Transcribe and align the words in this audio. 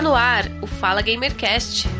Está 0.00 0.08
no 0.08 0.16
ar 0.16 0.50
o 0.62 0.66
Fala 0.66 1.02
Gamercast. 1.02 1.99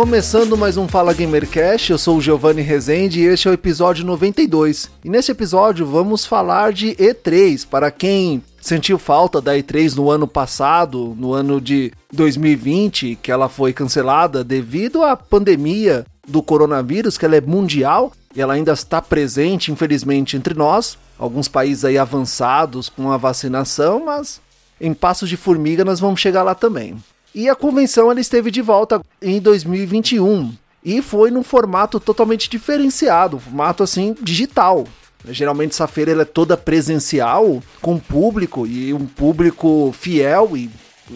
Começando 0.00 0.56
mais 0.56 0.78
um 0.78 0.88
Fala 0.88 1.12
Gamercast, 1.12 1.92
eu 1.92 1.98
sou 1.98 2.16
o 2.16 2.20
Giovanni 2.22 2.62
Rezende 2.62 3.20
e 3.20 3.26
este 3.26 3.46
é 3.46 3.50
o 3.50 3.54
episódio 3.54 4.02
92. 4.02 4.90
E 5.04 5.10
nesse 5.10 5.30
episódio 5.30 5.84
vamos 5.84 6.24
falar 6.24 6.72
de 6.72 6.94
E3. 6.94 7.66
Para 7.68 7.90
quem 7.90 8.42
sentiu 8.62 8.98
falta 8.98 9.42
da 9.42 9.54
E3 9.54 9.94
no 9.96 10.10
ano 10.10 10.26
passado, 10.26 11.14
no 11.18 11.34
ano 11.34 11.60
de 11.60 11.92
2020, 12.14 13.18
que 13.20 13.30
ela 13.30 13.46
foi 13.50 13.74
cancelada 13.74 14.42
devido 14.42 15.02
à 15.02 15.14
pandemia 15.14 16.06
do 16.26 16.42
coronavírus, 16.42 17.18
que 17.18 17.26
ela 17.26 17.36
é 17.36 17.40
mundial 17.42 18.10
e 18.34 18.40
ela 18.40 18.54
ainda 18.54 18.72
está 18.72 19.02
presente, 19.02 19.70
infelizmente, 19.70 20.34
entre 20.34 20.54
nós. 20.54 20.96
Alguns 21.18 21.46
países 21.46 21.84
aí 21.84 21.98
avançados 21.98 22.88
com 22.88 23.12
a 23.12 23.18
vacinação, 23.18 24.06
mas 24.06 24.40
em 24.80 24.94
passos 24.94 25.28
de 25.28 25.36
formiga 25.36 25.84
nós 25.84 26.00
vamos 26.00 26.22
chegar 26.22 26.42
lá 26.42 26.54
também. 26.54 26.96
E 27.34 27.48
a 27.48 27.54
convenção 27.54 28.10
ela 28.10 28.20
esteve 28.20 28.50
de 28.50 28.60
volta 28.60 29.00
em 29.22 29.40
2021 29.40 30.52
e 30.84 31.00
foi 31.00 31.30
num 31.30 31.42
formato 31.42 32.00
totalmente 32.00 32.50
diferenciado, 32.50 33.38
formato 33.38 33.82
assim 33.82 34.16
digital. 34.20 34.86
Geralmente 35.28 35.72
essa 35.72 35.86
feira 35.86 36.10
ela 36.10 36.22
é 36.22 36.24
toda 36.24 36.56
presencial, 36.56 37.62
com 37.80 37.98
público 37.98 38.66
e 38.66 38.92
um 38.92 39.06
público 39.06 39.94
fiel 39.96 40.56
e 40.56 40.70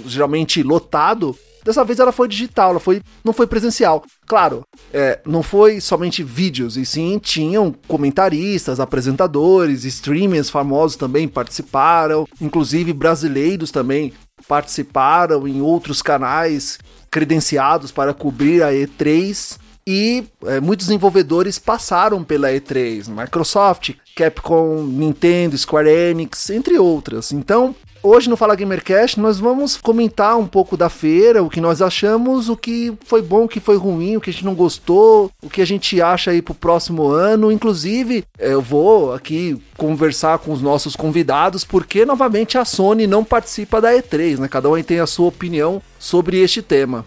geralmente 0.07 0.63
lotado. 0.63 1.37
Dessa 1.65 1.83
vez 1.83 1.99
ela 1.99 2.13
foi 2.13 2.29
digital, 2.29 2.71
ela 2.71 2.81
foi, 2.81 3.01
não 3.25 3.33
foi 3.33 3.47
presencial. 3.47 4.05
Claro, 4.27 4.63
é, 4.93 5.19
não 5.25 5.43
foi 5.43 5.81
somente 5.81 6.23
vídeos, 6.23 6.77
e 6.77 6.85
sim 6.85 7.19
tinham 7.19 7.75
comentaristas, 7.89 8.79
apresentadores, 8.79 9.85
streamers 9.85 10.51
famosos 10.51 10.97
também 10.97 11.27
participaram, 11.27 12.29
inclusive 12.39 12.93
brasileiros 12.93 13.71
também 13.71 14.13
participaram 14.47 15.47
em 15.47 15.61
outros 15.61 16.03
canais 16.03 16.79
credenciados 17.11 17.93
para 17.93 18.13
cobrir 18.13 18.63
a 18.63 18.73
E3 18.73 19.59
e 19.87 20.25
é, 20.47 20.61
muitos 20.61 20.87
desenvolvedores 20.87 21.59
passaram 21.59 22.25
pela 22.25 22.49
E3, 22.51 23.09
Microsoft, 23.09 23.95
Capcom, 24.17 24.83
Nintendo, 24.83 25.57
Square 25.59 25.89
Enix, 25.89 26.49
entre 26.51 26.79
outras. 26.79 27.33
Então, 27.33 27.75
hoje 28.05 28.29
no 28.29 28.37
Fala 28.37 28.55
Gamercast 28.55 29.19
nós 29.19 29.41
vamos 29.41 29.77
comentar 29.77 30.37
um 30.37 30.47
pouco 30.47 30.77
da 30.77 30.89
feira, 30.89 31.43
o 31.43 31.49
que 31.49 31.61
nós 31.61 31.81
achamos, 31.81 32.49
o 32.49 32.57
que 32.57 32.93
foi 33.07 33.23
bom, 33.23 33.45
o 33.45 33.49
que 33.49 33.59
foi 33.59 33.77
ruim, 33.77 34.17
o 34.17 34.21
que 34.21 34.31
a 34.31 34.33
gente 34.33 34.45
não 34.45 34.55
gostou, 34.55 35.31
o 35.43 35.49
que 35.49 35.63
a 35.63 35.67
gente 35.67 36.01
acha 36.01 36.31
aí 36.31 36.43
pro 36.43 36.55
próximo 36.55 37.09
ano. 37.09 37.51
Inclusive, 37.51 38.25
eu 38.39 38.61
vou 38.61 39.15
aqui 39.15 39.59
conversar 39.77 40.39
com 40.39 40.53
os 40.53 40.61
nossos 40.61 40.95
convidados, 40.95 41.65
porque 41.65 42.05
novamente 42.05 42.59
a 42.59 42.65
Sony 42.65 43.07
não 43.07 43.25
participa 43.25 43.81
da 43.81 43.93
E3, 43.93 44.39
né? 44.39 44.49
Cada 44.49 44.69
um 44.69 44.83
tem 44.83 45.01
a 45.01 45.07
sua 45.07 45.29
opinião 45.29 45.81
sobre 45.99 46.41
este 46.41 46.61
tema. 46.61 47.07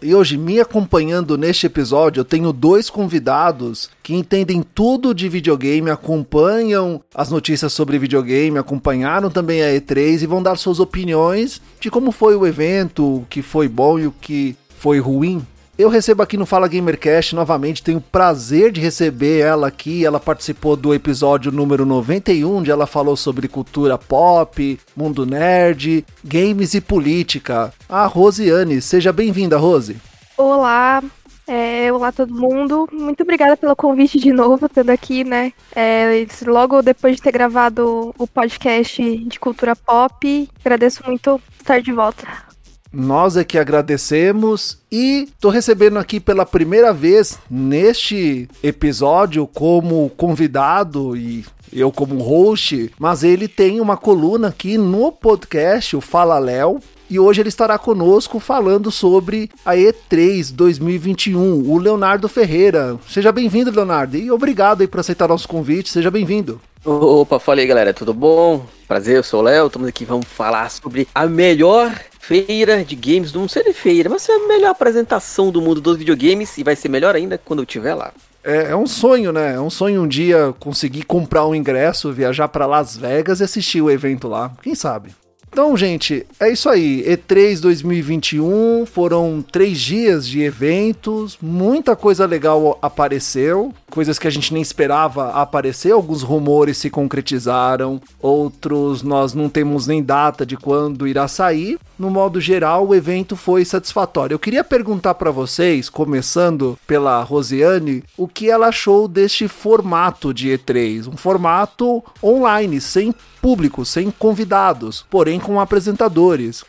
E 0.00 0.14
hoje, 0.14 0.38
me 0.38 0.60
acompanhando 0.60 1.36
neste 1.36 1.66
episódio, 1.66 2.20
eu 2.20 2.24
tenho 2.24 2.52
dois 2.52 2.88
convidados 2.88 3.90
que 4.00 4.14
entendem 4.14 4.62
tudo 4.62 5.12
de 5.12 5.28
videogame, 5.28 5.90
acompanham 5.90 7.02
as 7.12 7.30
notícias 7.30 7.72
sobre 7.72 7.98
videogame, 7.98 8.58
acompanharam 8.58 9.28
também 9.28 9.60
a 9.60 9.74
E3 9.74 10.22
e 10.22 10.26
vão 10.26 10.40
dar 10.40 10.56
suas 10.56 10.78
opiniões 10.78 11.60
de 11.80 11.90
como 11.90 12.12
foi 12.12 12.36
o 12.36 12.46
evento, 12.46 13.16
o 13.16 13.26
que 13.28 13.42
foi 13.42 13.66
bom 13.66 13.98
e 13.98 14.06
o 14.06 14.12
que 14.12 14.54
foi 14.78 15.00
ruim. 15.00 15.44
Eu 15.78 15.88
recebo 15.88 16.24
aqui 16.24 16.36
no 16.36 16.44
Fala 16.44 16.66
Gamercast 16.66 17.36
novamente, 17.36 17.84
tenho 17.84 17.98
o 17.98 18.00
prazer 18.00 18.72
de 18.72 18.80
receber 18.80 19.38
ela 19.38 19.68
aqui. 19.68 20.04
Ela 20.04 20.18
participou 20.18 20.74
do 20.74 20.92
episódio 20.92 21.52
número 21.52 21.86
91, 21.86 22.52
onde 22.52 22.68
ela 22.68 22.84
falou 22.84 23.16
sobre 23.16 23.46
cultura 23.46 23.96
pop, 23.96 24.76
mundo 24.96 25.24
nerd, 25.24 26.04
games 26.24 26.74
e 26.74 26.80
política. 26.80 27.72
A 27.88 28.06
Rosiane, 28.06 28.82
seja 28.82 29.12
bem-vinda, 29.12 29.56
Rose. 29.56 29.96
Olá, 30.36 31.00
é, 31.46 31.92
olá 31.92 32.10
todo 32.10 32.34
mundo. 32.34 32.88
Muito 32.92 33.22
obrigada 33.22 33.56
pelo 33.56 33.76
convite 33.76 34.18
de 34.18 34.32
novo, 34.32 34.66
estando 34.66 34.90
aqui, 34.90 35.22
né? 35.22 35.52
É, 35.76 36.26
logo 36.44 36.82
depois 36.82 37.14
de 37.14 37.22
ter 37.22 37.30
gravado 37.30 38.12
o 38.18 38.26
podcast 38.26 39.00
de 39.00 39.38
cultura 39.38 39.76
pop, 39.76 40.50
agradeço 40.58 41.04
muito 41.06 41.40
estar 41.56 41.80
de 41.80 41.92
volta. 41.92 42.47
Nós 42.92 43.36
é 43.36 43.44
que 43.44 43.58
agradecemos 43.58 44.78
e 44.90 45.28
tô 45.38 45.50
recebendo 45.50 45.98
aqui 45.98 46.18
pela 46.18 46.46
primeira 46.46 46.90
vez 46.92 47.38
neste 47.50 48.48
episódio 48.62 49.46
como 49.46 50.10
convidado 50.16 51.14
e 51.14 51.44
eu 51.70 51.92
como 51.92 52.16
host, 52.22 52.90
mas 52.98 53.22
ele 53.22 53.46
tem 53.46 53.78
uma 53.78 53.96
coluna 53.96 54.48
aqui 54.48 54.78
no 54.78 55.12
podcast, 55.12 55.94
o 55.94 56.00
Fala 56.00 56.38
Léo, 56.38 56.80
e 57.10 57.18
hoje 57.18 57.42
ele 57.42 57.50
estará 57.50 57.78
conosco 57.78 58.40
falando 58.40 58.90
sobre 58.90 59.50
a 59.66 59.74
E3 59.74 60.50
2021, 60.54 61.70
o 61.70 61.76
Leonardo 61.78 62.26
Ferreira. 62.26 62.98
Seja 63.06 63.30
bem-vindo, 63.30 63.70
Leonardo, 63.70 64.16
e 64.16 64.30
obrigado 64.30 64.80
aí 64.80 64.86
por 64.86 65.00
aceitar 65.00 65.28
nosso 65.28 65.46
convite, 65.46 65.90
seja 65.90 66.10
bem-vindo. 66.10 66.58
Opa, 66.84 67.38
fala 67.38 67.60
aí 67.60 67.66
galera, 67.66 67.92
tudo 67.92 68.14
bom? 68.14 68.64
Prazer, 68.86 69.16
eu 69.16 69.22
sou 69.22 69.40
o 69.40 69.42
Léo, 69.42 69.66
estamos 69.66 69.88
aqui, 69.88 70.06
vamos 70.06 70.26
falar 70.26 70.70
sobre 70.70 71.06
a 71.14 71.26
melhor 71.26 71.92
feira 72.28 72.84
de 72.84 72.94
games 72.94 73.32
do 73.32 73.40
mundo. 73.40 73.48
Seria 73.48 73.72
feira, 73.72 74.10
mas 74.10 74.28
é 74.28 74.34
a 74.34 74.46
melhor 74.46 74.70
apresentação 74.70 75.50
do 75.50 75.62
mundo 75.62 75.80
dos 75.80 75.96
videogames 75.96 76.58
e 76.58 76.62
vai 76.62 76.76
ser 76.76 76.90
melhor 76.90 77.16
ainda 77.16 77.40
quando 77.42 77.60
eu 77.60 77.64
estiver 77.64 77.94
lá. 77.94 78.12
É, 78.44 78.70
é, 78.70 78.76
um 78.76 78.86
sonho, 78.86 79.32
né? 79.32 79.54
É 79.54 79.60
um 79.60 79.70
sonho 79.70 80.02
um 80.02 80.08
dia 80.08 80.54
conseguir 80.60 81.04
comprar 81.04 81.46
um 81.46 81.54
ingresso, 81.54 82.12
viajar 82.12 82.48
para 82.48 82.66
Las 82.66 82.96
Vegas 82.96 83.40
e 83.40 83.44
assistir 83.44 83.80
o 83.80 83.90
evento 83.90 84.28
lá. 84.28 84.52
Quem 84.62 84.74
sabe? 84.74 85.10
Então, 85.50 85.76
gente, 85.76 86.26
é 86.38 86.50
isso 86.50 86.68
aí. 86.68 87.04
E3 87.04 87.60
2021 87.60 88.86
foram 88.86 89.44
três 89.50 89.80
dias 89.80 90.26
de 90.26 90.40
eventos, 90.40 91.38
muita 91.40 91.96
coisa 91.96 92.26
legal 92.26 92.78
apareceu, 92.80 93.74
coisas 93.90 94.18
que 94.18 94.28
a 94.28 94.30
gente 94.30 94.52
nem 94.52 94.62
esperava 94.62 95.30
aparecer. 95.32 95.92
Alguns 95.92 96.22
rumores 96.22 96.78
se 96.78 96.90
concretizaram, 96.90 98.00
outros 98.20 99.02
nós 99.02 99.34
não 99.34 99.48
temos 99.48 99.86
nem 99.86 100.02
data 100.02 100.44
de 100.44 100.56
quando 100.56 101.06
irá 101.06 101.26
sair. 101.26 101.78
No 101.98 102.10
modo 102.10 102.40
geral, 102.40 102.86
o 102.86 102.94
evento 102.94 103.34
foi 103.34 103.64
satisfatório. 103.64 104.34
Eu 104.34 104.38
queria 104.38 104.62
perguntar 104.62 105.14
para 105.14 105.32
vocês, 105.32 105.88
começando 105.88 106.78
pela 106.86 107.20
Rosiane, 107.22 108.04
o 108.16 108.28
que 108.28 108.48
ela 108.48 108.68
achou 108.68 109.08
deste 109.08 109.48
formato 109.48 110.32
de 110.32 110.48
E3, 110.48 111.08
um 111.08 111.16
formato 111.16 112.04
online, 112.22 112.80
sem 112.80 113.12
público, 113.42 113.84
sem 113.84 114.10
convidados, 114.10 115.04
porém 115.10 115.37
com 115.38 115.60
apresentadores. 115.60 116.64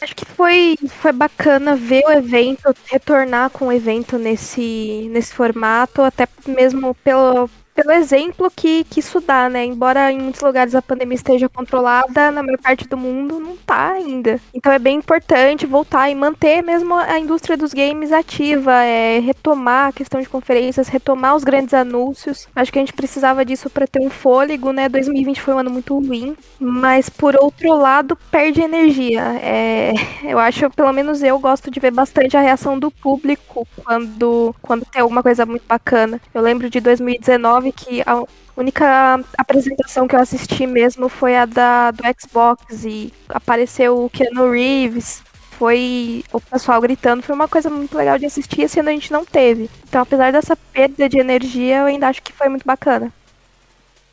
Acho 0.00 0.16
que 0.16 0.24
foi, 0.24 0.76
foi 1.00 1.12
bacana 1.12 1.76
ver 1.76 2.02
o 2.04 2.10
evento, 2.10 2.74
retornar 2.86 3.50
com 3.50 3.68
o 3.68 3.72
evento 3.72 4.18
nesse, 4.18 5.08
nesse 5.12 5.32
formato, 5.32 6.02
até 6.02 6.26
mesmo 6.46 6.92
pelo, 7.04 7.48
pelo 7.74 7.92
exemplo 7.92 8.50
que, 8.54 8.84
que 8.84 9.00
isso 9.00 9.20
dá, 9.20 9.48
né? 9.48 9.64
Embora 9.64 10.10
em 10.12 10.20
muitos 10.20 10.40
lugares 10.40 10.74
a 10.74 10.82
pandemia 10.82 11.14
esteja 11.14 11.48
controlada, 11.48 12.30
na 12.30 12.42
maior 12.42 12.58
parte 12.58 12.86
do 12.86 12.96
mundo 12.96 13.40
não 13.40 13.56
tá 13.56 13.92
ainda. 13.92 14.40
Então 14.54 14.72
é 14.72 14.78
bem 14.78 14.98
importante 14.98 15.66
voltar 15.66 16.10
e 16.10 16.14
manter 16.14 16.62
mesmo 16.62 16.94
a 16.94 17.18
indústria 17.18 17.56
dos 17.56 17.72
games 17.72 18.12
ativa, 18.12 18.82
é, 18.82 19.18
retomar 19.18 19.88
a 19.88 19.92
questão 19.92 20.20
de 20.20 20.28
conferências, 20.28 20.88
retomar 20.88 21.34
os 21.34 21.44
grandes 21.44 21.74
anúncios. 21.74 22.46
Acho 22.54 22.72
que 22.72 22.78
a 22.78 22.82
gente 22.82 22.92
precisava 22.92 23.44
disso 23.44 23.70
para 23.70 23.86
ter 23.86 24.00
um 24.00 24.10
fôlego, 24.10 24.72
né? 24.72 24.88
2020 24.88 25.40
foi 25.40 25.54
um 25.54 25.58
ano 25.58 25.70
muito 25.70 25.98
ruim, 25.98 26.36
mas 26.58 27.08
por 27.08 27.36
outro 27.36 27.74
lado, 27.74 28.16
perde 28.30 28.60
energia. 28.60 29.22
É, 29.42 29.92
eu 30.24 30.38
acho, 30.38 30.70
pelo 30.70 30.92
menos 30.92 31.22
eu 31.22 31.38
gosto 31.38 31.70
de 31.70 31.80
ver 31.80 31.90
bastante 31.90 32.36
a 32.36 32.40
reação 32.40 32.78
do 32.78 32.90
público 32.90 33.66
quando, 33.82 34.54
quando 34.60 34.84
tem 34.84 35.00
alguma 35.02 35.22
coisa 35.22 35.46
muito 35.46 35.64
bacana. 35.66 36.20
Eu 36.34 36.42
lembro 36.42 36.68
de 36.68 36.80
2019 36.80 37.61
2019 37.62 37.72
que 37.72 38.02
a 38.04 38.24
única 38.56 39.20
apresentação 39.38 40.08
que 40.08 40.16
eu 40.16 40.20
assisti 40.20 40.66
mesmo 40.66 41.08
foi 41.08 41.36
a 41.36 41.46
da 41.46 41.90
do 41.90 42.02
Xbox 42.20 42.84
e 42.84 43.12
apareceu 43.28 44.04
o 44.04 44.10
Keanu 44.10 44.50
Reeves. 44.50 45.22
Foi 45.52 46.24
o 46.32 46.40
pessoal 46.40 46.80
gritando, 46.80 47.22
foi 47.22 47.34
uma 47.34 47.46
coisa 47.46 47.70
muito 47.70 47.96
legal 47.96 48.18
de 48.18 48.26
assistir, 48.26 48.68
sendo 48.68 48.88
a 48.88 48.92
gente 48.92 49.12
não 49.12 49.24
teve. 49.24 49.70
Então, 49.88 50.02
apesar 50.02 50.32
dessa 50.32 50.56
perda 50.56 51.08
de 51.08 51.18
energia, 51.18 51.78
eu 51.78 51.86
ainda 51.86 52.08
acho 52.08 52.22
que 52.22 52.32
foi 52.32 52.48
muito 52.48 52.64
bacana. 52.64 53.12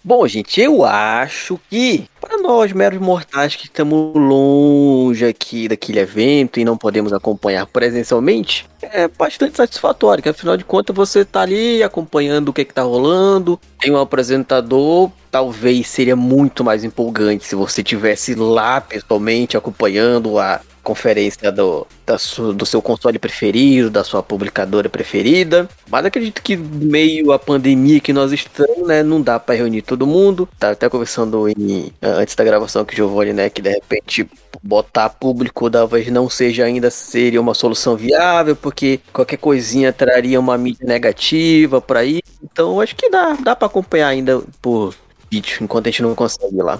Bom, 0.01 0.25
gente, 0.27 0.61
eu 0.61 0.85
acho 0.85 1.59
que 1.69 2.05
para 2.21 2.37
nós, 2.37 2.71
meros 2.71 2.99
mortais 2.99 3.55
que 3.55 3.65
estamos 3.65 4.15
longe 4.15 5.25
aqui 5.25 5.67
daquele 5.67 5.99
evento 5.99 6.59
e 6.59 6.65
não 6.65 6.77
podemos 6.77 7.11
acompanhar 7.11 7.65
presencialmente, 7.65 8.65
é 8.81 9.07
bastante 9.09 9.57
satisfatório, 9.57 10.23
que 10.23 10.29
afinal 10.29 10.55
de 10.55 10.63
contas 10.63 10.95
você 10.95 11.25
tá 11.25 11.41
ali 11.41 11.83
acompanhando 11.83 12.49
o 12.49 12.53
que, 12.53 12.63
que 12.63 12.73
tá 12.73 12.83
rolando, 12.83 13.59
tem 13.79 13.91
um 13.91 13.97
apresentador, 13.97 15.11
talvez 15.29 15.87
seria 15.87 16.15
muito 16.15 16.63
mais 16.63 16.83
empolgante 16.83 17.45
se 17.45 17.55
você 17.55 17.83
tivesse 17.83 18.35
lá 18.35 18.79
pessoalmente 18.79 19.57
acompanhando 19.57 20.39
a 20.39 20.61
conferência 20.83 21.51
do, 21.51 21.85
da 22.05 22.17
su, 22.17 22.53
do 22.53 22.65
seu 22.65 22.81
console 22.81 23.19
preferido, 23.19 23.89
da 23.89 24.03
sua 24.03 24.23
publicadora 24.23 24.89
preferida. 24.89 25.69
Mas 25.89 26.05
acredito 26.05 26.41
que 26.41 26.55
meio 26.57 27.31
a 27.31 27.39
pandemia 27.39 27.99
que 27.99 28.13
nós 28.13 28.31
estamos, 28.31 28.87
né, 28.87 29.03
não 29.03 29.21
dá 29.21 29.39
para 29.39 29.55
reunir 29.55 29.81
todo 29.81 30.07
mundo. 30.07 30.47
Tá 30.57 30.71
até 30.71 30.89
conversando 30.89 31.47
em, 31.49 31.91
antes 32.01 32.35
da 32.35 32.43
gravação 32.43 32.85
que 32.85 32.93
o 32.93 32.97
Giovanni, 32.97 33.33
né, 33.33 33.49
que 33.49 33.61
de 33.61 33.69
repente 33.69 34.27
botar 34.61 35.09
público 35.09 35.69
talvez 35.69 36.07
não 36.09 36.29
seja 36.29 36.65
ainda 36.65 36.91
seria 36.91 37.39
uma 37.39 37.53
solução 37.53 37.95
viável, 37.95 38.55
porque 38.55 38.99
qualquer 39.13 39.37
coisinha 39.37 39.93
traria 39.93 40.39
uma 40.39 40.57
mídia 40.57 40.85
negativa 40.85 41.79
para 41.79 42.03
ir. 42.03 42.21
Então 42.43 42.81
acho 42.81 42.95
que 42.95 43.09
dá, 43.09 43.33
dá 43.33 43.55
para 43.55 43.67
acompanhar 43.67 44.07
ainda 44.07 44.41
por 44.61 44.93
vídeo, 45.31 45.59
enquanto 45.61 45.87
a 45.87 45.91
gente 45.91 46.01
não 46.01 46.15
consegue 46.15 46.55
ir 46.55 46.63
lá. 46.63 46.79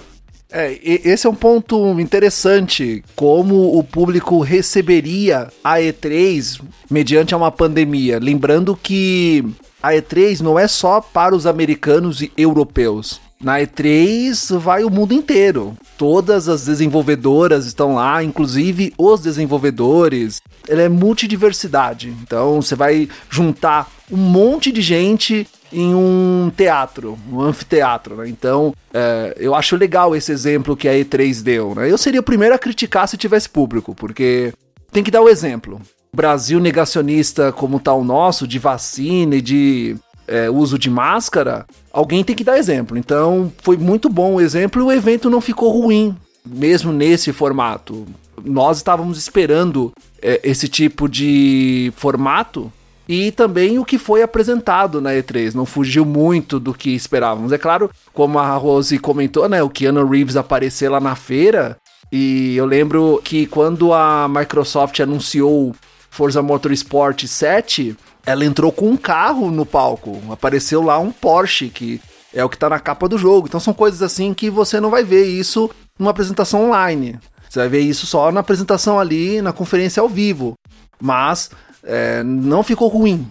É, 0.52 0.78
esse 0.82 1.26
é 1.26 1.30
um 1.30 1.34
ponto 1.34 1.98
interessante, 2.00 3.04
como 3.14 3.78
o 3.78 3.84
público 3.84 4.40
receberia 4.40 5.48
a 5.62 5.76
E3 5.76 6.60
mediante 6.90 7.34
uma 7.34 7.52
pandemia. 7.52 8.18
Lembrando 8.18 8.76
que 8.76 9.44
a 9.82 9.92
E3 9.92 10.40
não 10.40 10.58
é 10.58 10.66
só 10.66 11.00
para 11.00 11.34
os 11.34 11.46
americanos 11.46 12.20
e 12.20 12.32
europeus. 12.36 13.20
Na 13.42 13.58
E3 13.58 14.58
vai 14.58 14.84
o 14.84 14.90
mundo 14.90 15.14
inteiro. 15.14 15.74
Todas 15.96 16.46
as 16.46 16.66
desenvolvedoras 16.66 17.64
estão 17.64 17.94
lá, 17.94 18.22
inclusive 18.22 18.92
os 18.98 19.20
desenvolvedores. 19.20 20.42
Ela 20.68 20.82
é 20.82 20.88
multidiversidade. 20.90 22.14
Então 22.22 22.60
você 22.60 22.74
vai 22.74 23.08
juntar 23.30 23.90
um 24.12 24.18
monte 24.18 24.70
de 24.70 24.82
gente 24.82 25.46
em 25.72 25.94
um 25.94 26.50
teatro, 26.56 27.18
um 27.30 27.40
anfiteatro, 27.40 28.16
né? 28.16 28.28
Então, 28.28 28.74
é, 28.92 29.34
eu 29.38 29.54
acho 29.54 29.76
legal 29.76 30.14
esse 30.14 30.32
exemplo 30.32 30.76
que 30.76 30.88
a 30.88 30.92
E3 30.92 31.42
deu, 31.42 31.74
né? 31.74 31.90
Eu 31.90 31.98
seria 31.98 32.20
o 32.20 32.24
primeiro 32.24 32.54
a 32.54 32.58
criticar 32.58 33.06
se 33.06 33.16
tivesse 33.16 33.48
público, 33.48 33.94
porque 33.94 34.52
tem 34.92 35.02
que 35.02 35.10
dar 35.10 35.22
o 35.22 35.28
exemplo. 35.28 35.80
Brasil 36.14 36.58
negacionista 36.58 37.52
como 37.52 37.78
tá 37.78 37.94
o 37.94 38.04
nosso, 38.04 38.46
de 38.46 38.58
vacina 38.58 39.36
e 39.36 39.40
de 39.40 39.96
é, 40.26 40.50
uso 40.50 40.78
de 40.78 40.90
máscara, 40.90 41.66
alguém 41.92 42.22
tem 42.22 42.36
que 42.36 42.44
dar 42.44 42.58
exemplo. 42.58 42.96
Então, 42.96 43.52
foi 43.62 43.76
muito 43.76 44.08
bom 44.08 44.34
o 44.34 44.40
exemplo 44.40 44.80
e 44.80 44.84
o 44.84 44.92
evento 44.92 45.30
não 45.30 45.40
ficou 45.40 45.70
ruim, 45.70 46.16
mesmo 46.44 46.92
nesse 46.92 47.32
formato. 47.32 48.06
Nós 48.44 48.78
estávamos 48.78 49.18
esperando 49.18 49.92
é, 50.22 50.40
esse 50.42 50.68
tipo 50.68 51.08
de 51.08 51.92
formato 51.96 52.72
e 53.12 53.32
também 53.32 53.76
o 53.76 53.84
que 53.84 53.98
foi 53.98 54.22
apresentado 54.22 55.00
na 55.00 55.10
E3. 55.10 55.52
Não 55.52 55.66
fugiu 55.66 56.04
muito 56.04 56.60
do 56.60 56.72
que 56.72 56.90
esperávamos. 56.90 57.50
É 57.50 57.58
claro, 57.58 57.90
como 58.12 58.38
a 58.38 58.54
Rose 58.54 58.96
comentou, 59.00 59.48
né? 59.48 59.60
O 59.60 59.68
Keanu 59.68 60.08
Reeves 60.08 60.36
aparecer 60.36 60.88
lá 60.88 61.00
na 61.00 61.16
feira. 61.16 61.76
E 62.12 62.54
eu 62.54 62.64
lembro 62.64 63.20
que 63.24 63.46
quando 63.46 63.92
a 63.92 64.28
Microsoft 64.28 65.00
anunciou 65.00 65.74
Forza 66.08 66.40
Motorsport 66.40 67.26
7, 67.26 67.96
ela 68.24 68.44
entrou 68.44 68.70
com 68.70 68.88
um 68.88 68.96
carro 68.96 69.50
no 69.50 69.66
palco. 69.66 70.22
Apareceu 70.30 70.80
lá 70.80 70.96
um 71.00 71.10
Porsche, 71.10 71.68
que 71.68 72.00
é 72.32 72.44
o 72.44 72.48
que 72.48 72.56
tá 72.56 72.68
na 72.68 72.78
capa 72.78 73.08
do 73.08 73.18
jogo. 73.18 73.48
Então 73.48 73.58
são 73.58 73.74
coisas 73.74 74.02
assim 74.02 74.32
que 74.32 74.48
você 74.48 74.78
não 74.78 74.88
vai 74.88 75.02
ver 75.02 75.24
isso 75.24 75.68
numa 75.98 76.12
apresentação 76.12 76.66
online. 76.66 77.18
Você 77.48 77.58
vai 77.58 77.68
ver 77.68 77.80
isso 77.80 78.06
só 78.06 78.30
na 78.30 78.38
apresentação 78.38 79.00
ali, 79.00 79.42
na 79.42 79.52
conferência 79.52 80.00
ao 80.00 80.08
vivo. 80.08 80.54
Mas 81.02 81.50
é, 81.84 82.22
não 82.22 82.62
ficou 82.62 82.88
ruim. 82.88 83.26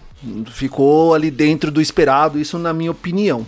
Ficou 0.52 1.14
ali 1.14 1.30
dentro 1.30 1.70
do 1.70 1.80
esperado, 1.80 2.38
isso 2.38 2.58
na 2.58 2.72
minha 2.72 2.90
opinião. 2.90 3.46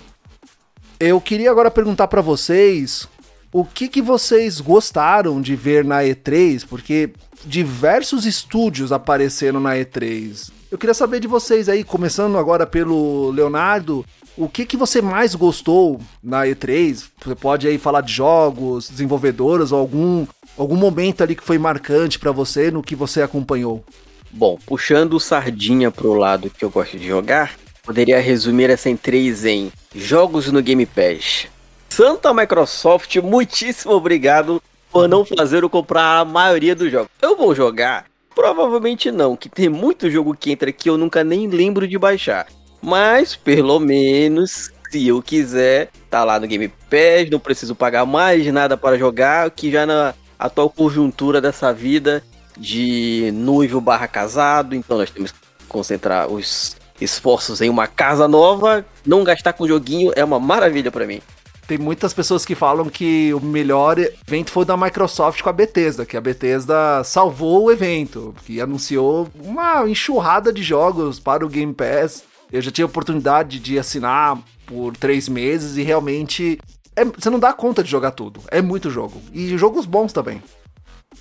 Eu 0.98 1.20
queria 1.20 1.50
agora 1.50 1.70
perguntar 1.70 2.08
para 2.08 2.22
vocês 2.22 3.08
o 3.52 3.64
que, 3.64 3.88
que 3.88 4.00
vocês 4.00 4.60
gostaram 4.60 5.40
de 5.40 5.54
ver 5.54 5.84
na 5.84 6.00
E3, 6.02 6.64
porque 6.66 7.10
diversos 7.44 8.24
estúdios 8.24 8.92
apareceram 8.92 9.60
na 9.60 9.74
E3. 9.74 10.50
Eu 10.70 10.78
queria 10.78 10.94
saber 10.94 11.20
de 11.20 11.28
vocês 11.28 11.68
aí, 11.68 11.84
começando 11.84 12.38
agora 12.38 12.66
pelo 12.66 13.30
Leonardo, 13.30 14.06
o 14.36 14.48
que, 14.48 14.64
que 14.64 14.76
você 14.76 15.02
mais 15.02 15.34
gostou 15.34 16.00
na 16.22 16.44
E3? 16.46 17.04
Você 17.22 17.34
pode 17.34 17.68
aí 17.68 17.76
falar 17.76 18.00
de 18.00 18.12
jogos, 18.12 18.88
desenvolvedores 18.88 19.72
ou 19.72 19.78
algum, 19.78 20.26
algum 20.56 20.76
momento 20.76 21.22
ali 21.22 21.36
que 21.36 21.44
foi 21.44 21.58
marcante 21.58 22.18
para 22.18 22.32
você 22.32 22.70
no 22.70 22.82
que 22.82 22.96
você 22.96 23.20
acompanhou. 23.20 23.84
Bom, 24.32 24.58
puxando 24.64 25.12
o 25.12 25.20
sardinha 25.20 25.90
pro 25.90 26.14
lado 26.14 26.48
que 26.48 26.64
eu 26.64 26.70
gosto 26.70 26.98
de 26.98 27.06
jogar, 27.06 27.54
poderia 27.82 28.18
resumir 28.18 28.70
essa 28.70 28.88
em 28.88 28.96
três 28.96 29.44
em 29.44 29.70
jogos 29.94 30.50
no 30.50 30.62
Game 30.62 30.86
Pass. 30.86 31.48
Santa 31.90 32.32
Microsoft, 32.32 33.14
muitíssimo 33.16 33.92
obrigado 33.92 34.62
por 34.90 35.06
não 35.06 35.22
fazer 35.22 35.62
eu 35.62 35.68
comprar 35.68 36.20
a 36.20 36.24
maioria 36.24 36.74
dos 36.74 36.90
jogos. 36.90 37.10
Eu 37.20 37.36
vou 37.36 37.54
jogar? 37.54 38.06
Provavelmente 38.34 39.10
não, 39.10 39.36
que 39.36 39.50
tem 39.50 39.68
muito 39.68 40.10
jogo 40.10 40.34
que 40.34 40.50
entra 40.50 40.70
aqui 40.70 40.88
eu 40.88 40.96
nunca 40.96 41.22
nem 41.22 41.46
lembro 41.46 41.86
de 41.86 41.98
baixar. 41.98 42.46
Mas, 42.80 43.36
pelo 43.36 43.78
menos, 43.78 44.70
se 44.90 45.06
eu 45.06 45.20
quiser, 45.22 45.90
tá 46.08 46.24
lá 46.24 46.40
no 46.40 46.46
Game 46.46 46.68
Pass, 46.68 47.28
não 47.30 47.38
preciso 47.38 47.74
pagar 47.74 48.06
mais 48.06 48.46
nada 48.46 48.78
para 48.78 48.96
jogar, 48.96 49.50
que 49.50 49.70
já 49.70 49.84
na 49.84 50.14
atual 50.38 50.70
conjuntura 50.70 51.38
dessa 51.38 51.70
vida 51.70 52.24
de 52.62 53.32
noivo 53.34 53.80
barra 53.80 54.06
casado, 54.06 54.74
então 54.74 54.96
nós 54.96 55.10
temos 55.10 55.32
que 55.32 55.38
concentrar 55.68 56.28
os 56.28 56.76
esforços 57.00 57.60
em 57.60 57.68
uma 57.68 57.88
casa 57.88 58.28
nova. 58.28 58.86
Não 59.04 59.24
gastar 59.24 59.52
com 59.52 59.66
joguinho 59.66 60.12
é 60.14 60.24
uma 60.24 60.38
maravilha 60.38 60.90
para 60.90 61.06
mim. 61.06 61.20
Tem 61.66 61.76
muitas 61.76 62.12
pessoas 62.12 62.44
que 62.44 62.54
falam 62.54 62.88
que 62.88 63.34
o 63.34 63.40
melhor 63.40 63.98
evento 63.98 64.52
foi 64.52 64.64
da 64.64 64.76
Microsoft 64.76 65.42
com 65.42 65.48
a 65.48 65.52
Bethesda, 65.52 66.06
que 66.06 66.16
a 66.16 66.20
Bethesda 66.20 67.02
salvou 67.04 67.64
o 67.64 67.72
evento, 67.72 68.34
que 68.44 68.60
anunciou 68.60 69.28
uma 69.42 69.88
enxurrada 69.88 70.52
de 70.52 70.62
jogos 70.62 71.18
para 71.18 71.44
o 71.44 71.48
Game 71.48 71.74
Pass. 71.74 72.24
Eu 72.52 72.60
já 72.60 72.70
tive 72.70 72.84
a 72.84 72.86
oportunidade 72.86 73.58
de 73.58 73.78
assinar 73.78 74.38
por 74.66 74.96
três 74.96 75.28
meses 75.28 75.76
e 75.76 75.82
realmente 75.82 76.60
é, 76.94 77.04
você 77.04 77.30
não 77.30 77.38
dá 77.38 77.52
conta 77.52 77.82
de 77.82 77.90
jogar 77.90 78.12
tudo. 78.12 78.40
É 78.48 78.62
muito 78.62 78.90
jogo. 78.90 79.20
E 79.32 79.56
jogos 79.58 79.86
bons 79.86 80.12
também. 80.12 80.42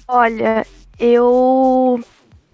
Olha, 0.07 0.65
eu. 1.01 1.99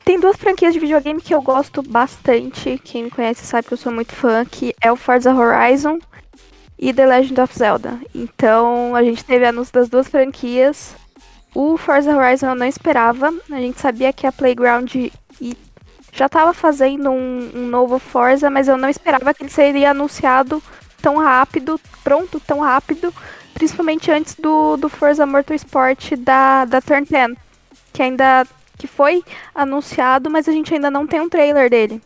Tem 0.05 0.17
duas 0.17 0.37
franquias 0.37 0.73
de 0.73 0.79
videogame 0.79 1.21
que 1.21 1.35
eu 1.35 1.41
gosto 1.41 1.83
bastante. 1.83 2.79
Quem 2.83 3.03
me 3.03 3.11
conhece 3.11 3.45
sabe 3.45 3.67
que 3.67 3.73
eu 3.73 3.77
sou 3.77 3.91
muito 3.91 4.15
fã, 4.15 4.45
que 4.45 4.73
é 4.81 4.89
o 4.89 4.95
Forza 4.95 5.35
Horizon 5.35 5.99
e 6.79 6.93
The 6.93 7.05
Legend 7.05 7.41
of 7.41 7.53
Zelda. 7.53 7.99
Então 8.15 8.95
a 8.95 9.03
gente 9.03 9.25
teve 9.25 9.45
anúncio 9.45 9.73
das 9.73 9.89
duas 9.89 10.07
franquias. 10.07 10.95
O 11.53 11.77
Forza 11.77 12.15
Horizon 12.15 12.47
eu 12.47 12.55
não 12.55 12.65
esperava. 12.65 13.33
A 13.51 13.59
gente 13.59 13.81
sabia 13.81 14.13
que 14.13 14.25
a 14.25 14.31
Playground 14.31 14.95
já 16.13 16.25
estava 16.25 16.53
fazendo 16.53 17.11
um, 17.11 17.51
um, 17.53 17.67
novo 17.67 17.99
Forza, 17.99 18.49
mas 18.49 18.69
eu 18.69 18.77
não 18.77 18.89
esperava 18.89 19.33
que 19.33 19.43
ele 19.43 19.51
seria 19.51 19.91
anunciado 19.91 20.63
tão 21.01 21.17
rápido, 21.17 21.79
pronto, 22.01 22.39
tão 22.39 22.61
rápido, 22.61 23.13
principalmente 23.53 24.09
antes 24.09 24.35
do, 24.35 24.77
do 24.77 24.87
Forza 24.87 25.25
Motorsport 25.25 26.15
da, 26.15 26.63
da 26.65 26.81
Turn 26.81 27.05
10 27.05 27.46
que 27.97 28.03
ainda 28.03 28.45
que 28.77 28.85
foi 28.85 29.23
anunciado, 29.55 30.29
mas 30.29 30.47
a 30.47 30.51
gente 30.51 30.71
ainda 30.71 30.91
não 30.91 31.07
tem 31.07 31.19
um 31.19 31.27
trailer 31.27 31.67
dele. 31.67 31.99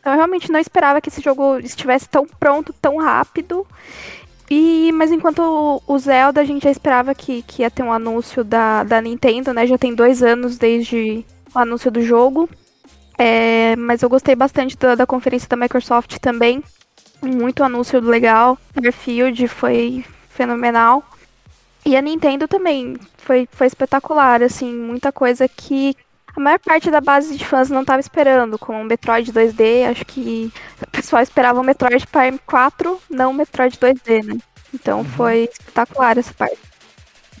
Então 0.00 0.12
eu 0.12 0.16
realmente 0.16 0.50
não 0.50 0.58
esperava 0.58 1.00
que 1.00 1.08
esse 1.08 1.20
jogo 1.20 1.60
estivesse 1.60 2.08
tão 2.08 2.26
pronto, 2.26 2.72
tão 2.72 2.96
rápido. 2.96 3.64
E, 4.50 4.90
mas 4.90 5.12
enquanto 5.12 5.80
o 5.86 5.98
Zelda, 6.00 6.40
a 6.40 6.44
gente 6.44 6.64
já 6.64 6.70
esperava 6.70 7.14
que, 7.14 7.42
que 7.42 7.62
ia 7.62 7.70
ter 7.70 7.84
um 7.84 7.92
anúncio 7.92 8.42
da, 8.42 8.82
da 8.82 9.00
Nintendo, 9.00 9.54
né? 9.54 9.68
Já 9.68 9.78
tem 9.78 9.94
dois 9.94 10.20
anos 10.20 10.58
desde 10.58 11.24
o 11.54 11.58
anúncio 11.60 11.92
do 11.92 12.02
jogo. 12.02 12.48
É, 13.16 13.76
mas 13.76 14.02
eu 14.02 14.08
gostei 14.08 14.34
bastante 14.34 14.76
da, 14.76 14.96
da 14.96 15.06
conferência 15.06 15.48
da 15.48 15.56
Microsoft 15.56 16.18
também. 16.18 16.60
Muito 17.22 17.62
anúncio 17.62 18.00
legal. 18.00 18.58
Starfield 18.74 19.46
foi 19.46 20.04
fenomenal. 20.28 21.04
E 21.84 21.96
a 21.96 22.02
Nintendo 22.02 22.46
também 22.46 22.96
foi, 23.18 23.48
foi 23.50 23.66
espetacular, 23.66 24.42
assim, 24.42 24.72
muita 24.72 25.10
coisa 25.10 25.48
que 25.48 25.96
a 26.36 26.40
maior 26.40 26.58
parte 26.58 26.90
da 26.90 27.00
base 27.00 27.36
de 27.36 27.44
fãs 27.44 27.70
não 27.70 27.80
estava 27.80 28.00
esperando, 28.00 28.58
como 28.58 28.80
o 28.80 28.84
Metroid 28.84 29.32
2D, 29.32 29.90
acho 29.90 30.04
que 30.04 30.52
o 30.80 30.90
pessoal 30.90 31.22
esperava 31.22 31.60
o 31.60 31.64
Metroid 31.64 32.06
Prime 32.06 32.38
4, 32.46 33.00
não 33.10 33.30
o 33.30 33.34
Metroid 33.34 33.76
2D, 33.76 34.24
né? 34.24 34.38
Então 34.72 34.98
uhum. 34.98 35.04
foi 35.04 35.48
espetacular 35.50 36.16
essa 36.18 36.32
parte. 36.32 36.58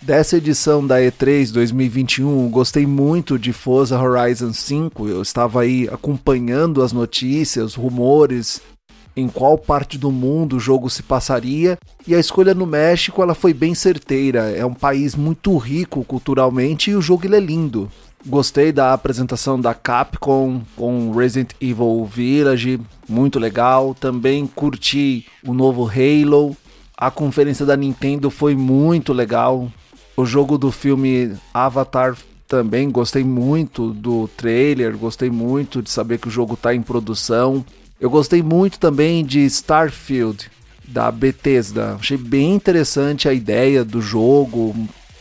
Dessa 0.02 0.38
edição 0.38 0.84
da 0.84 0.98
E3 0.98 1.52
2021, 1.52 2.48
gostei 2.48 2.86
muito 2.86 3.38
de 3.38 3.52
Forza 3.52 4.00
Horizon 4.00 4.52
5. 4.52 5.06
Eu 5.06 5.20
estava 5.20 5.60
aí 5.60 5.88
acompanhando 5.92 6.82
as 6.82 6.90
notícias, 6.90 7.74
rumores 7.74 8.62
em 9.20 9.28
qual 9.28 9.56
parte 9.56 9.98
do 9.98 10.10
mundo 10.10 10.56
o 10.56 10.60
jogo 10.60 10.88
se 10.88 11.02
passaria, 11.02 11.78
e 12.06 12.14
a 12.14 12.18
escolha 12.18 12.54
no 12.54 12.66
México 12.66 13.22
ela 13.22 13.34
foi 13.34 13.52
bem 13.52 13.74
certeira. 13.74 14.50
É 14.50 14.64
um 14.64 14.74
país 14.74 15.14
muito 15.14 15.56
rico 15.56 16.04
culturalmente 16.04 16.90
e 16.90 16.96
o 16.96 17.02
jogo 17.02 17.26
ele 17.26 17.36
é 17.36 17.40
lindo. 17.40 17.90
Gostei 18.26 18.70
da 18.70 18.92
apresentação 18.92 19.58
da 19.58 19.72
Capcom 19.72 20.60
com 20.76 21.10
Resident 21.10 21.52
Evil 21.60 22.04
Village, 22.04 22.78
muito 23.08 23.38
legal. 23.38 23.94
Também 23.94 24.46
curti 24.46 25.26
o 25.46 25.54
novo 25.54 25.88
Halo. 25.88 26.54
A 26.96 27.10
conferência 27.10 27.64
da 27.64 27.76
Nintendo 27.76 28.30
foi 28.30 28.54
muito 28.54 29.12
legal. 29.14 29.72
O 30.14 30.26
jogo 30.26 30.58
do 30.58 30.70
filme 30.70 31.34
Avatar 31.54 32.14
também 32.46 32.90
gostei 32.90 33.24
muito 33.24 33.90
do 33.92 34.28
trailer, 34.36 34.98
gostei 34.98 35.30
muito 35.30 35.80
de 35.80 35.88
saber 35.88 36.18
que 36.18 36.28
o 36.28 36.30
jogo 36.30 36.54
está 36.54 36.74
em 36.74 36.82
produção. 36.82 37.64
Eu 38.00 38.08
gostei 38.08 38.42
muito 38.42 38.80
também 38.80 39.22
de 39.22 39.40
Starfield 39.44 40.50
da 40.88 41.10
Bethesda. 41.10 41.96
Achei 42.00 42.16
bem 42.16 42.54
interessante 42.54 43.28
a 43.28 43.32
ideia 43.34 43.84
do 43.84 44.00
jogo. 44.00 44.74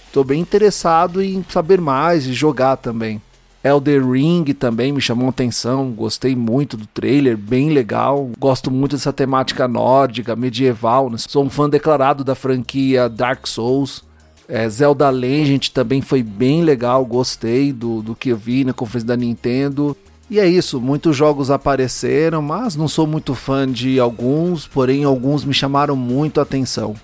Estou 0.08 0.24
bem 0.24 0.40
interessado 0.40 1.22
em 1.22 1.44
saber 1.50 1.82
mais 1.82 2.26
e 2.26 2.32
jogar 2.32 2.78
também. 2.78 3.22
Elder 3.62 4.10
Ring 4.10 4.46
também 4.54 4.94
me 4.94 5.02
chamou 5.02 5.28
atenção, 5.28 5.92
gostei 5.92 6.34
muito 6.34 6.78
do 6.78 6.88
trailer, 6.88 7.36
bem 7.36 7.72
legal. 7.72 8.32
Gosto 8.40 8.72
muito 8.72 8.96
dessa 8.96 9.12
temática 9.12 9.68
nórdica, 9.68 10.34
medieval. 10.34 11.10
Né? 11.10 11.18
Sou 11.18 11.44
um 11.44 11.50
fã 11.50 11.70
declarado 11.70 12.24
da 12.24 12.34
franquia 12.34 13.10
Dark 13.10 13.46
Souls. 13.46 14.06
É, 14.48 14.68
Zelda 14.70 15.10
Legend 15.10 15.70
também 15.72 16.02
foi 16.02 16.24
bem 16.24 16.64
legal, 16.64 17.06
gostei 17.06 17.72
do, 17.72 18.02
do 18.02 18.16
que 18.16 18.30
eu 18.30 18.38
vi 18.38 18.64
na 18.64 18.74
conferência 18.74 19.10
da 19.10 19.18
Nintendo. 19.18 19.96
E 20.30 20.40
é 20.40 20.48
isso, 20.48 20.80
muitos 20.80 21.16
jogos 21.16 21.50
apareceram, 21.50 22.42
mas 22.42 22.76
não 22.76 22.88
sou 22.88 23.08
muito 23.08 23.34
fã 23.34 23.70
de 23.70 24.00
alguns, 24.00 24.68
porém 24.68 25.04
alguns 25.04 25.44
me 25.44 25.54
chamaram 25.54 25.96
muito 25.96 26.40
a 26.40 26.44
atenção. 26.44 26.96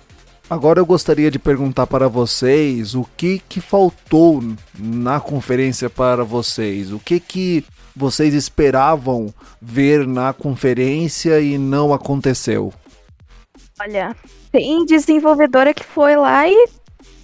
Agora 0.48 0.78
eu 0.78 0.86
gostaria 0.86 1.28
de 1.28 1.40
perguntar 1.40 1.88
para 1.88 2.08
vocês 2.08 2.94
o 2.94 3.04
que 3.16 3.42
que 3.48 3.60
faltou 3.60 4.40
na 4.78 5.18
conferência 5.18 5.90
para 5.90 6.22
vocês, 6.22 6.92
o 6.92 7.00
que 7.00 7.18
que 7.18 7.64
vocês 7.96 8.32
esperavam 8.32 9.34
ver 9.60 10.06
na 10.06 10.32
conferência 10.32 11.40
e 11.40 11.58
não 11.58 11.92
aconteceu. 11.92 12.72
Olha, 13.80 14.14
tem 14.52 14.84
desenvolvedora 14.86 15.74
que 15.74 15.84
foi 15.84 16.14
lá 16.14 16.48
e 16.48 16.68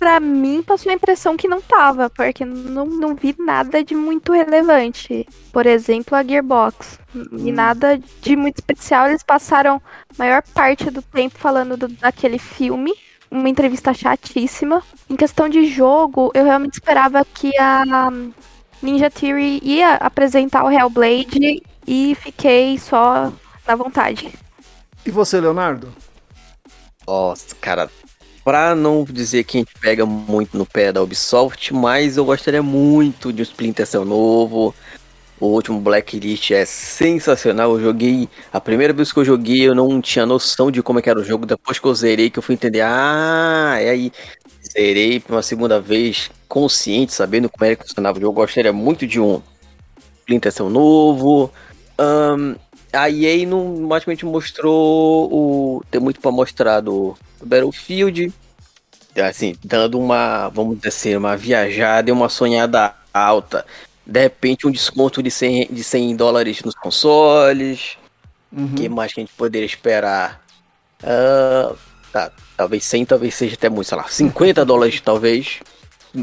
pra 0.02 0.18
mim 0.18 0.64
passou 0.64 0.90
a 0.90 0.96
impressão 0.96 1.36
que 1.36 1.46
não 1.46 1.60
tava, 1.60 2.10
porque 2.10 2.44
não, 2.44 2.84
não 2.84 3.14
vi 3.14 3.36
nada 3.38 3.84
de 3.84 3.94
muito 3.94 4.32
relevante. 4.32 5.24
Por 5.52 5.64
exemplo, 5.64 6.16
a 6.16 6.24
Gearbox. 6.24 6.98
E 7.14 7.18
hum. 7.20 7.54
nada 7.54 8.00
de 8.20 8.34
muito 8.34 8.56
especial. 8.56 9.06
Eles 9.06 9.22
passaram 9.22 9.76
a 9.76 10.14
maior 10.18 10.42
parte 10.42 10.90
do 10.90 11.00
tempo 11.02 11.38
falando 11.38 11.76
do, 11.76 11.86
daquele 11.86 12.36
filme. 12.36 12.92
Uma 13.30 13.48
entrevista 13.48 13.94
chatíssima. 13.94 14.82
Em 15.08 15.14
questão 15.14 15.48
de 15.48 15.66
jogo, 15.66 16.32
eu 16.34 16.46
realmente 16.46 16.74
esperava 16.74 17.24
que 17.24 17.56
a 17.56 18.10
Ninja 18.82 19.08
Theory 19.08 19.60
ia 19.62 19.94
apresentar 19.94 20.64
o 20.64 20.70
Hellblade 20.72 21.62
e 21.86 22.16
fiquei 22.16 22.76
só 22.76 23.32
na 23.64 23.76
vontade. 23.76 24.36
E 25.06 25.12
você, 25.12 25.40
Leonardo? 25.40 25.94
Nossa, 27.06 27.54
cara, 27.60 27.88
Pra 28.44 28.74
não 28.74 29.04
dizer 29.04 29.44
que 29.44 29.58
a 29.58 29.60
gente 29.60 29.74
pega 29.80 30.04
muito 30.04 30.58
no 30.58 30.66
pé 30.66 30.92
da 30.92 31.02
Ubisoft, 31.02 31.72
mas 31.72 32.16
eu 32.16 32.24
gostaria 32.24 32.62
muito 32.62 33.32
de 33.32 33.40
um 33.40 33.44
Splinter 33.44 33.86
Cell 33.86 34.04
novo. 34.04 34.74
O 35.42 35.46
último 35.46 35.80
Blacklist 35.80 36.52
é 36.52 36.64
sensacional. 36.64 37.72
Eu 37.72 37.82
joguei. 37.82 38.28
A 38.52 38.60
primeira 38.60 38.92
vez 38.92 39.12
que 39.12 39.18
eu 39.18 39.24
joguei, 39.24 39.62
eu 39.62 39.74
não 39.74 40.00
tinha 40.00 40.24
noção 40.24 40.70
de 40.70 40.82
como 40.82 41.00
é 41.00 41.02
era 41.04 41.18
o 41.18 41.24
jogo. 41.24 41.46
Depois 41.46 41.78
que 41.78 41.86
eu 41.86 41.94
zerei, 41.94 42.30
que 42.30 42.38
eu 42.38 42.42
fui 42.42 42.54
entender. 42.54 42.80
Ah, 42.80 43.76
é 43.80 43.90
aí. 43.90 44.12
Zerei 44.72 45.18
por 45.18 45.34
uma 45.34 45.42
segunda 45.42 45.80
vez, 45.80 46.30
consciente, 46.48 47.12
sabendo 47.12 47.48
como 47.48 47.64
era 47.64 47.74
que 47.76 47.82
funcionava 47.86 48.18
o 48.18 48.20
jogo. 48.20 48.40
Eu 48.40 48.44
gostaria 48.44 48.72
muito 48.72 49.06
de 49.06 49.20
um 49.20 49.42
Splinter 50.20 50.52
Cell 50.52 50.70
novo. 50.70 51.52
Um, 51.98 52.54
a 52.92 53.10
EA 53.10 53.46
não 53.46 53.88
basicamente 53.88 54.24
mostrou 54.26 55.32
o. 55.32 55.82
Tem 55.90 56.00
muito 56.00 56.20
para 56.20 56.30
mostrar 56.30 56.80
do 56.80 57.16
Battlefield, 57.42 58.32
assim, 59.16 59.56
dando 59.64 59.98
uma, 59.98 60.48
vamos 60.48 60.76
dizer 60.76 60.88
assim, 60.88 61.16
uma 61.16 61.36
viajada 61.36 62.10
e 62.10 62.12
uma 62.12 62.28
sonhada 62.28 62.94
alta. 63.12 63.64
De 64.06 64.20
repente, 64.20 64.66
um 64.66 64.70
desconto 64.70 65.22
de 65.22 65.30
100, 65.30 65.68
de 65.70 65.82
100 65.84 66.16
dólares 66.16 66.62
nos 66.62 66.74
consoles. 66.74 67.96
O 68.52 68.60
uhum. 68.60 68.74
que 68.74 68.88
mais 68.88 69.12
que 69.12 69.20
a 69.20 69.22
gente 69.22 69.34
poderia 69.34 69.66
esperar? 69.66 70.42
Uh, 71.02 71.76
tá, 72.12 72.30
talvez 72.56 72.84
100, 72.84 73.06
talvez 73.06 73.34
seja 73.34 73.54
até 73.54 73.68
muito, 73.68 73.88
sei 73.88 73.96
lá, 73.96 74.06
50 74.08 74.64
dólares 74.64 75.00
talvez. 75.04 75.60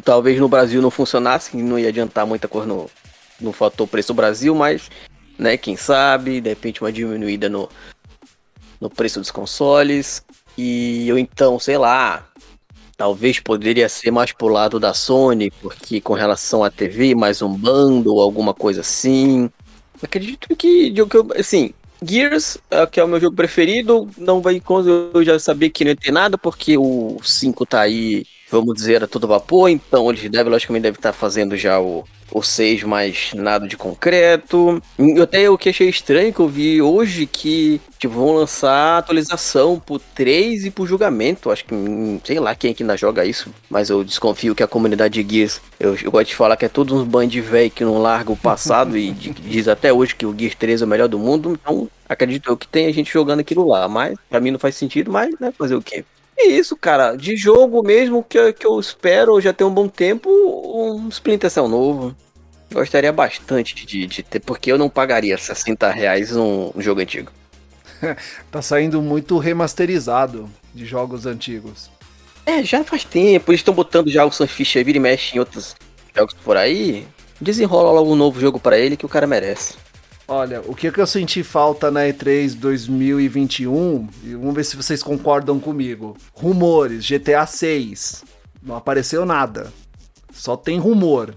Talvez 0.04 0.40
no 0.40 0.48
Brasil 0.48 0.82
não 0.84 0.92
funcionasse, 0.92 1.58
não 1.58 1.80
ia 1.80 1.90
adiantar 1.90 2.28
muita 2.28 2.48
coisa 2.48 2.68
no, 2.68 2.88
no 3.42 3.52
fator 3.52 3.88
preço 3.88 4.14
Brasil, 4.14 4.54
mas, 4.54 4.90
né, 5.40 5.58
quem 5.58 5.78
sabe, 5.78 6.42
de 6.42 6.50
repente 6.50 6.82
uma 6.82 6.92
diminuída 6.92 7.48
no, 7.48 7.70
no 8.80 8.90
preço 8.90 9.20
dos 9.20 9.32
consoles. 9.32 10.24
E 10.58 11.08
eu 11.08 11.18
então, 11.18 11.58
sei 11.58 11.78
lá, 11.78 12.28
talvez 12.98 13.40
poderia 13.40 13.88
ser 13.88 14.12
mais 14.12 14.34
pro 14.34 14.50
lado 14.50 14.80
da 14.80 14.94
Sony, 14.94 15.50
porque 15.62 16.02
com 16.02 16.14
relação 16.14 16.64
à 16.64 16.70
TV, 16.70 17.16
mais 17.16 17.42
um 17.42 17.56
bando 17.56 18.20
alguma 18.20 18.54
coisa 18.54 18.82
assim. 18.82 19.50
Acredito 20.04 20.54
que, 20.56 20.94
assim, 21.38 21.74
Gears, 22.04 22.58
é 22.70 22.86
que 22.86 23.00
é 23.00 23.04
o 23.04 23.08
meu 23.08 23.20
jogo 23.20 23.36
preferido, 23.36 24.10
não 24.18 24.42
vai 24.42 24.62
eu 25.14 25.24
já 25.24 25.40
sabia 25.40 25.70
que 25.70 25.84
não 25.84 25.92
ia 25.92 25.96
ter 25.96 26.12
nada, 26.12 26.38
porque 26.38 26.78
o 26.78 27.18
5 27.24 27.66
tá 27.66 27.82
aí, 27.82 28.26
vamos 28.52 28.76
dizer, 28.76 29.04
a 29.04 29.08
todo 29.08 29.28
vapor, 29.28 29.70
então 29.70 30.10
eles 30.10 30.30
devem, 30.30 30.52
logicamente, 30.52 30.84
devem 30.84 30.98
estar 30.98 31.14
fazendo 31.14 31.56
já 31.56 31.80
o, 31.80 32.04
ou 32.32 32.44
seja, 32.44 32.88
mais 32.88 33.32
nada 33.34 33.68
de 33.68 33.78
concreto. 33.78 34.82
Eu 34.98 35.24
até 35.24 35.50
o 35.50 35.58
que 35.58 35.70
achei 35.70 35.90
estranho 35.90 36.34
que 36.34 36.40
eu 36.40 36.48
vi 36.48 36.82
hoje 36.82 37.26
que 37.26 37.82
tipo, 37.98 38.14
vão 38.14 38.34
lançar 38.34 38.98
atualização 38.98 39.80
pro 39.80 40.00
3 40.00 40.66
e 40.66 40.72
pro 40.72 40.86
julgamento. 40.86 41.52
Acho 41.52 41.66
que, 41.66 41.74
hum, 41.74 42.20
sei 42.24 42.40
lá 42.40 42.56
quem 42.56 42.72
é 42.72 42.74
que 42.74 42.84
ainda 42.84 42.98
joga 42.98 43.26
isso, 43.26 43.52
mas 43.70 43.90
eu 43.90 44.04
desconfio 44.04 44.56
que 44.56 44.64
a 44.64 44.68
comunidade 44.68 45.24
de 45.24 45.36
Gears, 45.36 45.62
eu, 45.80 45.96
eu 45.96 46.12
gosto 46.12 46.28
de 46.28 46.36
falar 46.36 46.58
que 46.58 46.66
é 46.66 46.70
todos 46.70 46.94
uns 46.94 47.08
band 47.08 47.28
velho 47.28 47.72
que 47.72 47.84
não 47.84 48.02
larga 48.02 48.32
o 48.32 48.38
passado 48.38 48.98
e 48.98 49.12
diz 49.12 49.68
até 49.68 49.92
hoje 49.92 50.16
que 50.16 50.26
o 50.26 50.36
Gears 50.38 50.56
3 50.56 50.82
é 50.82 50.86
o 50.86 50.88
melhor 50.88 51.08
do 51.08 51.20
mundo. 51.20 51.58
Então, 51.62 51.90
acredito 52.08 52.50
eu 52.50 52.58
que 52.58 52.68
tem 52.68 52.88
a 52.88 52.94
gente 52.94 53.12
jogando 53.12 53.40
aquilo 53.40 53.68
lá, 53.68 53.88
mas 53.88 54.18
pra 54.30 54.40
mim 54.40 54.52
não 54.52 54.60
faz 54.60 54.76
sentido, 54.76 55.12
mas, 55.12 55.38
né, 55.40 55.52
fazer 55.58 55.76
o 55.76 55.82
quê? 55.82 56.06
É 56.42 56.48
isso, 56.48 56.78
cara. 56.78 57.16
De 57.18 57.36
jogo 57.36 57.84
mesmo 57.84 58.24
que, 58.24 58.40
eu, 58.40 58.54
que 58.54 58.66
eu 58.66 58.80
espero 58.80 59.42
já 59.42 59.52
tem 59.52 59.68
um 59.68 59.74
bom 59.74 59.90
tempo, 59.90 60.30
um 60.30 61.10
Splinter 61.10 61.50
Cell 61.50 61.68
novo. 61.68 62.16
Gostaria 62.72 63.12
bastante 63.12 63.86
de, 63.86 64.06
de 64.06 64.24
ter, 64.24 64.40
porque 64.40 64.72
eu 64.72 64.78
não 64.78 64.90
pagaria 64.90 65.38
60 65.38 65.90
reais 65.92 66.36
um, 66.36 66.72
um 66.74 66.82
jogo 66.82 67.02
antigo. 67.02 67.30
tá 68.50 68.62
saindo 68.62 69.02
muito 69.02 69.38
remasterizado 69.38 70.50
de 70.74 70.86
jogos 70.86 71.26
antigos. 71.26 71.90
É, 72.46 72.64
já 72.64 72.86
faz 72.86 73.04
tempo. 73.04 73.52
Eles 73.52 73.60
estão 73.60 73.74
botando 73.74 74.10
já 74.10 74.24
o 74.24 74.32
Sunfish 74.32 74.76
vira 74.76 74.98
e 74.98 75.00
mexe 75.00 75.36
em 75.36 75.40
outros 75.40 75.76
jogos 76.16 76.34
por 76.36 76.56
aí. 76.56 77.06
Desenrola 77.42 77.92
logo 77.92 78.14
um 78.14 78.16
novo 78.16 78.40
jogo 78.40 78.60
para 78.60 78.80
ele 78.80 78.96
que 78.96 79.06
o 79.06 79.10
cara 79.10 79.28
merece. 79.28 79.76
Olha, 80.32 80.62
o 80.68 80.76
que 80.76 80.92
eu 80.96 81.08
senti 81.08 81.42
falta 81.42 81.90
na 81.90 82.02
E3 82.02 82.54
2021, 82.54 84.08
e 84.24 84.36
vamos 84.36 84.54
ver 84.54 84.64
se 84.64 84.76
vocês 84.76 85.02
concordam 85.02 85.60
comigo. 85.60 86.16
Rumores, 86.34 87.04
GTA 87.04 87.48
6. 87.48 88.24
Não 88.62 88.76
apareceu 88.76 89.26
nada. 89.26 89.74
Só 90.32 90.56
tem 90.56 90.78
rumor. 90.78 91.34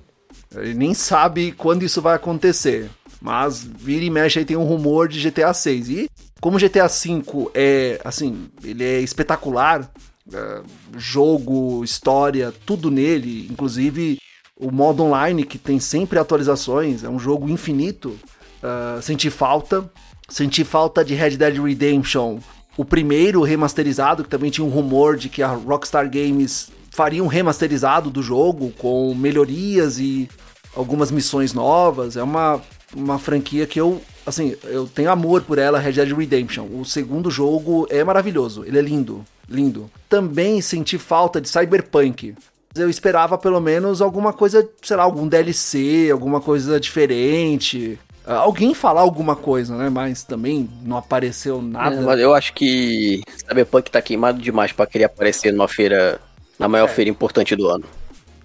Ele 0.54 0.74
nem 0.74 0.92
sabe 0.92 1.52
quando 1.52 1.84
isso 1.84 2.02
vai 2.02 2.14
acontecer. 2.14 2.90
Mas 3.18 3.64
vira 3.64 4.04
e 4.04 4.10
mexe 4.10 4.40
aí 4.40 4.44
tem 4.44 4.58
um 4.58 4.64
rumor 4.64 5.08
de 5.08 5.26
GTA 5.26 5.54
6. 5.54 5.88
E 5.88 6.10
como 6.38 6.58
GTA 6.58 6.86
5 6.86 7.50
é, 7.54 7.98
assim, 8.04 8.50
ele 8.62 8.84
é 8.84 9.00
espetacular, 9.00 9.90
é, 10.30 10.62
jogo, 10.98 11.82
história, 11.82 12.52
tudo 12.66 12.90
nele, 12.90 13.48
inclusive 13.50 14.18
o 14.54 14.70
modo 14.70 15.02
online 15.02 15.44
que 15.44 15.56
tem 15.56 15.80
sempre 15.80 16.18
atualizações, 16.18 17.02
é 17.02 17.08
um 17.08 17.18
jogo 17.18 17.48
infinito. 17.48 18.18
Uh, 18.62 19.02
senti 19.02 19.30
falta. 19.30 19.90
Senti 20.28 20.64
falta 20.64 21.04
de 21.04 21.14
Red 21.14 21.36
Dead 21.36 21.58
Redemption, 21.58 22.38
o 22.76 22.84
primeiro 22.84 23.42
remasterizado, 23.42 24.24
que 24.24 24.30
também 24.30 24.50
tinha 24.50 24.64
um 24.64 24.70
rumor 24.70 25.16
de 25.16 25.28
que 25.28 25.42
a 25.42 25.48
Rockstar 25.48 26.08
Games 26.08 26.70
faria 26.90 27.22
um 27.22 27.26
remasterizado 27.26 28.08
do 28.08 28.22
jogo 28.22 28.72
com 28.78 29.14
melhorias 29.14 29.98
e 29.98 30.28
algumas 30.74 31.10
missões 31.10 31.52
novas. 31.52 32.16
É 32.16 32.22
uma, 32.22 32.62
uma 32.94 33.18
franquia 33.18 33.66
que 33.66 33.80
eu, 33.80 34.00
assim, 34.24 34.56
eu 34.64 34.86
tenho 34.86 35.10
amor 35.10 35.42
por 35.42 35.58
ela, 35.58 35.78
Red 35.78 35.92
Dead 35.92 36.12
Redemption. 36.16 36.66
O 36.72 36.84
segundo 36.84 37.30
jogo 37.30 37.86
é 37.90 38.02
maravilhoso, 38.02 38.64
ele 38.64 38.78
é 38.78 38.82
lindo, 38.82 39.24
lindo. 39.48 39.90
Também 40.08 40.60
senti 40.62 40.96
falta 40.96 41.40
de 41.40 41.48
Cyberpunk. 41.48 42.34
Eu 42.74 42.88
esperava 42.88 43.36
pelo 43.36 43.60
menos 43.60 44.00
alguma 44.00 44.32
coisa, 44.32 44.66
sei 44.80 44.96
lá, 44.96 45.02
algum 45.02 45.28
DLC, 45.28 46.08
alguma 46.10 46.40
coisa 46.40 46.80
diferente. 46.80 47.98
Alguém 48.36 48.74
falar 48.74 49.00
alguma 49.00 49.36
coisa, 49.36 49.76
né? 49.76 49.88
Mas 49.88 50.22
também 50.22 50.68
não 50.82 50.96
apareceu 50.96 51.60
nada. 51.62 52.20
É, 52.20 52.24
eu 52.24 52.34
acho 52.34 52.52
que 52.52 53.22
Cyberpunk 53.36 53.90
tá 53.90 54.00
queimado 54.02 54.40
demais 54.40 54.72
pra 54.72 54.86
querer 54.86 55.04
aparecer 55.04 55.52
numa 55.52 55.68
feira, 55.68 56.20
na 56.58 56.68
maior 56.68 56.88
feira 56.88 57.10
importante 57.10 57.54
do 57.56 57.68
ano. 57.68 57.84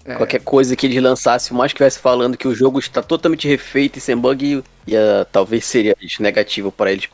É. 0.04 0.14
Qualquer 0.14 0.40
coisa 0.40 0.74
que 0.74 0.86
eles 0.86 1.02
lançassem, 1.02 1.54
mais 1.56 1.72
que 1.72 1.76
estivesse 1.76 1.98
falando 1.98 2.36
que 2.36 2.48
o 2.48 2.54
jogo 2.54 2.78
está 2.78 3.02
totalmente 3.02 3.46
refeito 3.46 3.98
e 3.98 4.00
sem 4.00 4.16
bug, 4.16 4.64
ia, 4.86 5.26
talvez 5.30 5.66
seria 5.66 5.94
negativo 6.18 6.72
para 6.72 6.90
eles. 6.90 7.08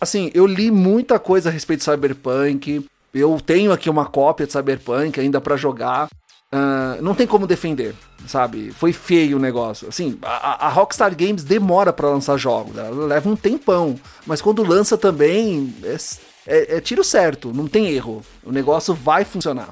Assim, 0.00 0.30
eu 0.32 0.46
li 0.46 0.70
muita 0.70 1.18
coisa 1.18 1.50
a 1.50 1.52
respeito 1.52 1.80
de 1.80 1.84
Cyberpunk. 1.84 2.86
Eu 3.12 3.38
tenho 3.44 3.72
aqui 3.72 3.90
uma 3.90 4.06
cópia 4.06 4.46
de 4.46 4.52
Cyberpunk 4.52 5.20
ainda 5.20 5.40
pra 5.40 5.56
jogar. 5.56 6.08
Ah, 6.52 6.98
não 7.00 7.14
tem 7.14 7.26
como 7.28 7.46
defender, 7.46 7.94
sabe? 8.26 8.72
Foi 8.72 8.92
feio 8.92 9.36
o 9.36 9.40
negócio. 9.40 9.88
Assim, 9.88 10.18
a, 10.22 10.66
a 10.66 10.68
Rockstar 10.68 11.14
Games 11.16 11.44
demora 11.44 11.92
pra 11.92 12.08
lançar 12.10 12.36
jogos, 12.36 12.76
ela 12.76 13.06
leva 13.06 13.28
um 13.28 13.36
tempão. 13.36 13.98
Mas 14.26 14.42
quando 14.42 14.62
lança 14.64 14.98
também, 14.98 15.72
é, 15.84 15.96
é- 16.46 16.76
é 16.76 16.80
tiro 16.80 17.04
certo, 17.04 17.52
não 17.52 17.68
tem 17.68 17.88
erro. 17.90 18.22
O 18.42 18.50
negócio 18.50 18.92
vai 18.94 19.24
funcionar. 19.24 19.70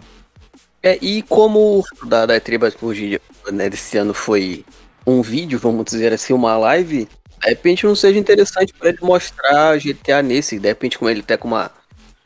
É, 0.82 0.98
e 1.02 1.22
como 1.22 1.84
da, 2.06 2.26
da 2.26 2.34
hoje, 2.82 3.20
né, 3.52 3.68
desse 3.70 3.98
ano 3.98 4.14
foi 4.14 4.64
um 5.06 5.22
vídeo, 5.22 5.58
vamos 5.58 5.84
dizer 5.86 6.12
assim, 6.12 6.32
uma 6.32 6.56
live, 6.58 7.06
de 7.06 7.48
repente 7.48 7.86
não 7.86 7.96
seja 7.96 8.18
interessante 8.18 8.72
para 8.74 8.90
ele 8.90 8.98
mostrar 9.02 9.78
GTA 9.78 10.22
nesse, 10.22 10.58
de 10.58 10.68
repente 10.68 10.98
como 10.98 11.10
ele 11.10 11.20
até 11.20 11.36
com 11.36 11.48
uma 11.48 11.70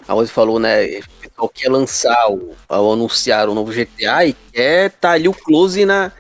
a 0.07 0.15
Ozzy 0.15 0.31
falou, 0.31 0.59
né, 0.59 0.85
o 0.85 1.21
pessoal 1.21 1.49
quer 1.49 1.69
lançar 1.69 2.31
o, 2.31 2.53
ao 2.69 2.93
anunciar 2.93 3.49
o 3.49 3.55
novo 3.55 3.73
GTA 3.73 4.27
e 4.27 4.37
quer 4.53 4.91
tá 4.91 5.13
ali 5.13 5.29
o 5.29 5.35
close 5.35 5.85
na, 5.85 6.13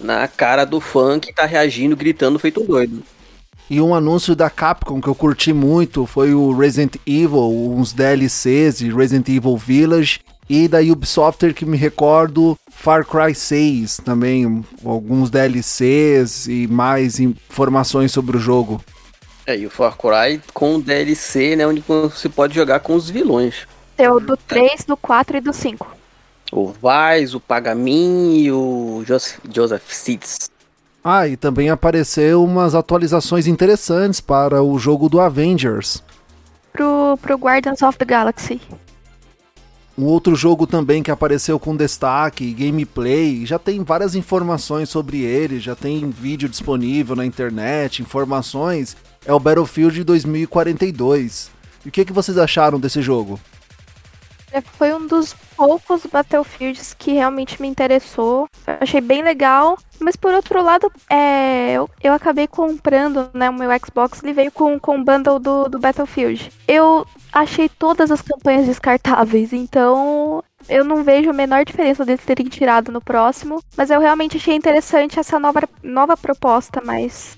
na 0.00 0.26
cara 0.28 0.64
do 0.64 0.80
fã 0.80 1.18
que 1.18 1.32
tá 1.32 1.44
reagindo, 1.44 1.96
gritando, 1.96 2.38
feito 2.38 2.62
doido. 2.64 3.02
E 3.70 3.80
um 3.82 3.94
anúncio 3.94 4.34
da 4.34 4.48
Capcom 4.48 5.00
que 5.00 5.08
eu 5.08 5.14
curti 5.14 5.52
muito 5.52 6.06
foi 6.06 6.32
o 6.32 6.56
Resident 6.56 6.96
Evil, 7.06 7.74
uns 7.76 7.92
DLCs 7.92 8.78
de 8.78 8.90
Resident 8.90 9.28
Evil 9.28 9.56
Village. 9.56 10.20
E 10.48 10.66
da 10.66 10.80
Ubisoft 10.80 11.52
que 11.52 11.66
me 11.66 11.76
recordo, 11.76 12.58
Far 12.70 13.04
Cry 13.04 13.34
6 13.34 13.98
também, 13.98 14.64
alguns 14.82 15.28
DLCs 15.28 16.46
e 16.46 16.66
mais 16.66 17.20
informações 17.20 18.10
sobre 18.12 18.38
o 18.38 18.40
jogo. 18.40 18.82
É, 19.48 19.56
e 19.56 19.64
o 19.64 19.70
Far 19.70 19.96
Cry 19.96 20.42
com 20.52 20.78
DLC, 20.78 21.56
né, 21.56 21.66
onde 21.66 21.82
você 21.88 22.28
pode 22.28 22.54
jogar 22.54 22.80
com 22.80 22.94
os 22.94 23.08
vilões. 23.08 23.66
Tem 23.96 24.06
o 24.06 24.20
do 24.20 24.36
3, 24.36 24.84
do 24.84 24.94
4 24.94 25.38
e 25.38 25.40
do 25.40 25.54
5. 25.54 25.86
O 26.52 26.66
Vaz, 26.66 27.34
o 27.34 27.40
Pagamin 27.40 28.40
e 28.42 28.52
o 28.52 29.02
Joseph, 29.06 29.38
Joseph 29.50 29.90
Seeds. 29.90 30.50
Ah, 31.02 31.26
e 31.26 31.34
também 31.34 31.70
apareceu 31.70 32.44
umas 32.44 32.74
atualizações 32.74 33.46
interessantes 33.46 34.20
para 34.20 34.62
o 34.62 34.78
jogo 34.78 35.08
do 35.08 35.18
Avengers. 35.18 36.04
Pro, 36.70 37.18
pro 37.22 37.38
Guardians 37.38 37.80
of 37.80 37.96
the 37.96 38.04
Galaxy. 38.04 38.60
Um 39.96 40.04
outro 40.04 40.36
jogo 40.36 40.66
também 40.66 41.02
que 41.02 41.10
apareceu 41.10 41.58
com 41.58 41.74
destaque, 41.74 42.52
gameplay, 42.52 43.46
já 43.46 43.58
tem 43.58 43.82
várias 43.82 44.14
informações 44.14 44.90
sobre 44.90 45.22
ele, 45.22 45.58
já 45.58 45.74
tem 45.74 46.10
vídeo 46.10 46.50
disponível 46.50 47.16
na 47.16 47.24
internet, 47.24 48.02
informações, 48.02 48.94
é 49.24 49.32
o 49.32 49.40
Battlefield 49.40 50.02
2042. 50.04 51.50
E 51.84 51.88
o 51.88 51.92
que, 51.92 52.04
que 52.04 52.12
vocês 52.12 52.36
acharam 52.38 52.78
desse 52.78 53.00
jogo? 53.00 53.38
É, 54.52 54.60
Foi 54.60 54.92
um 54.94 55.06
dos 55.06 55.34
poucos 55.56 56.06
Battlefields 56.06 56.94
que 56.94 57.12
realmente 57.12 57.60
me 57.60 57.68
interessou. 57.68 58.48
Eu 58.66 58.76
achei 58.80 59.00
bem 59.00 59.22
legal. 59.22 59.78
Mas 60.00 60.16
por 60.16 60.32
outro 60.32 60.62
lado, 60.62 60.90
é, 61.10 61.72
eu, 61.72 61.90
eu 62.02 62.12
acabei 62.12 62.46
comprando, 62.46 63.28
né? 63.34 63.50
O 63.50 63.54
meu 63.54 63.68
Xbox 63.84 64.22
ele 64.22 64.32
veio 64.32 64.52
com, 64.52 64.78
com 64.78 64.98
o 64.98 65.04
bundle 65.04 65.38
do, 65.38 65.68
do 65.68 65.78
Battlefield. 65.78 66.52
Eu 66.66 67.06
achei 67.32 67.68
todas 67.68 68.10
as 68.10 68.22
campanhas 68.22 68.66
descartáveis, 68.66 69.52
então 69.52 70.42
eu 70.68 70.84
não 70.84 71.02
vejo 71.02 71.30
a 71.30 71.32
menor 71.32 71.64
diferença 71.64 72.04
deles 72.04 72.24
terem 72.24 72.46
tirado 72.46 72.92
no 72.92 73.00
próximo. 73.00 73.60
Mas 73.76 73.90
eu 73.90 74.00
realmente 74.00 74.36
achei 74.36 74.54
interessante 74.54 75.18
essa 75.18 75.38
nova, 75.38 75.62
nova 75.82 76.16
proposta, 76.16 76.80
mas 76.84 77.36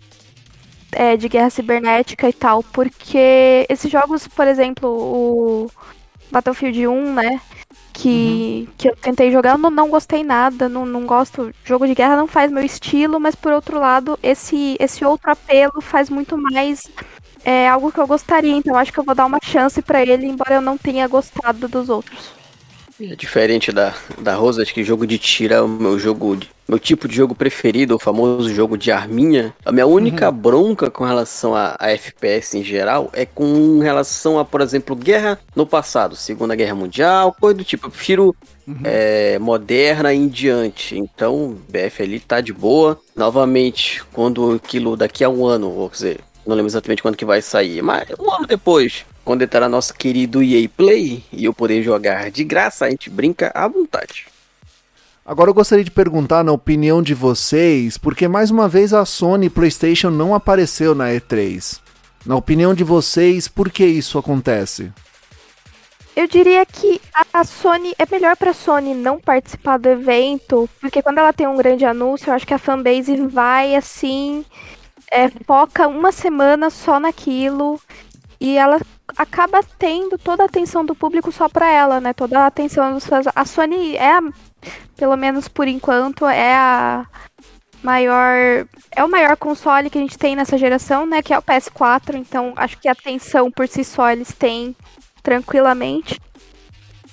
é, 0.92 1.16
de 1.16 1.28
guerra 1.28 1.50
cibernética 1.50 2.28
e 2.28 2.32
tal, 2.32 2.62
porque 2.62 3.66
esses 3.68 3.90
jogos, 3.90 4.26
por 4.28 4.46
exemplo, 4.46 4.88
o 4.88 5.70
Battlefield 6.30 6.86
1, 6.86 7.14
né? 7.14 7.40
Que, 7.92 8.68
que 8.78 8.88
eu 8.88 8.96
tentei 8.96 9.30
jogar, 9.30 9.52
eu 9.52 9.58
não, 9.58 9.70
não 9.70 9.90
gostei 9.90 10.24
nada, 10.24 10.68
não, 10.68 10.86
não 10.86 11.04
gosto. 11.04 11.52
Jogo 11.64 11.86
de 11.86 11.94
guerra 11.94 12.16
não 12.16 12.26
faz 12.26 12.50
meu 12.50 12.64
estilo, 12.64 13.20
mas 13.20 13.34
por 13.34 13.52
outro 13.52 13.78
lado, 13.78 14.18
esse, 14.22 14.76
esse 14.80 15.04
outro 15.04 15.30
apelo 15.30 15.82
faz 15.82 16.08
muito 16.08 16.38
mais 16.38 16.88
é, 17.44 17.68
algo 17.68 17.92
que 17.92 17.98
eu 18.00 18.06
gostaria, 18.06 18.56
então 18.56 18.76
acho 18.76 18.92
que 18.92 18.98
eu 18.98 19.04
vou 19.04 19.14
dar 19.14 19.26
uma 19.26 19.38
chance 19.42 19.82
pra 19.82 20.02
ele, 20.02 20.26
embora 20.26 20.54
eu 20.54 20.60
não 20.62 20.78
tenha 20.78 21.06
gostado 21.08 21.68
dos 21.68 21.88
outros. 21.88 22.39
É 23.00 23.16
diferente 23.16 23.72
da, 23.72 23.94
da 24.18 24.34
Rosa, 24.34 24.62
acho 24.62 24.74
que 24.74 24.84
jogo 24.84 25.06
de 25.06 25.16
tiro 25.18 25.54
é 25.54 25.60
o 25.62 25.66
meu 25.68 25.98
jogo, 25.98 26.36
de- 26.36 26.50
meu 26.68 26.78
tipo 26.78 27.08
de 27.08 27.16
jogo 27.16 27.34
preferido, 27.34 27.96
o 27.96 27.98
famoso 27.98 28.52
jogo 28.54 28.76
de 28.76 28.92
arminha. 28.92 29.54
A 29.64 29.72
minha 29.72 29.86
única 29.86 30.30
bronca 30.30 30.90
com 30.90 31.04
relação 31.04 31.54
a, 31.54 31.76
a 31.78 31.90
FPS 31.90 32.58
em 32.58 32.62
geral 32.62 33.08
é 33.14 33.24
com 33.24 33.78
relação 33.78 34.38
a, 34.38 34.44
por 34.44 34.60
exemplo, 34.60 34.94
guerra 34.94 35.38
no 35.56 35.66
passado, 35.66 36.14
Segunda 36.14 36.54
Guerra 36.54 36.74
Mundial, 36.74 37.34
coisa 37.40 37.56
do 37.58 37.64
tipo. 37.64 37.86
Eu 37.86 37.90
prefiro 37.90 38.36
é, 38.84 39.38
moderna 39.38 40.12
em 40.12 40.28
diante. 40.28 40.96
Então, 40.98 41.56
BF 41.68 42.02
ali 42.02 42.20
tá 42.20 42.40
de 42.40 42.52
boa. 42.52 42.98
Novamente, 43.16 44.02
quando 44.12 44.52
aquilo 44.52 44.96
daqui 44.96 45.24
a 45.24 45.28
um 45.30 45.46
ano, 45.46 45.70
ou 45.70 45.88
quer 45.88 45.94
dizer, 45.96 46.20
não 46.46 46.54
lembro 46.54 46.68
exatamente 46.70 47.02
quando 47.02 47.16
que 47.16 47.24
vai 47.24 47.40
sair, 47.42 47.82
mas 47.82 48.08
um 48.18 48.30
ano 48.30 48.46
depois, 48.46 49.04
quando 49.30 49.42
entrar 49.42 49.68
nosso 49.68 49.94
querido 49.94 50.42
EA 50.42 50.68
Play 50.68 51.22
e 51.32 51.44
eu 51.44 51.54
poder 51.54 51.84
jogar 51.84 52.32
de 52.32 52.42
graça, 52.42 52.86
a 52.86 52.90
gente 52.90 53.08
brinca 53.08 53.52
à 53.54 53.68
vontade. 53.68 54.26
Agora 55.24 55.48
eu 55.48 55.54
gostaria 55.54 55.84
de 55.84 55.90
perguntar 55.92 56.42
na 56.42 56.50
opinião 56.50 57.00
de 57.00 57.14
vocês, 57.14 57.96
porque 57.96 58.26
mais 58.26 58.50
uma 58.50 58.68
vez 58.68 58.92
a 58.92 59.04
Sony 59.04 59.48
PlayStation 59.48 60.10
não 60.10 60.34
apareceu 60.34 60.96
na 60.96 61.10
E3. 61.10 61.78
Na 62.26 62.34
opinião 62.34 62.74
de 62.74 62.82
vocês, 62.82 63.46
por 63.46 63.70
que 63.70 63.86
isso 63.86 64.18
acontece? 64.18 64.90
Eu 66.16 66.26
diria 66.26 66.66
que 66.66 67.00
a 67.32 67.44
Sony 67.44 67.94
é 68.00 68.06
melhor 68.10 68.36
pra 68.36 68.52
Sony 68.52 68.94
não 68.94 69.20
participar 69.20 69.78
do 69.78 69.88
evento, 69.88 70.68
porque 70.80 71.00
quando 71.02 71.18
ela 71.18 71.32
tem 71.32 71.46
um 71.46 71.56
grande 71.56 71.84
anúncio, 71.84 72.30
eu 72.30 72.34
acho 72.34 72.44
que 72.44 72.54
a 72.54 72.58
fanbase 72.58 73.14
vai 73.28 73.76
assim, 73.76 74.44
é, 75.08 75.28
foca 75.46 75.86
uma 75.86 76.10
semana 76.10 76.68
só 76.68 76.98
naquilo 76.98 77.80
e 78.40 78.56
ela 78.56 78.80
acaba 79.16 79.60
tendo 79.78 80.18
toda 80.18 80.42
a 80.42 80.46
atenção 80.46 80.84
do 80.84 80.94
público 80.94 81.30
só 81.32 81.48
pra 81.48 81.70
ela, 81.70 82.00
né? 82.00 82.12
Toda 82.12 82.40
a 82.40 82.46
atenção 82.46 82.92
dos 82.92 83.06
fãs. 83.06 83.26
A 83.34 83.44
Sony 83.44 83.96
é, 83.96 84.18
pelo 84.96 85.16
menos 85.16 85.48
por 85.48 85.66
enquanto, 85.68 86.26
é 86.26 86.54
a 86.54 87.06
maior, 87.82 88.66
é 88.94 89.04
o 89.04 89.08
maior 89.08 89.36
console 89.36 89.90
que 89.90 89.98
a 89.98 90.00
gente 90.00 90.18
tem 90.18 90.36
nessa 90.36 90.58
geração, 90.58 91.06
né? 91.06 91.22
Que 91.22 91.32
é 91.34 91.38
o 91.38 91.42
PS4. 91.42 92.14
Então 92.16 92.52
acho 92.56 92.78
que 92.78 92.88
a 92.88 92.92
atenção 92.92 93.50
por 93.50 93.66
si 93.68 93.84
só 93.84 94.10
eles 94.10 94.32
têm 94.32 94.74
tranquilamente. 95.22 96.20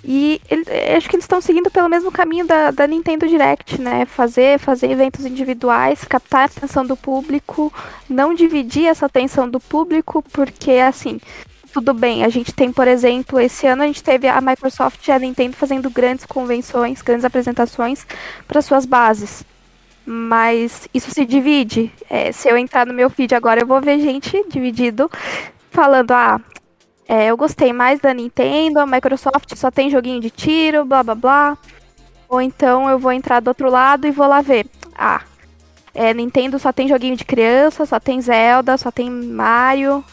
E 0.04 0.40
ele- 0.50 0.64
acho 0.96 1.10
que 1.10 1.16
eles 1.16 1.26
estão 1.26 1.42
seguindo 1.42 1.70
pelo 1.70 1.90
mesmo 1.90 2.12
caminho 2.12 2.46
da, 2.46 2.72
da 2.72 2.88
Nintendo 2.88 3.28
Direct, 3.28 3.82
né? 3.82 4.06
Fazer, 4.06 4.58
fazer 4.60 4.90
eventos 4.92 5.26
individuais, 5.26 6.06
captar 6.06 6.42
a 6.44 6.46
atenção 6.46 6.86
do 6.86 6.96
público, 6.96 7.74
não 8.08 8.34
dividir 8.34 8.86
essa 8.86 9.06
atenção 9.08 9.50
do 9.50 9.60
público, 9.60 10.24
porque 10.32 10.72
assim, 10.74 11.20
tudo 11.78 11.94
bem, 11.94 12.26
a 12.26 12.30
gente 12.30 12.52
tem, 12.52 12.72
por 12.74 12.88
exemplo, 12.88 13.40
esse 13.40 13.68
ano 13.68 13.84
a 13.84 13.86
gente 13.86 14.02
teve 14.02 14.28
a 14.28 14.42
Microsoft 14.42 15.08
e 15.08 15.12
a 15.12 15.20
Nintendo 15.20 15.56
fazendo 15.56 15.92
grandes 15.92 16.26
convenções, 16.26 17.04
grandes 17.04 17.24
apresentações 17.24 18.04
para 18.48 18.64
suas 18.64 18.84
bases. 18.84 19.44
Mas 20.04 20.90
isso 20.92 21.12
se 21.12 21.24
divide. 21.24 21.92
É, 22.10 22.32
se 22.32 22.50
eu 22.50 22.58
entrar 22.58 22.88
no 22.88 22.96
meu 22.96 23.12
feed 23.12 23.36
agora, 23.36 23.62
eu 23.62 23.68
vou 23.68 23.80
ver 23.80 24.00
gente 24.00 24.44
dividido 24.50 25.08
falando, 25.70 26.14
ah, 26.14 26.42
é, 27.08 27.28
eu 27.28 27.38
gostei 27.38 27.72
mais 27.72 28.00
da 28.00 28.12
Nintendo, 28.12 28.80
a 28.80 28.88
Microsoft 28.88 29.56
só 29.56 29.70
tem 29.70 29.92
joguinho 29.92 30.20
de 30.20 30.32
tiro, 30.32 30.84
blá 30.84 31.04
blá 31.04 31.14
blá. 31.14 31.58
Ou 32.28 32.42
então 32.42 32.90
eu 32.90 32.98
vou 32.98 33.12
entrar 33.12 33.40
do 33.40 33.50
outro 33.50 33.70
lado 33.70 34.08
e 34.08 34.12
vou 34.12 34.26
lá 34.26 34.42
ver. 34.42 34.66
Ah, 34.98 35.22
é, 35.94 36.12
Nintendo 36.12 36.58
só 36.58 36.74
tem 36.74 36.88
joguinho 36.88 37.16
de 37.16 37.24
criança, 37.24 37.86
só 37.86 38.00
tem 38.00 38.20
Zelda, 38.20 38.78
só 38.78 38.90
tem 38.90 39.12
Mario. 39.12 40.04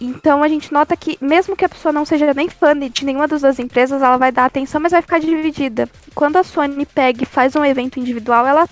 Então 0.00 0.42
a 0.42 0.48
gente 0.48 0.72
nota 0.72 0.96
que, 0.96 1.18
mesmo 1.20 1.56
que 1.56 1.64
a 1.64 1.68
pessoa 1.68 1.92
não 1.92 2.04
seja 2.04 2.32
nem 2.34 2.48
fã 2.48 2.78
de 2.78 3.04
nenhuma 3.04 3.26
das 3.26 3.42
duas 3.42 3.58
empresas, 3.58 4.00
ela 4.00 4.16
vai 4.16 4.30
dar 4.30 4.44
atenção, 4.44 4.80
mas 4.80 4.92
vai 4.92 5.02
ficar 5.02 5.18
dividida. 5.18 5.88
Quando 6.14 6.36
a 6.36 6.44
Sony 6.44 6.86
pega 6.86 7.22
e 7.22 7.26
faz 7.26 7.56
um 7.56 7.64
evento 7.64 7.98
individual, 7.98 8.46
ela, 8.46 8.68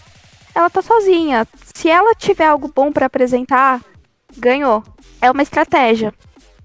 ela 0.55 0.71
tá 0.71 0.83
sozinha. 0.83 1.47
Se 1.75 1.89
ela 1.89 2.15
tiver 2.15 2.47
algo 2.47 2.71
bom 2.73 2.93
pra 2.93 3.07
apresentar, 3.07 3.81
ganhou. 4.37 4.83
É 5.21 5.31
uma 5.31 5.43
estratégia. 5.43 6.13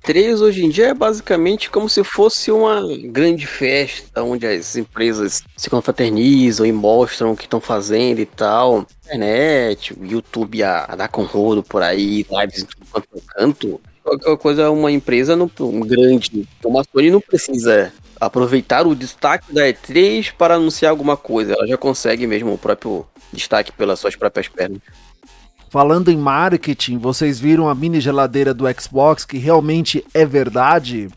E3 0.03 0.41
hoje 0.41 0.65
em 0.65 0.69
dia 0.69 0.87
é 0.87 0.93
basicamente 0.95 1.69
como 1.69 1.87
se 1.87 2.03
fosse 2.03 2.51
uma 2.51 2.81
grande 3.05 3.45
festa 3.45 4.23
onde 4.23 4.47
as 4.47 4.75
empresas 4.75 5.43
se 5.55 5.69
confraternizam 5.69 6.65
e 6.65 6.71
mostram 6.71 7.31
o 7.31 7.37
que 7.37 7.43
estão 7.43 7.61
fazendo 7.61 8.19
e 8.19 8.25
tal. 8.25 8.85
Internet, 9.05 9.95
YouTube 10.01 10.63
a, 10.63 10.85
a 10.85 10.95
dar 10.95 11.07
com 11.07 11.23
rodo 11.23 11.61
por 11.61 11.83
aí, 11.83 12.25
lives 12.31 12.63
em 12.63 12.65
tudo 12.65 12.85
quanto 12.91 13.07
é 13.15 13.21
canto. 13.27 13.79
Qualquer 14.03 14.37
coisa, 14.37 14.71
uma 14.71 14.91
empresa 14.91 15.35
não, 15.35 15.49
um 15.59 15.81
grande, 15.81 16.47
como 16.61 16.79
a 16.79 16.83
Sony 16.83 17.11
não 17.11 17.21
precisa 17.21 17.93
aproveitar 18.19 18.85
o 18.85 18.95
destaque 18.95 19.53
da 19.53 19.61
E3 19.67 20.33
para 20.37 20.55
anunciar 20.55 20.91
alguma 20.91 21.15
coisa. 21.15 21.53
Ela 21.53 21.67
já 21.67 21.77
consegue 21.77 22.27
mesmo 22.27 22.53
o 22.53 22.57
próprio 22.57 23.05
destaque 23.31 23.71
pelas 23.71 23.99
suas 23.99 24.15
próprias 24.15 24.47
pernas. 24.47 24.81
Falando 25.69 26.11
em 26.11 26.17
marketing, 26.17 26.97
vocês 26.97 27.39
viram 27.39 27.69
a 27.69 27.73
mini 27.73 28.01
geladeira 28.01 28.53
do 28.53 28.65
Xbox 28.79 29.23
que 29.23 29.37
realmente 29.37 30.05
é 30.13 30.25
verdade? 30.25 31.07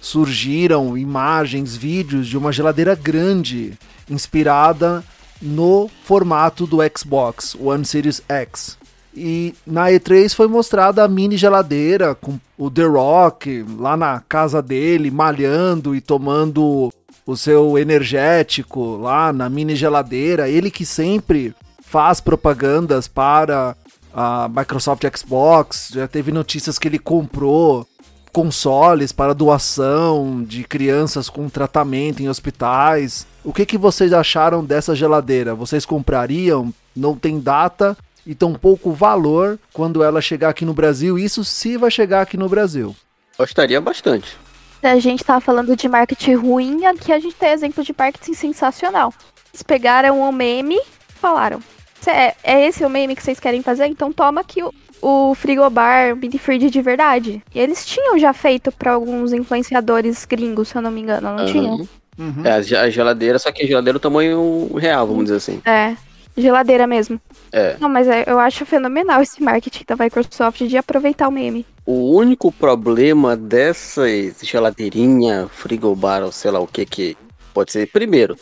Surgiram 0.00 0.98
imagens, 0.98 1.74
vídeos 1.76 2.26
de 2.26 2.36
uma 2.36 2.52
geladeira 2.52 2.94
grande, 2.94 3.72
inspirada 4.10 5.02
no 5.40 5.90
formato 6.04 6.66
do 6.66 6.78
Xbox 6.96 7.54
One 7.54 7.84
Series 7.84 8.22
X. 8.28 8.81
E 9.14 9.54
na 9.66 9.88
E3 9.88 10.34
foi 10.34 10.46
mostrada 10.46 11.04
a 11.04 11.08
mini 11.08 11.36
geladeira 11.36 12.14
com 12.14 12.38
o 12.56 12.70
The 12.70 12.84
Rock 12.84 13.64
lá 13.78 13.96
na 13.96 14.20
casa 14.20 14.62
dele, 14.62 15.10
malhando 15.10 15.94
e 15.94 16.00
tomando 16.00 16.90
o 17.26 17.36
seu 17.36 17.78
energético 17.78 18.96
lá 18.96 19.32
na 19.32 19.48
mini 19.48 19.76
geladeira. 19.76 20.48
Ele 20.48 20.70
que 20.70 20.86
sempre 20.86 21.54
faz 21.82 22.20
propagandas 22.20 23.06
para 23.06 23.76
a 24.14 24.48
Microsoft 24.48 25.04
Xbox, 25.16 25.90
já 25.92 26.08
teve 26.08 26.32
notícias 26.32 26.78
que 26.78 26.88
ele 26.88 26.98
comprou 26.98 27.86
consoles 28.32 29.12
para 29.12 29.34
doação 29.34 30.42
de 30.42 30.64
crianças 30.64 31.28
com 31.28 31.48
tratamento 31.50 32.22
em 32.22 32.28
hospitais. 32.28 33.26
O 33.44 33.52
que, 33.52 33.66
que 33.66 33.76
vocês 33.76 34.12
acharam 34.12 34.64
dessa 34.64 34.94
geladeira? 34.94 35.54
Vocês 35.54 35.84
comprariam? 35.84 36.72
Não 36.96 37.14
tem 37.14 37.38
data 37.38 37.96
e 38.26 38.34
tão 38.34 38.54
pouco 38.54 38.92
valor 38.92 39.58
quando 39.72 40.02
ela 40.02 40.20
chegar 40.20 40.50
aqui 40.50 40.64
no 40.64 40.74
Brasil. 40.74 41.18
Isso 41.18 41.44
se 41.44 41.76
vai 41.76 41.90
chegar 41.90 42.22
aqui 42.22 42.36
no 42.36 42.48
Brasil. 42.48 42.94
Gostaria 43.38 43.80
bastante. 43.80 44.36
A 44.82 44.98
gente 44.98 45.22
tava 45.22 45.40
falando 45.40 45.76
de 45.76 45.88
marketing 45.88 46.34
ruim, 46.34 46.84
aqui 46.86 47.12
a 47.12 47.20
gente 47.20 47.36
tem 47.36 47.50
exemplo 47.50 47.84
de 47.84 47.94
marketing 47.96 48.34
sensacional. 48.34 49.14
Eles 49.52 49.62
pegaram 49.62 50.20
o 50.20 50.28
um 50.28 50.32
meme 50.32 50.78
falaram: 51.22 51.60
é, 52.06 52.34
é 52.42 52.66
esse 52.66 52.84
o 52.84 52.90
meme 52.90 53.14
que 53.14 53.22
vocês 53.22 53.38
querem 53.38 53.62
fazer? 53.62 53.86
Então 53.86 54.12
toma 54.12 54.40
aqui 54.40 54.62
o, 54.62 54.74
o 55.00 55.34
frigobar 55.36 56.16
mini 56.16 56.36
fridge 56.36 56.68
de 56.68 56.82
verdade. 56.82 57.42
E 57.54 57.60
eles 57.60 57.86
tinham 57.86 58.18
já 58.18 58.32
feito 58.32 58.72
para 58.72 58.92
alguns 58.92 59.32
influenciadores 59.32 60.24
gringos, 60.24 60.68
se 60.68 60.76
eu 60.76 60.82
não 60.82 60.90
me 60.90 61.00
engano, 61.00 61.32
não 61.32 61.44
uhum. 61.44 61.52
tinham? 61.52 61.88
Uhum. 62.18 62.44
É, 62.44 62.52
a 62.52 62.90
geladeira, 62.90 63.38
só 63.38 63.50
que 63.52 63.62
a 63.62 63.66
geladeira 63.66 63.96
é 63.96 63.98
o 63.98 64.00
tamanho 64.00 64.70
real, 64.76 65.06
vamos 65.06 65.24
dizer 65.24 65.36
assim. 65.36 65.62
É, 65.64 65.96
geladeira 66.36 66.86
mesmo. 66.86 67.20
É. 67.50 67.76
Não, 67.78 67.88
mas 67.88 68.08
é, 68.08 68.24
eu 68.26 68.38
acho 68.38 68.64
fenomenal 68.64 69.20
esse 69.20 69.42
marketing 69.42 69.84
da 69.86 69.96
Microsoft 69.96 70.62
de 70.62 70.76
aproveitar 70.76 71.28
o 71.28 71.32
meme. 71.32 71.66
O 71.84 72.14
único 72.16 72.50
problema 72.52 73.36
dessa 73.36 74.02
geladeirinha, 74.42 75.48
frigobar 75.48 76.22
ou 76.22 76.32
sei 76.32 76.50
lá 76.50 76.60
o 76.60 76.66
que 76.66 76.86
que 76.86 77.16
pode 77.52 77.72
ser, 77.72 77.86
primeiro, 77.88 78.36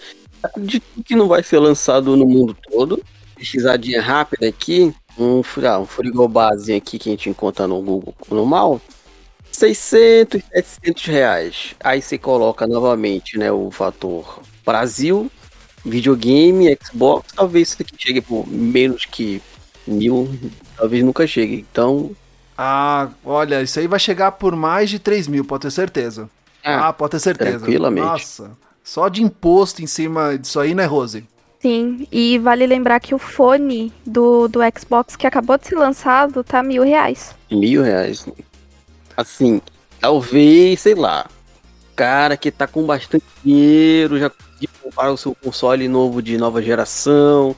de 0.56 0.80
que 1.04 1.16
não 1.16 1.26
vai 1.26 1.42
ser 1.42 1.58
lançado 1.58 2.16
no 2.16 2.26
mundo 2.26 2.56
todo, 2.70 3.02
pesquisadinha 3.36 4.00
rápida 4.00 4.48
aqui, 4.48 4.94
um, 5.18 5.42
ah, 5.66 5.78
um 5.78 5.86
frigobarzinho 5.86 6.78
aqui 6.78 6.98
que 6.98 7.08
a 7.08 7.12
gente 7.12 7.30
encontra 7.30 7.66
no 7.66 7.80
Google 7.82 8.14
normal, 8.30 8.80
600, 9.50 10.42
700 10.52 11.04
reais. 11.04 11.74
Aí 11.82 12.00
você 12.00 12.16
coloca 12.16 12.66
novamente, 12.66 13.38
né, 13.38 13.50
o 13.50 13.70
fator 13.70 14.40
Brasil, 14.64 15.30
videogame, 15.84 16.76
Xbox, 16.82 17.32
talvez 17.34 17.68
isso 17.68 17.82
aqui 17.82 17.94
chegue 17.98 18.20
por 18.20 18.46
menos 18.46 19.04
que 19.06 19.42
mil, 19.86 20.28
talvez 20.76 21.04
nunca 21.04 21.26
chegue. 21.26 21.66
Então... 21.70 22.10
Ah, 22.62 23.08
olha, 23.24 23.62
isso 23.62 23.80
aí 23.80 23.86
vai 23.86 23.98
chegar 23.98 24.32
por 24.32 24.54
mais 24.54 24.90
de 24.90 24.98
3 24.98 25.28
mil, 25.28 25.44
pode 25.44 25.62
ter 25.62 25.70
certeza. 25.70 26.28
Ah, 26.62 26.88
ah 26.88 26.92
pode 26.92 27.12
ter 27.12 27.20
certeza. 27.20 27.58
Tranquilamente. 27.58 28.06
Nossa, 28.06 28.50
só 28.84 29.08
de 29.08 29.22
imposto 29.22 29.82
em 29.82 29.86
cima 29.86 30.36
disso 30.36 30.60
aí, 30.60 30.74
né, 30.74 30.84
Rose? 30.84 31.24
Sim, 31.60 32.06
e 32.10 32.38
vale 32.38 32.66
lembrar 32.66 33.00
que 33.00 33.14
o 33.14 33.18
fone 33.18 33.92
do, 34.04 34.48
do 34.48 34.60
Xbox 34.78 35.14
que 35.14 35.26
acabou 35.26 35.58
de 35.58 35.68
ser 35.68 35.76
lançado 35.76 36.42
tá 36.42 36.62
mil 36.62 36.82
reais. 36.82 37.34
Mil 37.50 37.82
reais. 37.82 38.26
Assim, 39.16 39.60
talvez, 40.00 40.80
sei 40.80 40.94
lá, 40.94 41.26
cara 42.00 42.34
que 42.34 42.50
tá 42.50 42.66
com 42.66 42.86
bastante 42.86 43.26
dinheiro, 43.44 44.18
já 44.18 44.30
conseguiu 44.30 44.70
comprar 44.82 45.12
o 45.12 45.18
seu 45.18 45.34
console 45.34 45.86
novo 45.86 46.22
de 46.22 46.38
nova 46.38 46.62
geração, 46.62 47.54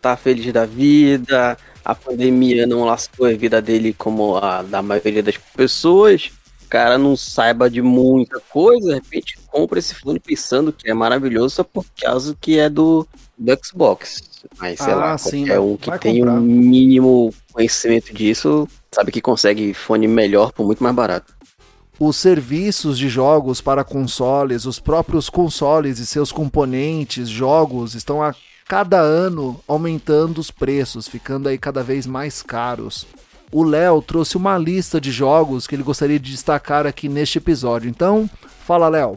tá 0.00 0.16
feliz 0.16 0.50
da 0.54 0.64
vida, 0.64 1.58
a 1.84 1.94
pandemia 1.94 2.66
não 2.66 2.84
lascou 2.84 3.26
a 3.26 3.32
vida 3.34 3.60
dele 3.60 3.92
como 3.92 4.38
a 4.38 4.62
da 4.62 4.80
maioria 4.80 5.22
das 5.22 5.36
pessoas, 5.36 6.32
o 6.64 6.68
cara 6.70 6.96
não 6.96 7.14
saiba 7.14 7.68
de 7.68 7.82
muita 7.82 8.40
coisa, 8.48 8.88
de 8.88 8.94
repente 8.94 9.38
compra 9.48 9.78
esse 9.78 9.94
fone 9.94 10.18
pensando 10.18 10.72
que 10.72 10.90
é 10.90 10.94
maravilhoso 10.94 11.56
só 11.56 11.62
por 11.62 11.84
causa 12.00 12.34
que 12.40 12.58
é 12.58 12.70
do, 12.70 13.06
do 13.36 13.58
Xbox. 13.62 14.22
Mas 14.58 14.78
sei 14.78 14.94
ah, 14.94 14.96
lá, 14.96 15.18
sim, 15.18 15.50
é 15.50 15.60
um 15.60 15.76
que 15.76 15.90
tem 15.98 16.20
comprar. 16.20 16.32
um 16.32 16.40
mínimo 16.40 17.34
conhecimento 17.52 18.14
disso, 18.14 18.66
sabe 18.90 19.12
que 19.12 19.20
consegue 19.20 19.74
fone 19.74 20.08
melhor 20.08 20.52
por 20.52 20.64
muito 20.64 20.82
mais 20.82 20.96
barato. 20.96 21.34
Os 22.06 22.16
serviços 22.16 22.98
de 22.98 23.08
jogos 23.08 23.62
para 23.62 23.82
consoles, 23.82 24.66
os 24.66 24.78
próprios 24.78 25.30
consoles 25.30 25.98
e 25.98 26.04
seus 26.04 26.30
componentes, 26.30 27.30
jogos, 27.30 27.94
estão 27.94 28.22
a 28.22 28.34
cada 28.68 29.00
ano 29.00 29.58
aumentando 29.66 30.38
os 30.38 30.50
preços, 30.50 31.08
ficando 31.08 31.48
aí 31.48 31.56
cada 31.56 31.82
vez 31.82 32.06
mais 32.06 32.42
caros. 32.42 33.06
O 33.50 33.64
Léo 33.64 34.02
trouxe 34.02 34.36
uma 34.36 34.58
lista 34.58 35.00
de 35.00 35.10
jogos 35.10 35.66
que 35.66 35.74
ele 35.74 35.82
gostaria 35.82 36.20
de 36.20 36.30
destacar 36.30 36.86
aqui 36.86 37.08
neste 37.08 37.38
episódio. 37.38 37.88
Então, 37.88 38.28
fala, 38.66 38.90
Léo. 38.90 39.16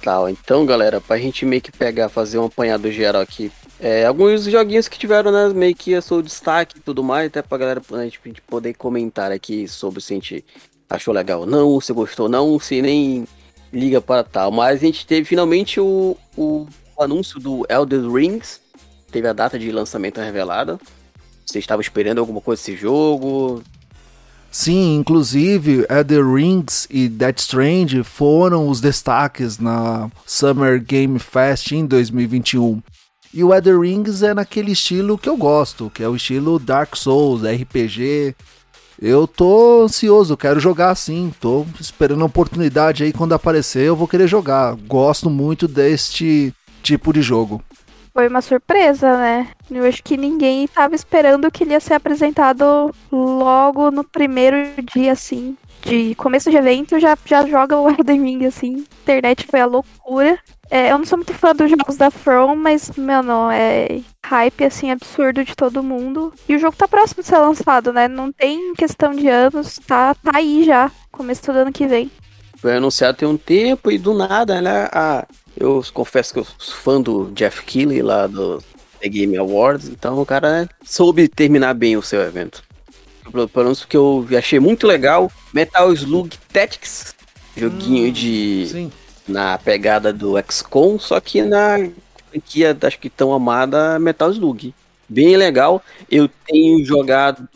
Tá, 0.00 0.30
então, 0.30 0.64
galera, 0.64 1.00
pra 1.00 1.18
gente 1.18 1.44
meio 1.44 1.62
que 1.62 1.72
pegar, 1.72 2.10
fazer 2.10 2.38
um 2.38 2.44
apanhado 2.44 2.92
geral 2.92 3.22
aqui. 3.22 3.50
É, 3.80 4.06
alguns 4.06 4.44
joguinhos 4.44 4.86
que 4.86 4.96
tiveram, 4.96 5.32
né, 5.32 5.48
meio 5.48 5.74
que 5.74 6.00
seu 6.00 6.22
destaque 6.22 6.78
e 6.78 6.80
tudo 6.80 7.02
mais, 7.02 7.26
até 7.26 7.42
pra 7.42 7.58
galera 7.58 7.80
pra 7.80 8.04
gente, 8.04 8.20
poder 8.46 8.74
comentar 8.74 9.32
aqui 9.32 9.66
sobre 9.66 10.00
se 10.00 10.12
a 10.12 10.14
gente 10.14 10.44
achou 10.94 11.12
legal 11.14 11.40
ou 11.40 11.46
não, 11.46 11.80
se 11.80 11.92
gostou 11.92 12.26
ou 12.26 12.30
não, 12.30 12.58
se 12.58 12.82
nem 12.82 13.26
liga 13.72 14.00
para 14.00 14.22
tal. 14.22 14.50
Mas 14.50 14.78
a 14.78 14.86
gente 14.86 15.06
teve 15.06 15.24
finalmente 15.24 15.80
o, 15.80 16.16
o 16.36 16.66
anúncio 16.98 17.40
do 17.40 17.66
Elder 17.68 18.10
Rings, 18.10 18.60
teve 19.10 19.26
a 19.26 19.32
data 19.32 19.58
de 19.58 19.70
lançamento 19.72 20.20
revelada. 20.20 20.78
Você 21.44 21.58
estava 21.58 21.82
esperando 21.82 22.18
alguma 22.18 22.40
coisa 22.40 22.60
desse 22.60 22.76
jogo? 22.76 23.62
Sim, 24.50 24.96
inclusive 24.96 25.86
Elder 25.88 26.30
Rings 26.30 26.86
e 26.90 27.08
Death 27.08 27.38
Strange 27.38 28.02
foram 28.02 28.68
os 28.68 28.82
destaques 28.82 29.58
na 29.58 30.10
Summer 30.26 30.82
Game 30.82 31.18
Fest 31.18 31.72
em 31.72 31.86
2021. 31.86 32.82
E 33.32 33.42
o 33.42 33.54
Elder 33.54 33.80
Rings 33.80 34.22
é 34.22 34.34
naquele 34.34 34.72
estilo 34.72 35.16
que 35.16 35.26
eu 35.26 35.38
gosto, 35.38 35.88
que 35.88 36.02
é 36.02 36.08
o 36.08 36.14
estilo 36.14 36.58
Dark 36.58 36.94
Souls, 36.96 37.42
RPG. 37.42 38.36
Eu 39.04 39.26
tô 39.26 39.82
ansioso, 39.82 40.36
quero 40.36 40.60
jogar 40.60 40.90
assim, 40.90 41.34
tô 41.40 41.66
esperando 41.80 42.22
a 42.22 42.26
oportunidade 42.26 43.02
aí 43.02 43.12
quando 43.12 43.32
aparecer, 43.32 43.82
eu 43.82 43.96
vou 43.96 44.06
querer 44.06 44.28
jogar. 44.28 44.76
Gosto 44.86 45.28
muito 45.28 45.66
deste 45.66 46.54
tipo 46.84 47.12
de 47.12 47.20
jogo 47.20 47.60
foi 48.14 48.28
uma 48.28 48.42
surpresa, 48.42 49.16
né? 49.16 49.48
Eu 49.70 49.84
acho 49.86 50.02
que 50.02 50.16
ninguém 50.16 50.64
estava 50.64 50.94
esperando 50.94 51.50
que 51.50 51.64
ele 51.64 51.72
ia 51.72 51.80
ser 51.80 51.94
apresentado 51.94 52.94
logo 53.10 53.90
no 53.90 54.04
primeiro 54.04 54.56
dia, 54.94 55.12
assim. 55.12 55.56
De 55.80 56.14
começo 56.14 56.50
de 56.50 56.56
evento, 56.56 57.00
já, 57.00 57.16
já 57.24 57.46
joga 57.46 57.78
o 57.78 57.88
Elden 57.88 58.22
Ring, 58.22 58.44
assim. 58.44 58.84
A 58.90 59.02
internet 59.02 59.46
foi 59.50 59.60
a 59.60 59.66
loucura. 59.66 60.38
É, 60.72 60.90
eu 60.90 60.96
não 60.96 61.04
sou 61.04 61.18
muito 61.18 61.34
fã 61.34 61.54
dos 61.54 61.68
jogos 61.68 61.98
da 61.98 62.10
From, 62.10 62.56
mas, 62.56 62.90
mano, 62.96 63.50
é 63.50 64.00
hype, 64.24 64.64
assim, 64.64 64.90
absurdo 64.90 65.44
de 65.44 65.54
todo 65.54 65.82
mundo. 65.82 66.32
E 66.48 66.56
o 66.56 66.58
jogo 66.58 66.74
tá 66.74 66.88
próximo 66.88 67.22
de 67.22 67.28
ser 67.28 67.36
lançado, 67.36 67.92
né? 67.92 68.08
Não 68.08 68.32
tem 68.32 68.72
questão 68.72 69.14
de 69.14 69.28
anos, 69.28 69.78
tá, 69.86 70.14
tá 70.14 70.30
aí 70.32 70.64
já. 70.64 70.90
Começo 71.10 71.42
do 71.42 71.58
ano 71.58 71.72
que 71.72 71.86
vem. 71.86 72.10
Foi 72.56 72.74
anunciado 72.74 73.18
tem 73.18 73.28
um 73.28 73.36
tempo 73.36 73.90
e 73.90 73.98
do 73.98 74.14
nada, 74.14 74.62
né? 74.62 74.88
A, 74.92 75.26
eu 75.58 75.84
confesso 75.92 76.32
que 76.32 76.38
eu 76.38 76.46
sou 76.56 76.74
fã 76.76 77.02
do 77.02 77.30
Jeff 77.32 77.62
Keighley 77.64 78.00
lá 78.00 78.26
do 78.26 78.64
The 78.98 79.10
Game 79.10 79.36
Awards, 79.36 79.90
então 79.90 80.18
o 80.18 80.24
cara 80.24 80.66
soube 80.82 81.28
terminar 81.28 81.74
bem 81.74 81.98
o 81.98 82.02
seu 82.02 82.22
evento. 82.22 82.64
Pelo 83.30 83.50
menos 83.54 83.80
porque 83.80 83.98
eu 83.98 84.26
achei 84.38 84.58
muito 84.58 84.86
legal 84.86 85.30
Metal 85.52 85.92
Slug 85.92 86.34
Tactics, 86.50 87.14
joguinho 87.54 88.08
hum, 88.08 88.12
de 88.12 88.66
sim. 88.70 88.92
Na 89.26 89.58
pegada 89.58 90.12
do 90.12 90.34
XCOM, 90.50 90.98
só 90.98 91.20
que 91.20 91.42
na 91.42 91.78
franquia 92.30 92.76
acho 92.80 92.98
que 92.98 93.10
tão 93.10 93.32
amada 93.32 93.98
Metal 93.98 94.30
Slug. 94.30 94.74
Bem 95.08 95.36
legal. 95.36 95.82
Eu 96.10 96.28
tenho 96.46 96.84
jogado 96.84 97.48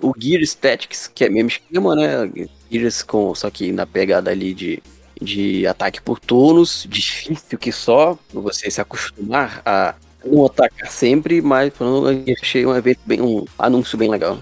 o 0.00 0.14
Gear 0.18 0.42
Statics, 0.42 1.06
que 1.06 1.24
é 1.24 1.28
mesmo 1.28 1.50
esquema, 1.50 1.94
né? 1.94 2.48
Gears 2.70 3.02
com, 3.02 3.34
só 3.34 3.50
que 3.50 3.72
na 3.72 3.84
pegada 3.84 4.30
ali 4.30 4.54
de, 4.54 4.82
de 5.20 5.66
ataque 5.66 6.00
por 6.00 6.18
turnos, 6.20 6.86
difícil 6.88 7.58
que 7.58 7.72
só, 7.72 8.18
você 8.32 8.70
se 8.70 8.80
acostumar 8.80 9.60
a 9.64 9.94
não 10.24 10.46
atacar 10.46 10.90
sempre, 10.90 11.40
mas 11.40 11.72
falando, 11.74 12.22
achei 12.40 12.64
um 12.64 12.76
evento 12.76 13.00
bem, 13.04 13.20
um 13.20 13.44
anúncio 13.58 13.98
bem 13.98 14.10
legal. 14.10 14.38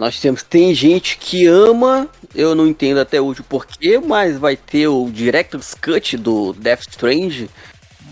Nós 0.00 0.18
temos, 0.18 0.42
tem 0.42 0.74
gente 0.74 1.18
que 1.18 1.46
ama, 1.46 2.08
eu 2.34 2.54
não 2.54 2.66
entendo 2.66 3.00
até 3.00 3.20
hoje 3.20 3.42
o 3.42 3.44
porquê, 3.44 3.98
mas 3.98 4.38
vai 4.38 4.56
ter 4.56 4.88
o 4.88 5.10
Director's 5.10 5.74
Cut 5.74 6.16
do 6.16 6.54
Death 6.54 6.88
Strange, 6.88 7.50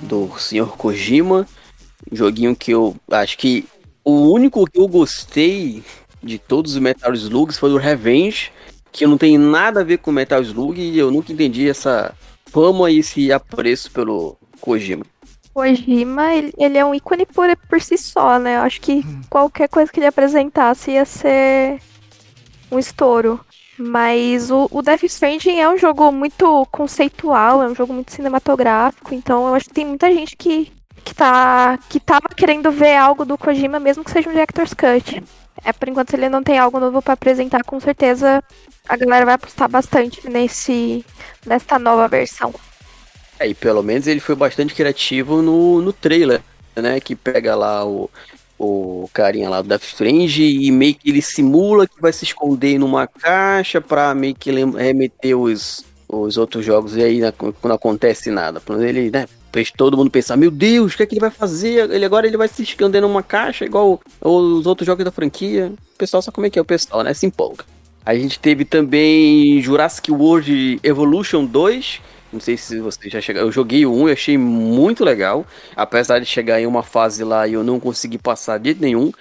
do 0.03 0.31
Sr. 0.39 0.67
Kojima, 0.77 1.49
joguinho 2.13 2.55
que 2.55 2.73
eu 2.73 2.95
acho 3.11 3.39
que 3.39 3.67
o 4.05 4.31
único 4.31 4.67
que 4.71 4.79
eu 4.79 4.87
gostei 4.87 5.83
de 6.23 6.39
todos 6.39 6.75
os 6.75 6.79
Metal 6.79 7.15
Slugs 7.15 7.59
foi 7.59 7.73
o 7.73 7.79
Revenge, 7.79 8.53
que 8.93 9.07
não 9.07 9.17
tem 9.17 9.39
nada 9.39 9.81
a 9.81 9.85
ver 9.85 9.97
com 9.97 10.13
Metal 10.13 10.43
Slug 10.43 10.79
e 10.79 10.99
eu 10.99 11.11
nunca 11.11 11.33
entendi 11.33 11.71
essa 11.71 12.15
fama 12.53 12.91
e 12.91 12.99
esse 12.99 13.33
apreço 13.33 13.91
pelo 13.93 14.37
Kojima. 14.61 15.07
Kojima, 15.59 16.33
ele, 16.33 16.55
ele 16.57 16.79
é 16.79 16.85
um 16.85 16.95
ícone 16.95 17.27
por, 17.27 17.55
por 17.69 17.81
si 17.81 17.99
só, 17.99 18.39
né? 18.39 18.59
Eu 18.59 18.61
acho 18.61 18.81
que 18.81 19.03
qualquer 19.29 19.69
coisa 19.69 19.91
que 19.91 19.99
ele 19.99 20.07
apresentasse 20.07 20.93
ia 20.93 21.05
ser 21.05 21.81
um 22.71 22.79
estouro. 22.79 23.41
Mas 23.77 24.53
o, 24.53 24.69
o 24.71 24.83
Death 24.83 25.03
Stranding 25.03 25.59
é 25.59 25.69
um 25.69 25.77
jogo 25.77 26.13
muito 26.13 26.65
conceitual, 26.67 27.61
é 27.61 27.67
um 27.67 27.75
jogo 27.75 27.93
muito 27.93 28.13
cinematográfico, 28.13 29.13
então 29.13 29.49
eu 29.49 29.55
acho 29.55 29.67
que 29.67 29.75
tem 29.75 29.85
muita 29.85 30.13
gente 30.13 30.37
que, 30.37 30.73
que, 31.05 31.13
tá, 31.13 31.77
que 31.89 31.99
tava 31.99 32.29
querendo 32.29 32.71
ver 32.71 32.95
algo 32.95 33.25
do 33.25 33.37
Kojima, 33.37 33.81
mesmo 33.81 34.05
que 34.05 34.13
seja 34.13 34.29
um 34.29 34.33
Director's 34.33 34.75
Cut. 34.75 35.23
É, 35.65 35.73
por 35.73 35.89
enquanto, 35.89 36.11
se 36.11 36.17
ele 36.17 36.29
não 36.29 36.43
tem 36.43 36.57
algo 36.57 36.79
novo 36.79 37.03
para 37.03 37.15
apresentar, 37.15 37.65
com 37.65 37.81
certeza 37.81 38.43
a 38.89 38.97
galera 38.97 39.25
vai 39.25 39.35
apostar 39.35 39.69
bastante 39.69 40.29
nesse, 40.29 41.05
nessa 41.45 41.81
nova 41.81 42.07
versão. 42.07 42.55
É, 43.39 43.49
e 43.49 43.55
pelo 43.55 43.83
menos 43.83 44.07
ele 44.07 44.21
foi 44.21 44.35
bastante 44.35 44.75
criativo 44.75 45.41
no, 45.43 45.81
no 45.81 45.93
trailer, 45.93 46.41
né? 46.75 46.99
Que 47.01 47.15
pega 47.15 47.55
lá 47.55 47.87
o, 47.87 48.11
o 48.59 49.09
carinha 49.13 49.49
lá 49.49 49.63
do 49.63 49.69
Death 49.69 49.85
Strange 49.85 50.43
e 50.43 50.71
meio 50.73 50.95
que 50.95 51.11
ele 51.11 51.23
simula 51.23 51.87
que 51.87 52.01
vai 52.01 52.13
se 52.13 52.25
esconder 52.25 52.79
numa 52.79 53.07
caixa 53.07 53.81
pra 53.81 54.15
meio 54.15 54.35
que 54.35 54.51
remeter 54.51 55.39
os, 55.39 55.85
os 56.09 56.37
outros 56.37 56.65
jogos 56.65 56.97
e 56.97 57.03
aí 57.03 57.21
não 57.63 57.75
acontece 57.75 58.31
nada. 58.31 58.61
Ele, 58.81 59.11
né, 59.11 59.29
fez 59.53 59.71
todo 59.71 59.97
mundo 59.97 60.11
pensar, 60.11 60.37
meu 60.37 60.51
Deus, 60.51 60.95
o 60.95 60.97
que 60.97 61.03
é 61.05 61.07
que 61.07 61.15
ele 61.15 61.21
vai 61.21 61.31
fazer? 61.31 61.91
Ele 61.91 62.05
agora 62.05 62.27
ele 62.27 62.37
vai 62.37 62.49
se 62.49 62.63
esconder 62.63 63.01
numa 63.01 63.23
caixa 63.23 63.65
igual 63.65 64.01
os 64.21 64.67
outros 64.67 64.87
jogos 64.87 65.05
da 65.05 65.13
franquia. 65.13 65.73
O 65.95 65.99
pessoal 65.99 66.23
sabe 66.23 66.35
como 66.35 66.47
é 66.47 66.51
que 66.51 66.59
é 66.59 66.63
o 66.63 66.65
pessoal, 66.65 67.03
né? 67.05 67.15
Se 67.15 67.27
empolga. 67.27 67.65
A 68.05 68.15
gente 68.15 68.39
teve 68.41 68.65
também 68.65 69.61
Jurassic 69.61 70.11
World 70.11 70.81
Evolution 70.83 71.45
2, 71.45 72.01
não 72.33 72.41
sei 72.41 72.57
se 72.57 72.79
você 72.81 73.09
já 73.09 73.21
chegou. 73.21 73.43
Eu 73.43 73.53
joguei 73.53 73.87
1 73.87 74.09
e 74.09 74.13
achei 74.13 74.39
muito 74.39 75.05
legal. 75.05 75.47
Apesar 75.75 76.19
de 76.19 76.27
chegar 76.27 76.61
em 76.61 76.67
uma 76.67 76.83
fase 76.83 77.25
lá 77.25 77.47
e 77.47 77.55
eu 77.55 77.65
não 77.65 77.81
consegui 77.81 78.19
passar 78.19 78.59
de 78.59 78.75
nenhum. 78.75 79.13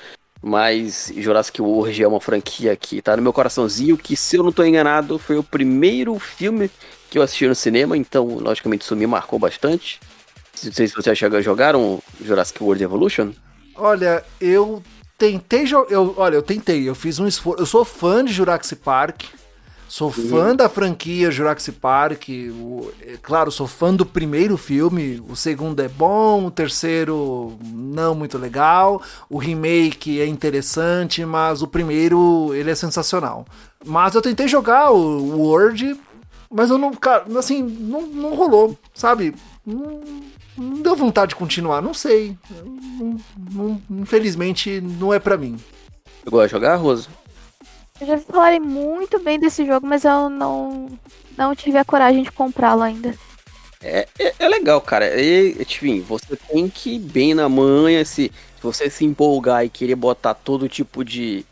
Mas 0.42 1.12
Jurassic 1.18 1.62
World 1.62 2.04
é 2.04 2.08
uma 2.08 2.22
franquia 2.22 2.76
que 2.76 3.02
tá 3.02 3.16
no 3.16 3.24
meu 3.24 3.34
coraçãozinho. 3.34 3.98
Que, 3.98 4.16
se 4.16 4.36
eu 4.36 4.44
não 4.44 4.52
tô 4.52 4.64
enganado, 4.64 5.18
foi 5.18 5.38
o 5.38 5.44
primeiro 5.44 6.18
filme 6.20 6.70
que 7.10 7.18
eu 7.18 7.24
assisti 7.24 7.48
no 7.48 7.56
cinema. 7.56 7.98
Então, 7.98 8.26
logicamente, 8.38 8.84
isso 8.84 8.96
me 8.96 9.08
marcou 9.08 9.40
bastante. 9.40 10.00
Não 10.64 10.72
sei 10.72 10.88
se 10.88 10.94
vocês 10.94 11.18
jogaram 11.44 12.02
Jurassic 12.24 12.64
World 12.64 12.84
Evolution. 12.84 13.32
Olha, 13.76 14.24
eu 14.40 14.82
tentei 15.18 15.66
jogar. 15.66 15.98
Olha, 16.18 16.36
eu 16.36 16.44
tentei. 16.44 16.88
Eu 16.88 16.96
fiz 16.96 17.20
um 17.20 17.28
esforço. 17.28 17.62
Eu 17.62 17.66
sou 17.66 17.84
fã 17.84 18.24
de 18.24 18.32
Jurassic 18.34 18.82
Park. 18.82 19.24
Sou 19.88 20.12
fã 20.12 20.54
da 20.54 20.68
franquia 20.68 21.32
Jurassic 21.32 21.78
Park. 21.78 22.28
O, 22.30 22.92
é, 23.02 23.18
claro, 23.22 23.50
sou 23.50 23.68
fã 23.68 23.94
do 23.94 24.06
primeiro 24.06 24.58
filme. 24.58 25.24
O 25.30 25.36
segundo 25.36 25.80
é 25.80 25.88
bom, 25.88 26.46
o 26.46 26.52
terceiro 26.52 27.58
não 27.64 28.14
muito 28.14 28.38
legal. 28.38 29.02
O 29.30 29.38
remake 29.38 30.20
é 30.20 30.26
interessante, 30.26 31.26
mas 31.26 31.62
o 31.62 31.68
primeiro 31.68 32.54
ele 32.54 32.70
é 32.70 32.76
sensacional. 32.76 33.46
Mas 33.86 34.14
eu 34.14 34.22
tentei 34.22 34.48
jogar 34.48 34.92
o 34.92 35.38
World, 35.40 35.98
mas 36.52 36.70
eu 36.70 36.78
não, 36.78 36.92
cara, 36.94 37.26
assim, 37.40 37.62
não, 37.62 38.02
não 38.08 38.36
rolou, 38.36 38.78
sabe? 38.94 39.34
Não, 39.66 40.02
não 40.58 40.82
deu 40.82 40.96
vontade 40.96 41.30
de 41.30 41.36
continuar, 41.36 41.82
não 41.82 41.94
sei. 41.94 42.38
Não, 43.00 43.18
não, 43.52 43.82
infelizmente 43.90 44.82
não 44.82 45.14
é 45.14 45.20
para 45.20 45.38
mim. 45.38 45.58
Eu 46.26 46.32
gosto 46.32 46.48
de 46.48 46.52
jogar, 46.52 46.76
Rosa? 46.76 47.08
Eu 48.00 48.08
já 48.08 48.18
falarem 48.20 48.60
muito 48.60 49.20
bem 49.20 49.40
desse 49.40 49.66
jogo, 49.66 49.88
mas 49.88 50.04
eu 50.04 50.30
não, 50.30 50.88
não 51.38 51.56
tive 51.56 51.78
a 51.78 51.86
coragem 51.86 52.24
de 52.24 52.32
comprá-lo 52.32 52.84
ainda. 52.84 53.16
É, 53.82 54.08
é, 54.20 54.34
é, 54.40 54.48
legal, 54.48 54.82
cara. 54.82 55.20
E, 55.20 55.62
enfim, 55.62 56.02
você 56.02 56.36
tem 56.36 56.70
que 56.70 56.96
ir 56.96 57.00
bem 57.00 57.34
na 57.34 57.48
manha, 57.48 58.04
se, 58.06 58.32
se 58.56 58.62
você 58.62 58.90
se 58.90 59.06
empolgar 59.06 59.66
e 59.66 59.70
querer 59.70 59.96
botar 59.96 60.34
todo 60.34 60.70
tipo 60.70 61.06
de, 61.06 61.46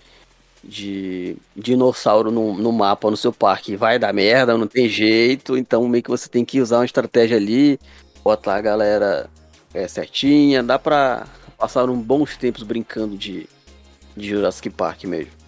de 0.63 1.38
dinossauro 1.55 2.31
no, 2.31 2.55
no 2.55 2.71
mapa, 2.71 3.12
no 3.12 3.17
seu 3.17 3.31
parque, 3.31 3.75
vai 3.75 3.99
dar 3.99 4.13
merda, 4.13 4.58
não 4.58 4.67
tem 4.67 4.89
jeito. 4.89 5.58
Então 5.58 5.88
meio 5.88 6.03
que 6.03 6.10
você 6.10 6.27
tem 6.27 6.43
que 6.43 6.62
usar 6.62 6.77
uma 6.79 6.86
estratégia 6.86 7.38
ali, 7.38 7.79
botar 8.23 8.55
a 8.55 8.62
galera 8.62 9.29
é, 9.73 9.88
certinha. 9.88 10.63
Dá 10.63 10.79
pra 10.79 11.27
passar 11.58 11.89
um 11.89 11.99
bons 11.99 12.38
tempos 12.38 12.63
brincando 12.63 13.15
de, 13.15 13.47
de 14.17 14.29
Jurassic 14.29 14.69
Park 14.69 15.03
mesmo. 15.05 15.44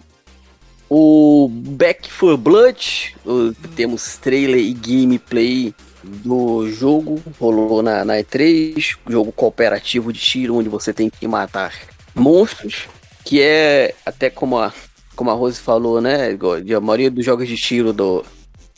O 0.90 1.48
Back 1.50 2.10
for 2.10 2.36
Blood, 2.36 3.14
o, 3.24 3.52
temos 3.76 4.16
trailer 4.16 4.60
e 4.60 4.72
gameplay 4.72 5.74
do 6.02 6.70
jogo, 6.70 7.20
rolou 7.38 7.82
na, 7.82 8.04
na 8.04 8.14
E3, 8.14 8.96
jogo 9.06 9.30
cooperativo 9.30 10.12
de 10.12 10.20
tiro 10.20 10.56
onde 10.56 10.68
você 10.68 10.92
tem 10.92 11.10
que 11.10 11.28
matar 11.28 11.74
monstros, 12.14 12.88
que 13.22 13.42
é 13.42 13.94
até 14.06 14.30
como 14.30 14.58
a, 14.58 14.72
como 15.14 15.30
a 15.30 15.34
Rose 15.34 15.60
falou, 15.60 16.00
né? 16.00 16.30
A 16.74 16.80
maioria 16.80 17.10
dos 17.10 17.24
jogos 17.24 17.46
de 17.46 17.56
tiro 17.56 17.92
do, 17.92 18.24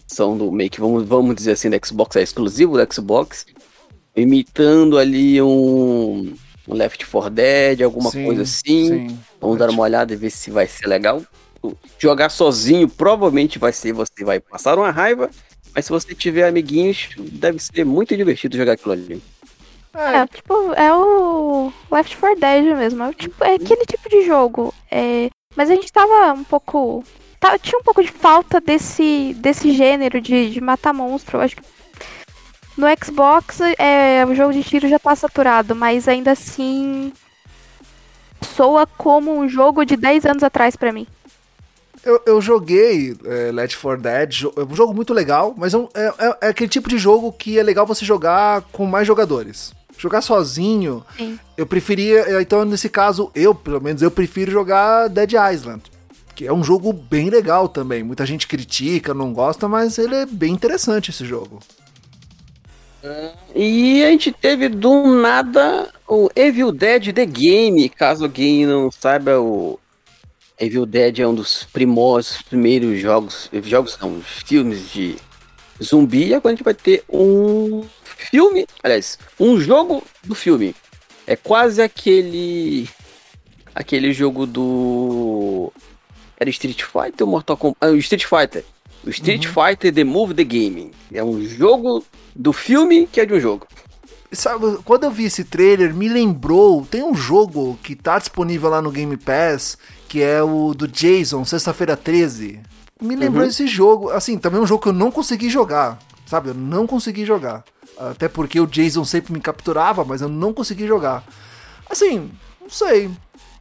são 0.09 0.37
do 0.37 0.51
meio 0.51 0.71
que 0.71 0.81
vamos, 0.81 1.07
vamos 1.07 1.37
dizer 1.37 1.53
assim, 1.53 1.71
do 1.71 1.87
Xbox, 1.87 2.17
é 2.17 2.23
exclusivo 2.23 2.77
do 2.77 2.93
Xbox, 2.93 3.47
imitando 4.17 4.99
ali 4.99 5.41
um, 5.41 6.35
um 6.67 6.75
Left 6.75 7.07
4 7.07 7.31
Dead, 7.31 7.83
alguma 7.83 8.11
sim, 8.11 8.25
coisa 8.25 8.43
assim. 8.43 9.09
Sim. 9.09 9.19
Vamos 9.41 9.59
dar 9.59 9.71
uma 9.71 9.83
olhada 9.83 10.13
e 10.13 10.17
ver 10.17 10.31
se 10.31 10.51
vai 10.51 10.67
ser 10.67 10.89
legal 10.89 11.23
jogar 11.99 12.31
sozinho 12.31 12.89
provavelmente 12.89 13.59
vai 13.59 13.73
ser, 13.73 13.93
você 13.93 14.25
vai 14.25 14.41
passar 14.41 14.79
uma 14.79 14.91
raiva, 14.91 15.31
mas 15.75 15.85
se 15.85 15.91
você 15.91 16.15
tiver 16.15 16.47
amiguinhos, 16.47 17.11
deve 17.19 17.59
ser 17.59 17.85
muito 17.85 18.17
divertido 18.17 18.57
jogar 18.57 18.73
aquilo 18.73 18.93
ali. 18.93 19.23
É, 19.95 20.19
é 20.19 20.27
tipo, 20.27 20.73
é 20.75 20.93
o 20.95 21.73
Left 21.91 22.17
4 22.17 22.41
Dead 22.41 22.77
mesmo. 22.77 23.05
É, 23.05 23.13
tipo, 23.13 23.45
é 23.45 23.55
aquele 23.55 23.85
tipo 23.85 24.09
de 24.09 24.25
jogo. 24.25 24.73
É, 24.91 25.29
mas 25.57 25.71
a 25.71 25.75
gente 25.75 25.93
tava 25.93 26.33
um 26.33 26.45
pouco. 26.45 27.05
Tava, 27.39 27.59
tinha 27.59 27.79
um 27.79 27.83
pouco 27.83 28.03
de 28.03 28.11
falta 28.11 28.61
desse, 28.61 29.35
desse 29.39 29.73
gênero 29.73 30.21
de, 30.21 30.51
de 30.51 30.61
matar 30.61 30.93
monstro. 30.93 31.39
Eu 31.39 31.43
acho 31.43 31.57
que 31.57 31.63
no 32.77 32.87
Xbox 33.03 33.61
é, 33.79 34.25
o 34.27 34.35
jogo 34.35 34.53
de 34.53 34.63
tiro 34.63 34.89
já 34.89 34.99
tá 34.99 35.15
saturado, 35.15 35.75
mas 35.75 36.07
ainda 36.07 36.33
assim 36.33 37.13
soa 38.43 38.87
como 38.87 39.37
um 39.37 39.49
jogo 39.49 39.85
de 39.85 39.97
10 39.97 40.27
anos 40.27 40.43
atrás 40.43 40.77
para 40.77 40.93
mim. 40.93 41.07
Eu, 42.05 42.21
eu 42.25 42.41
joguei 42.41 43.15
é, 43.25 43.53
Let 43.53 43.75
for 43.75 43.99
Dead, 43.99 44.45
é 44.57 44.65
um 44.65 44.75
jogo 44.75 44.95
muito 44.95 45.13
legal, 45.13 45.55
mas 45.57 45.75
é, 45.75 45.79
é, 45.95 46.07
é, 46.19 46.37
é, 46.43 46.49
aquele 46.49 46.69
tipo 46.69 46.89
de 46.89 46.97
jogo 46.97 47.31
que 47.31 47.59
é 47.59 47.63
legal 47.63 47.87
você 47.87 48.05
jogar 48.05 48.63
com 48.73 48.87
mais 48.87 49.07
jogadores. 49.07 49.73
Jogar 49.99 50.23
sozinho, 50.23 51.05
Sim. 51.19 51.39
eu 51.59 51.67
preferia. 51.67 52.21
É, 52.21 52.41
então, 52.41 52.65
nesse 52.65 52.89
caso, 52.89 53.31
eu, 53.35 53.55
pelo 53.55 53.83
menos, 53.83 54.01
eu 54.01 54.11
prefiro 54.11 54.51
jogar 54.51 55.09
Dead 55.09 55.33
Island. 55.33 55.83
Que 56.35 56.47
é 56.47 56.53
um 56.53 56.65
jogo 56.65 56.91
bem 56.91 57.29
legal 57.29 57.69
também. 57.69 58.03
Muita 58.03 58.25
gente 58.25 58.47
critica, 58.47 59.13
não 59.13 59.35
gosta, 59.35 59.69
mas 59.69 59.99
ele 59.99 60.15
é 60.15 60.25
bem 60.25 60.55
interessante 60.55 61.11
esse 61.11 61.27
jogo. 61.27 61.61
E 63.55 64.03
a 64.03 64.11
gente 64.11 64.33
teve 64.33 64.71
do 64.71 65.07
nada 65.07 65.89
o 66.09 66.31
Evil 66.35 66.73
Dead 66.73 67.13
The 67.13 67.27
Game. 67.27 67.89
Caso 67.91 68.25
alguém 68.25 68.65
não 68.65 68.91
saiba, 68.91 69.39
o 69.39 69.79
Evil 70.61 70.85
Dead 70.85 71.19
é 71.21 71.27
um 71.27 71.35
dos 71.35 71.65
primórdios, 71.73 72.43
primeiros 72.43 73.01
jogos, 73.01 73.51
jogos 73.65 73.99
não, 74.01 74.21
filmes 74.21 74.93
de 74.93 75.17
zumbi. 75.83 76.29
E 76.29 76.35
agora 76.35 76.53
a 76.53 76.57
gente 76.57 76.65
vai 76.65 76.75
ter 76.75 77.03
um 77.09 77.83
filme, 78.05 78.67
aliás, 78.83 79.19
um 79.39 79.59
jogo 79.59 80.05
do 80.23 80.35
filme. 80.35 80.75
É 81.27 81.35
quase 81.35 81.81
aquele 81.81 82.89
aquele 83.75 84.13
jogo 84.13 84.47
do 84.47 85.73
era 86.39 86.51
Street 86.51 86.83
Fighter 86.83 87.27
ou 87.27 87.29
Mortal 87.29 87.57
Kombat? 87.57 87.79
Ah, 87.81 87.93
Street 87.93 88.25
Fighter. 88.25 88.65
O 89.05 89.11
Street 89.11 89.47
uhum. 89.47 89.53
Fighter 89.53 89.95
The 89.95 90.05
Move 90.05 90.35
the 90.35 90.45
Game. 90.45 90.91
É 91.13 91.25
um 91.25 91.43
jogo 91.47 92.05
do 92.35 92.53
filme 92.53 93.07
que 93.07 93.21
é 93.21 93.25
de 93.27 93.33
um 93.33 93.41
jogo. 93.41 93.67
Sabe, 94.33 94.79
quando 94.85 95.05
eu 95.05 95.11
vi 95.11 95.25
esse 95.25 95.45
trailer, 95.45 95.95
me 95.95 96.09
lembrou. 96.09 96.87
Tem 96.87 97.03
um 97.03 97.15
jogo 97.15 97.79
que 97.83 97.97
tá 97.97 98.19
disponível 98.19 98.69
lá 98.69 98.83
no 98.83 98.91
Game 98.91 99.17
Pass 99.17 99.77
que 100.11 100.21
é 100.21 100.43
o 100.43 100.75
do 100.75 100.89
Jason, 100.89 101.45
sexta-feira 101.45 101.97
13. 101.97 102.59
Me 103.01 103.15
lembrou 103.15 103.45
Uhum. 103.45 103.49
esse 103.49 103.65
jogo, 103.69 104.11
assim, 104.11 104.37
também 104.37 104.59
é 104.59 104.63
um 104.63 104.67
jogo 104.67 104.83
que 104.83 104.89
eu 104.89 104.93
não 104.93 105.09
consegui 105.11 105.49
jogar, 105.49 106.01
sabe? 106.27 106.49
Eu 106.49 106.55
não 106.55 106.85
consegui 106.85 107.25
jogar. 107.25 107.63
Até 107.97 108.29
porque 108.29 108.59
o 108.59 108.67
Jason 108.67 109.05
sempre 109.05 109.33
me 109.33 109.41
capturava, 109.41 110.05
mas 110.05 110.21
eu 110.21 110.29
não 110.29 110.53
consegui 110.53 110.85
jogar. 110.87 111.23
Assim, 111.89 112.29
não 112.61 112.69
sei. 112.69 113.09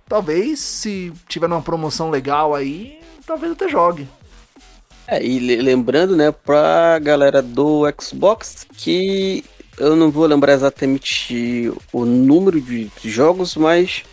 Talvez 0.07 0.59
se 0.59 1.13
tiver 1.27 1.47
numa 1.47 1.61
promoção 1.61 2.09
legal 2.09 2.55
aí, 2.55 2.99
talvez 3.27 3.51
eu 3.51 3.53
até 3.55 3.69
jogue. 3.69 4.07
É, 5.07 5.23
e 5.23 5.37
le- 5.39 5.61
lembrando, 5.61 6.15
né, 6.15 6.31
pra 6.31 6.97
galera 6.99 7.41
do 7.43 7.83
Xbox 8.01 8.65
que 8.75 9.43
eu 9.77 9.95
não 9.95 10.09
vou 10.09 10.25
lembrar 10.25 10.53
exatamente 10.53 11.71
o 11.93 12.05
número 12.05 12.59
de 12.59 12.89
jogos, 13.03 13.55
mas 13.55 14.03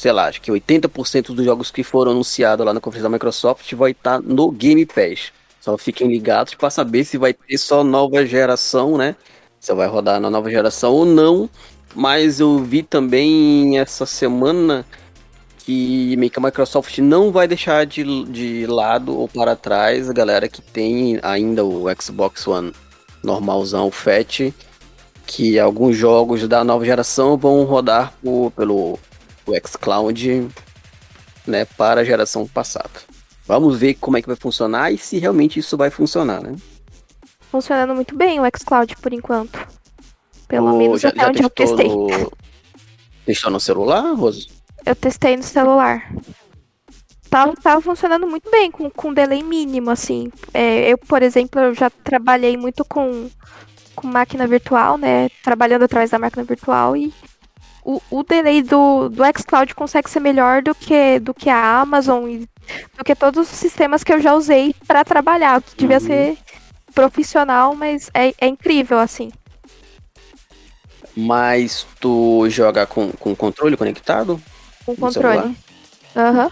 sei 0.00 0.12
lá, 0.12 0.26
acho 0.28 0.40
que 0.40 0.50
80% 0.50 1.34
dos 1.34 1.44
jogos 1.44 1.70
que 1.70 1.82
foram 1.82 2.12
anunciados 2.12 2.64
lá 2.64 2.72
na 2.72 2.80
conferência 2.80 3.08
da 3.08 3.12
Microsoft 3.12 3.72
vai 3.74 3.90
estar 3.92 4.20
no 4.20 4.50
Game 4.50 4.84
Pass. 4.86 5.32
Só 5.60 5.76
fiquem 5.76 6.08
ligados 6.08 6.54
para 6.54 6.70
saber 6.70 7.04
se 7.04 7.18
vai 7.18 7.34
ter 7.34 7.58
só 7.58 7.82
nova 7.84 8.24
geração, 8.24 8.96
né? 8.96 9.16
Se 9.60 9.74
vai 9.74 9.86
rodar 9.88 10.20
na 10.20 10.30
nova 10.30 10.50
geração 10.50 10.92
ou 10.92 11.04
não. 11.04 11.48
Mas 11.94 12.38
eu 12.40 12.58
vi 12.58 12.82
também 12.82 13.78
essa 13.78 14.06
semana 14.06 14.84
que 15.58 16.14
a 16.36 16.40
Microsoft 16.40 16.98
não 16.98 17.30
vai 17.30 17.46
deixar 17.48 17.84
de, 17.84 18.24
de 18.24 18.66
lado 18.66 19.18
ou 19.18 19.28
para 19.28 19.54
trás 19.56 20.08
a 20.08 20.12
galera 20.12 20.48
que 20.48 20.62
tem 20.62 21.18
ainda 21.22 21.64
o 21.64 21.84
Xbox 22.00 22.46
One 22.46 22.72
normalzão, 23.22 23.88
o 23.88 23.90
Fat, 23.90 24.52
que 25.26 25.58
alguns 25.58 25.96
jogos 25.96 26.46
da 26.48 26.64
nova 26.64 26.84
geração 26.84 27.36
vão 27.36 27.64
rodar 27.64 28.14
por- 28.22 28.50
pelo 28.52 28.98
o 29.50 29.68
xCloud 29.68 30.48
né, 31.46 31.64
para 31.64 32.02
a 32.02 32.04
geração 32.04 32.46
passada. 32.46 32.90
Vamos 33.46 33.78
ver 33.78 33.94
como 33.94 34.16
é 34.16 34.22
que 34.22 34.28
vai 34.28 34.36
funcionar 34.36 34.92
e 34.92 34.98
se 34.98 35.18
realmente 35.18 35.58
isso 35.58 35.76
vai 35.76 35.90
funcionar, 35.90 36.42
né? 36.42 36.54
Funcionando 37.50 37.94
muito 37.94 38.14
bem 38.14 38.38
o 38.38 38.42
xCloud 38.56 38.94
por 38.96 39.12
enquanto. 39.12 39.66
Pelo 40.46 40.76
menos 40.76 41.00
já, 41.00 41.08
até 41.08 41.20
já 41.20 41.28
onde 41.28 41.42
eu 41.42 41.50
testei. 41.50 41.88
no... 41.88 42.32
Testou 43.24 43.50
no 43.50 43.60
celular, 43.60 44.14
Rosa? 44.14 44.46
Eu 44.84 44.94
testei 44.94 45.36
no 45.36 45.42
celular. 45.42 46.12
Tava, 47.30 47.54
tava 47.56 47.80
funcionando 47.80 48.26
muito 48.26 48.50
bem, 48.50 48.70
com, 48.70 48.90
com 48.90 49.12
delay 49.12 49.42
mínimo, 49.42 49.90
assim. 49.90 50.30
É, 50.52 50.90
eu, 50.90 50.96
por 50.96 51.22
exemplo, 51.22 51.60
eu 51.60 51.74
já 51.74 51.90
trabalhei 51.90 52.56
muito 52.56 52.84
com, 52.84 53.30
com 53.94 54.06
máquina 54.06 54.46
virtual, 54.46 54.96
né? 54.96 55.28
Trabalhando 55.42 55.84
através 55.84 56.10
da 56.10 56.18
máquina 56.18 56.44
virtual 56.44 56.96
e 56.96 57.12
o, 57.84 58.00
o 58.10 58.22
delay 58.22 58.62
do, 58.62 59.08
do 59.08 59.22
xCloud 59.24 59.74
consegue 59.74 60.10
ser 60.10 60.20
melhor 60.20 60.62
do 60.62 60.74
que, 60.74 61.18
do 61.20 61.32
que 61.34 61.48
a 61.50 61.80
Amazon 61.80 62.28
e 62.28 62.38
do 62.96 63.04
que 63.04 63.14
todos 63.14 63.50
os 63.50 63.56
sistemas 63.58 64.04
que 64.04 64.12
eu 64.12 64.20
já 64.20 64.34
usei 64.34 64.74
para 64.86 65.04
trabalhar. 65.04 65.62
Que 65.62 65.76
devia 65.76 65.98
Uhum. 65.98 66.06
ser 66.06 66.38
profissional, 66.94 67.74
mas 67.74 68.10
é, 68.14 68.32
é 68.38 68.46
incrível, 68.46 68.98
assim. 68.98 69.30
Mas 71.16 71.86
tu 72.00 72.48
joga 72.48 72.86
com, 72.86 73.10
com 73.12 73.34
controle 73.34 73.76
conectado? 73.76 74.40
Com 74.84 74.94
controle. 74.94 75.56
Aham. 76.16 76.50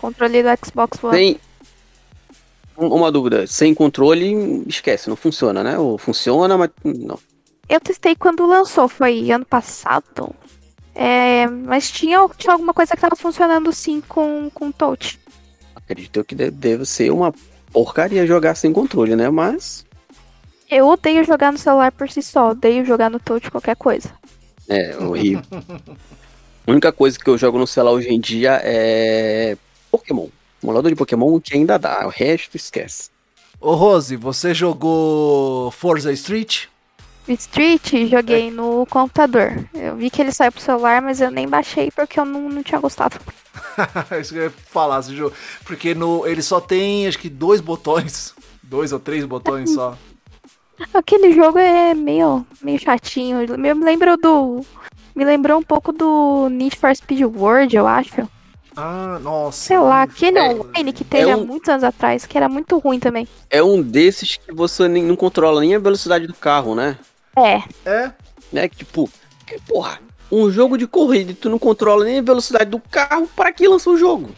Controle 0.00 0.42
do 0.42 0.48
Xbox 0.66 1.02
One. 1.02 1.16
Tem 1.16 1.40
um- 2.76 2.88
uma 2.94 3.10
dúvida, 3.12 3.46
sem 3.46 3.74
controle, 3.74 4.64
esquece, 4.66 5.08
não 5.08 5.16
funciona, 5.16 5.62
né? 5.62 5.78
Ou 5.78 5.98
funciona, 5.98 6.56
mas 6.56 6.70
não. 6.84 7.18
Eu 7.68 7.80
testei 7.80 8.14
quando 8.16 8.46
lançou, 8.46 8.88
foi 8.88 9.30
ano 9.30 9.44
passado. 9.44 10.34
É, 11.00 11.46
mas 11.46 11.88
tinha, 11.92 12.28
tinha 12.36 12.52
alguma 12.52 12.74
coisa 12.74 12.92
que 12.94 13.00
tava 13.00 13.14
funcionando 13.14 13.72
sim 13.72 14.00
com, 14.08 14.50
com 14.52 14.72
touch. 14.72 15.18
Acredito 15.76 16.24
que 16.24 16.34
de- 16.34 16.50
deve 16.50 16.84
ser 16.84 17.12
uma 17.12 17.32
porcaria 17.72 18.26
jogar 18.26 18.56
sem 18.56 18.72
controle, 18.72 19.14
né? 19.14 19.30
Mas 19.30 19.86
Eu 20.68 20.88
odeio 20.88 21.22
jogar 21.24 21.52
no 21.52 21.58
celular 21.58 21.92
por 21.92 22.10
si 22.10 22.20
só, 22.20 22.50
odeio 22.50 22.84
jogar 22.84 23.08
no 23.10 23.20
touch 23.20 23.48
qualquer 23.48 23.76
coisa. 23.76 24.10
é 24.68 24.96
horrível. 24.98 25.44
A 26.66 26.70
única 26.72 26.90
coisa 26.92 27.16
que 27.16 27.30
eu 27.30 27.38
jogo 27.38 27.58
no 27.58 27.66
celular 27.66 27.92
hoje 27.94 28.08
em 28.08 28.18
dia 28.20 28.60
é 28.64 29.56
Pokémon. 29.92 30.26
Emulador 30.60 30.90
de 30.90 30.96
Pokémon 30.96 31.38
que 31.40 31.54
ainda 31.54 31.78
dá, 31.78 32.04
o 32.06 32.10
resto 32.10 32.56
esquece. 32.56 33.08
Ô 33.60 33.74
Rose, 33.74 34.16
você 34.16 34.52
jogou 34.52 35.70
Forza 35.70 36.12
Street? 36.12 36.64
Street 37.34 38.08
joguei 38.08 38.50
no 38.50 38.86
computador. 38.86 39.64
Eu 39.74 39.96
vi 39.96 40.10
que 40.10 40.20
ele 40.22 40.32
saiu 40.32 40.52
pro 40.52 40.60
celular, 40.60 41.00
mas 41.02 41.20
eu 41.20 41.30
nem 41.30 41.48
baixei 41.48 41.90
porque 41.90 42.18
eu 42.18 42.24
não, 42.24 42.48
não 42.48 42.62
tinha 42.62 42.80
gostado. 42.80 43.16
Isso 44.20 44.32
que 44.32 44.38
eu 44.38 44.44
ia 44.44 44.50
falar, 44.50 45.00
esse 45.00 45.14
jogo. 45.16 45.34
Porque 45.64 45.94
no, 45.94 46.26
ele 46.26 46.42
só 46.42 46.60
tem, 46.60 47.06
acho 47.06 47.18
que, 47.18 47.28
dois 47.28 47.60
botões. 47.60 48.34
Dois 48.62 48.92
ou 48.92 49.00
três 49.00 49.24
botões 49.24 49.72
só. 49.72 49.96
Aquele 50.92 51.32
jogo 51.32 51.58
é 51.58 51.94
meio, 51.94 52.46
meio 52.62 52.78
chatinho. 52.78 53.38
Me 53.58 53.72
lembra 53.72 54.14
do. 54.16 54.62
Me 55.16 55.24
lembrou 55.24 55.58
um 55.58 55.62
pouco 55.62 55.90
do 55.90 56.48
Need 56.50 56.76
for 56.76 56.94
Speed 56.94 57.22
World, 57.22 57.74
eu 57.74 57.86
acho. 57.86 58.28
Ah, 58.76 59.18
nossa. 59.22 59.58
Sei 59.68 59.78
lá, 59.78 60.02
aquele 60.02 60.38
É- 60.38 60.50
online 60.54 60.92
que 60.92 61.02
teve 61.02 61.30
é 61.30 61.32
há 61.32 61.36
um- 61.38 61.46
muitos 61.46 61.68
anos 61.70 61.82
atrás, 61.82 62.26
que 62.26 62.36
era 62.36 62.48
muito 62.48 62.76
ruim 62.78 63.00
também. 63.00 63.26
É 63.48 63.62
um 63.62 63.80
desses 63.82 64.36
que 64.36 64.52
você 64.52 64.86
nem, 64.86 65.02
não 65.02 65.16
controla 65.16 65.60
nem 65.62 65.74
a 65.74 65.78
velocidade 65.78 66.26
do 66.26 66.34
carro, 66.34 66.74
né? 66.74 66.96
É, 67.46 67.64
É? 67.84 68.12
né? 68.52 68.68
Que, 68.68 68.76
tipo, 68.76 69.10
que, 69.46 69.60
porra, 69.62 70.00
um 70.30 70.50
jogo 70.50 70.76
de 70.76 70.86
corrida 70.86 71.32
e 71.32 71.34
tu 71.34 71.48
não 71.48 71.58
controla 71.58 72.04
nem 72.04 72.18
a 72.18 72.22
velocidade 72.22 72.70
do 72.70 72.80
carro, 72.80 73.28
para 73.34 73.52
que 73.52 73.66
lança 73.66 73.90
o 73.90 73.96
jogo? 73.96 74.30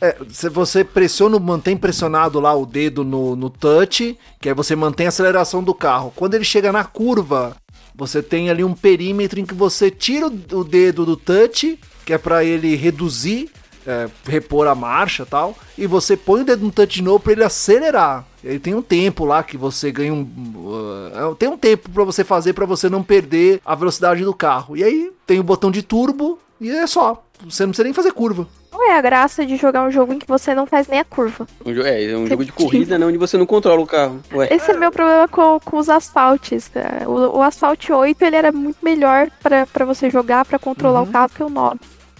É, 0.00 0.16
se 0.30 0.48
você 0.48 0.84
pressiona, 0.84 1.38
mantém 1.38 1.76
pressionado 1.76 2.38
lá 2.38 2.54
o 2.54 2.66
dedo 2.66 3.02
no, 3.02 3.34
no 3.34 3.48
touch, 3.48 4.18
que 4.40 4.48
aí 4.48 4.54
você 4.54 4.76
mantém 4.76 5.06
a 5.06 5.08
aceleração 5.08 5.62
do 5.62 5.72
carro. 5.72 6.12
Quando 6.14 6.34
ele 6.34 6.44
chega 6.44 6.70
na 6.70 6.84
curva, 6.84 7.56
você 7.94 8.22
tem 8.22 8.50
ali 8.50 8.62
um 8.62 8.74
perímetro 8.74 9.40
em 9.40 9.46
que 9.46 9.54
você 9.54 9.90
tira 9.90 10.26
o, 10.26 10.64
dedo 10.64 11.06
do 11.06 11.16
touch, 11.16 11.78
que 12.04 12.12
é 12.12 12.18
pra 12.18 12.44
ele 12.44 12.76
reduzir, 12.76 13.50
é, 13.86 14.08
repor 14.26 14.66
a 14.66 14.74
marcha 14.74 15.22
e 15.22 15.26
tal, 15.26 15.56
e 15.78 15.86
você 15.86 16.14
põe 16.14 16.42
o 16.42 16.44
dedo 16.44 16.64
no 16.64 16.72
touch 16.72 16.94
de 16.96 17.02
novo 17.02 17.20
pra 17.20 17.32
ele 17.32 17.44
acelerar. 17.44 18.26
E 18.46 18.50
aí 18.50 18.58
tem 18.60 18.74
um 18.74 18.82
tempo 18.82 19.24
lá 19.24 19.42
que 19.42 19.56
você 19.56 19.90
ganha 19.90 20.14
um. 20.14 20.22
uh, 20.22 21.34
tem 21.34 21.48
um 21.48 21.56
tempo 21.58 21.90
pra 21.90 22.04
você 22.04 22.22
fazer 22.22 22.52
pra 22.52 22.64
você 22.64 22.88
não 22.88 23.02
perder 23.02 23.60
a 23.64 23.74
velocidade 23.74 24.24
do 24.24 24.32
carro. 24.34 24.76
E 24.76 24.84
aí 24.84 25.10
tem 25.26 25.40
o 25.40 25.42
botão 25.42 25.70
de 25.70 25.82
turbo 25.82 26.38
e 26.60 26.70
é 26.70 26.86
só. 26.86 27.22
Você 27.44 27.64
não 27.64 27.70
precisa 27.70 27.84
nem 27.84 27.92
fazer 27.92 28.12
curva. 28.12 28.46
qual 28.70 28.82
é 28.90 28.96
a 28.96 29.02
graça 29.02 29.44
de 29.44 29.56
jogar 29.56 29.82
um 29.86 29.90
jogo 29.90 30.12
em 30.12 30.18
que 30.18 30.26
você 30.26 30.54
não 30.54 30.64
faz 30.64 30.88
nem 30.88 31.00
a 31.00 31.04
curva? 31.04 31.46
Um 31.66 31.70
É, 31.82 32.04
é 32.04 32.16
um 32.16 32.26
jogo 32.26 32.44
de 32.44 32.52
corrida, 32.52 32.96
né? 32.96 33.04
Onde 33.04 33.18
você 33.18 33.36
não 33.36 33.44
controla 33.44 33.82
o 33.82 33.86
carro. 33.86 34.20
Ué, 34.32 34.48
Esse 34.50 34.70
é 34.70 34.74
meu 34.74 34.90
problema 34.90 35.28
com, 35.28 35.60
com 35.60 35.76
os 35.76 35.88
asfaltes. 35.90 36.68
cara. 36.68 37.06
O, 37.10 37.38
o 37.38 37.42
Asphalt 37.42 37.90
8 37.90 38.22
ele 38.22 38.36
era 38.36 38.52
muito 38.52 38.78
melhor 38.82 39.28
pra 39.42 39.66
pra 39.66 39.84
você 39.84 40.08
jogar, 40.08 40.44
pra 40.46 40.58
controlar 40.58 41.02
o 41.02 41.06
carro 41.08 41.28
que 41.34 41.42
o 41.42 41.50
9. 41.50 41.78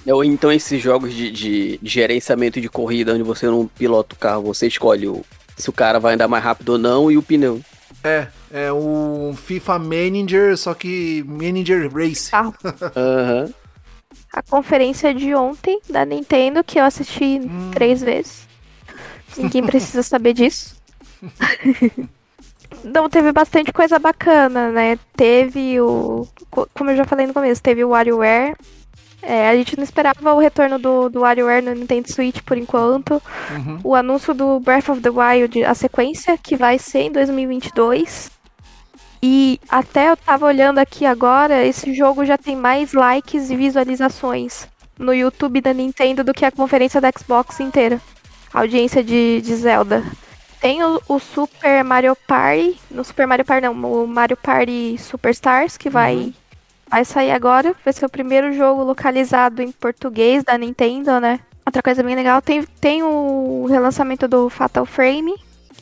ou 0.08 0.22
então 0.24 0.52
esses 0.52 0.82
jogos 0.82 1.14
de, 1.14 1.30
de- 1.30 1.78
de 1.80 1.88
gerenciamento 1.88 2.60
de 2.60 2.68
corrida, 2.68 3.14
onde 3.14 3.22
você 3.22 3.46
não 3.46 3.66
pilota 3.66 4.14
o 4.14 4.18
carro, 4.18 4.42
você 4.42 4.66
escolhe 4.66 5.06
o, 5.08 5.24
se 5.56 5.68
o 5.70 5.72
cara 5.72 5.98
vai 5.98 6.14
andar 6.14 6.28
mais 6.28 6.42
rápido 6.44 6.70
ou 6.70 6.78
não 6.78 7.10
e 7.10 7.16
o 7.16 7.22
pneu. 7.22 7.60
É, 8.04 8.28
é 8.52 8.72
um 8.72 9.34
FIFA 9.36 9.78
Manager, 9.78 10.56
só 10.56 10.74
que 10.74 11.24
Manager 11.26 11.90
Race. 11.92 12.30
Aham. 12.34 13.52
A 14.32 14.42
conferência 14.42 15.14
de 15.14 15.34
ontem 15.34 15.80
da 15.88 16.04
Nintendo, 16.04 16.62
que 16.62 16.78
eu 16.78 16.84
assisti 16.84 17.40
três 17.72 18.02
vezes. 18.02 18.46
Ninguém 19.36 19.64
precisa 19.64 20.02
saber 20.04 20.34
disso. 20.34 20.76
Não, 22.84 23.08
teve 23.08 23.32
bastante 23.32 23.72
coisa 23.72 23.98
bacana, 23.98 24.70
né? 24.70 24.98
Teve 25.16 25.80
o. 25.80 26.26
co- 26.50 26.68
Como 26.74 26.90
eu 26.90 26.96
já 26.96 27.04
falei 27.04 27.26
no 27.26 27.34
começo, 27.34 27.62
teve 27.62 27.82
o 27.84 27.88
WarioWare. 27.90 28.56
É, 29.28 29.48
a 29.48 29.56
gente 29.56 29.76
não 29.76 29.82
esperava 29.82 30.32
o 30.32 30.38
retorno 30.38 30.78
do, 30.78 31.08
do 31.08 31.20
WarioWare 31.22 31.60
no 31.60 31.74
Nintendo 31.74 32.08
Switch 32.08 32.40
por 32.42 32.56
enquanto. 32.56 33.20
Uhum. 33.50 33.80
O 33.82 33.94
anúncio 33.96 34.32
do 34.32 34.60
Breath 34.60 34.88
of 34.88 35.00
the 35.00 35.10
Wild, 35.10 35.64
a 35.64 35.74
sequência, 35.74 36.38
que 36.38 36.54
vai 36.54 36.78
ser 36.78 37.00
em 37.00 37.10
2022. 37.10 38.30
E 39.20 39.58
até 39.68 40.10
eu 40.10 40.16
tava 40.16 40.46
olhando 40.46 40.78
aqui 40.78 41.04
agora, 41.04 41.64
esse 41.64 41.92
jogo 41.92 42.24
já 42.24 42.38
tem 42.38 42.54
mais 42.54 42.92
likes 42.92 43.50
e 43.50 43.56
visualizações 43.56 44.68
no 44.96 45.12
YouTube 45.12 45.60
da 45.60 45.72
Nintendo 45.72 46.22
do 46.22 46.32
que 46.32 46.44
a 46.44 46.52
conferência 46.52 47.00
da 47.00 47.10
Xbox 47.10 47.58
inteira. 47.58 48.00
A 48.54 48.60
audiência 48.60 49.02
de, 49.02 49.40
de 49.42 49.56
Zelda. 49.56 50.04
Tem 50.60 50.84
o, 50.84 51.02
o 51.08 51.18
Super 51.18 51.82
Mario 51.82 52.16
Party, 52.28 52.78
no 52.88 53.02
Super 53.02 53.26
Mario 53.26 53.44
Party 53.44 53.66
não, 53.66 53.72
o 53.72 54.06
Mario 54.06 54.36
Party 54.36 54.96
Superstars, 54.98 55.76
que 55.76 55.90
vai, 55.90 56.32
vai 56.90 57.04
sair 57.04 57.30
agora. 57.30 57.74
Vai 57.84 57.92
ser 57.92 58.06
o 58.06 58.10
primeiro 58.10 58.52
jogo 58.52 58.82
localizado 58.82 59.62
em 59.62 59.70
português 59.70 60.44
da 60.44 60.56
Nintendo, 60.56 61.20
né? 61.20 61.40
Outra 61.64 61.82
coisa 61.82 62.02
bem 62.02 62.14
legal, 62.14 62.40
tem, 62.40 62.62
tem 62.80 63.02
o 63.02 63.66
relançamento 63.68 64.28
do 64.28 64.48
Fatal 64.48 64.86
Frame, 64.86 65.34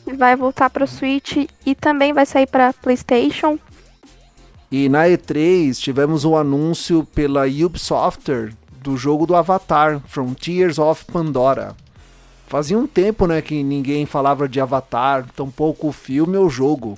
que 0.03 0.13
vai 0.13 0.35
voltar 0.35 0.69
para 0.69 0.83
o 0.83 0.87
Switch 0.87 1.47
e 1.63 1.75
também 1.75 2.11
vai 2.11 2.25
sair 2.25 2.47
para 2.47 2.73
PlayStation. 2.73 3.59
E 4.71 4.89
na 4.89 5.05
E3 5.05 5.77
tivemos 5.77 6.25
um 6.25 6.35
anúncio 6.35 7.05
pela 7.13 7.45
Ubisoft 7.45 8.51
do 8.81 8.97
jogo 8.97 9.27
do 9.27 9.35
Avatar, 9.35 10.01
Frontiers 10.07 10.79
of 10.79 11.05
Pandora. 11.05 11.75
Fazia 12.47 12.77
um 12.77 12.87
tempo, 12.87 13.27
né, 13.27 13.41
que 13.41 13.61
ninguém 13.63 14.05
falava 14.05 14.49
de 14.49 14.59
Avatar, 14.59 15.25
tampouco 15.35 15.87
o 15.87 15.91
filme 15.91 16.35
ou 16.35 16.49
jogo. 16.49 16.97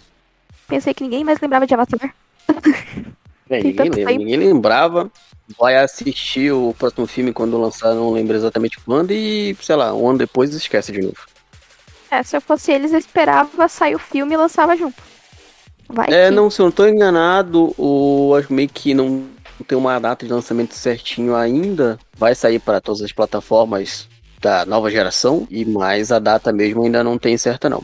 Pensei 0.67 0.93
que 0.93 1.03
ninguém 1.03 1.23
mais 1.23 1.39
lembrava 1.41 1.67
de 1.67 1.73
Avatar. 1.73 2.13
É, 3.49 3.63
ninguém, 3.63 3.89
lembra, 3.89 4.13
ninguém 4.13 4.37
lembrava. 4.37 5.11
Vai 5.57 5.77
assistir 5.77 6.51
o 6.51 6.75
próximo 6.77 7.07
filme 7.07 7.31
quando 7.31 7.57
lançar, 7.57 7.95
não 7.95 8.11
lembro 8.11 8.35
exatamente 8.35 8.77
quando, 8.81 9.11
e, 9.11 9.55
sei 9.61 9.75
lá, 9.77 9.93
um 9.93 10.09
ano 10.09 10.19
depois 10.19 10.53
esquece 10.53 10.91
de 10.91 11.01
novo. 11.01 11.15
É, 12.11 12.21
se 12.23 12.35
eu 12.35 12.41
fosse 12.41 12.71
eles, 12.71 12.91
eu 12.91 12.99
esperava 12.99 13.67
sair 13.69 13.95
o 13.95 13.99
filme 13.99 14.33
e 14.33 14.37
lançava 14.37 14.75
junto. 14.75 15.01
Vai 15.89 16.07
É, 16.11 16.27
que- 16.27 16.35
não, 16.35 16.49
se 16.49 16.61
eu 16.61 16.65
não 16.65 16.71
tô 16.71 16.85
enganado, 16.85 17.73
o 17.77 18.35
acho 18.37 18.51
meio 18.51 18.67
que 18.67 18.93
não 18.93 19.25
tem 19.65 19.77
uma 19.77 19.97
data 19.99 20.25
de 20.25 20.31
lançamento 20.31 20.73
certinho 20.73 21.33
ainda. 21.35 21.97
Vai 22.17 22.35
sair 22.35 22.59
para 22.59 22.81
todas 22.81 23.01
as 23.01 23.13
plataformas 23.13 24.07
da 24.41 24.65
nova 24.65 24.91
geração, 24.91 25.47
e 25.49 25.63
mais 25.65 26.11
a 26.11 26.19
data 26.19 26.51
mesmo 26.51 26.83
ainda 26.83 27.03
não 27.03 27.17
tem 27.17 27.37
certa 27.37 27.69
não. 27.69 27.81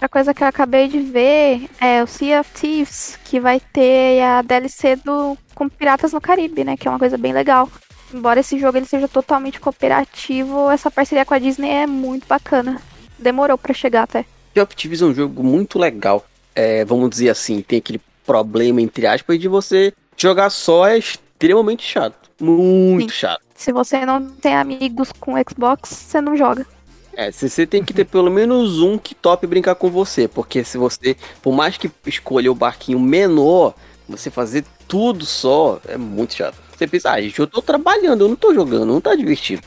Outra 0.00 0.08
coisa 0.08 0.32
que 0.32 0.42
eu 0.42 0.46
acabei 0.46 0.88
de 0.88 0.98
ver 0.98 1.68
é 1.78 2.02
o 2.02 2.06
Sea 2.06 2.40
of 2.40 2.50
Thieves, 2.58 3.18
que 3.22 3.38
vai 3.38 3.60
ter 3.60 4.22
a 4.22 4.40
DLC 4.40 4.96
do 4.96 5.36
com 5.54 5.68
Piratas 5.68 6.14
no 6.14 6.22
Caribe, 6.22 6.64
né? 6.64 6.74
Que 6.74 6.88
é 6.88 6.90
uma 6.90 6.98
coisa 6.98 7.18
bem 7.18 7.34
legal. 7.34 7.68
Embora 8.10 8.40
esse 8.40 8.58
jogo 8.58 8.78
ele 8.78 8.86
seja 8.86 9.06
totalmente 9.06 9.60
cooperativo, 9.60 10.70
essa 10.70 10.90
parceria 10.90 11.26
com 11.26 11.34
a 11.34 11.38
Disney 11.38 11.68
é 11.68 11.86
muito 11.86 12.26
bacana. 12.26 12.80
Demorou 13.18 13.58
pra 13.58 13.74
chegar 13.74 14.04
até. 14.04 14.24
Sea 14.54 14.62
of 14.62 14.74
Thieves 14.74 15.02
é 15.02 15.04
um 15.04 15.14
jogo 15.14 15.42
muito 15.42 15.78
legal. 15.78 16.24
É, 16.54 16.82
vamos 16.82 17.10
dizer 17.10 17.28
assim, 17.28 17.60
tem 17.60 17.78
aquele 17.78 18.00
problema, 18.24 18.80
entre 18.80 19.06
aspas, 19.06 19.38
de 19.38 19.48
você 19.48 19.92
jogar 20.16 20.48
só 20.48 20.86
é 20.86 20.96
extremamente 20.96 21.82
chato. 21.82 22.30
Muito 22.40 23.12
Sim. 23.12 23.18
chato. 23.18 23.42
Se 23.54 23.70
você 23.70 24.06
não 24.06 24.30
tem 24.30 24.56
amigos 24.56 25.12
com 25.12 25.34
Xbox, 25.46 25.90
você 25.90 26.22
não 26.22 26.34
joga. 26.38 26.66
É, 27.14 27.30
você 27.30 27.48
você 27.48 27.66
tem 27.66 27.84
que 27.84 27.92
ter 27.92 28.04
pelo 28.04 28.30
menos 28.30 28.80
um 28.80 28.96
que 28.96 29.14
tope 29.14 29.46
brincar 29.46 29.74
com 29.74 29.90
você, 29.90 30.28
porque 30.28 30.64
se 30.64 30.78
você, 30.78 31.16
por 31.42 31.52
mais 31.52 31.76
que 31.76 31.90
escolha 32.06 32.50
o 32.50 32.54
barquinho 32.54 33.00
menor, 33.00 33.74
você 34.08 34.30
fazer 34.30 34.64
tudo 34.86 35.24
só 35.26 35.80
é 35.86 35.96
muito 35.96 36.34
chato. 36.34 36.56
Você 36.76 36.86
pensa, 36.86 37.10
ah, 37.10 37.20
gente, 37.20 37.38
eu 37.38 37.46
tô 37.46 37.60
trabalhando, 37.60 38.24
eu 38.24 38.28
não 38.28 38.36
tô 38.36 38.54
jogando, 38.54 38.86
não 38.86 39.00
tá 39.00 39.14
divertido. 39.14 39.62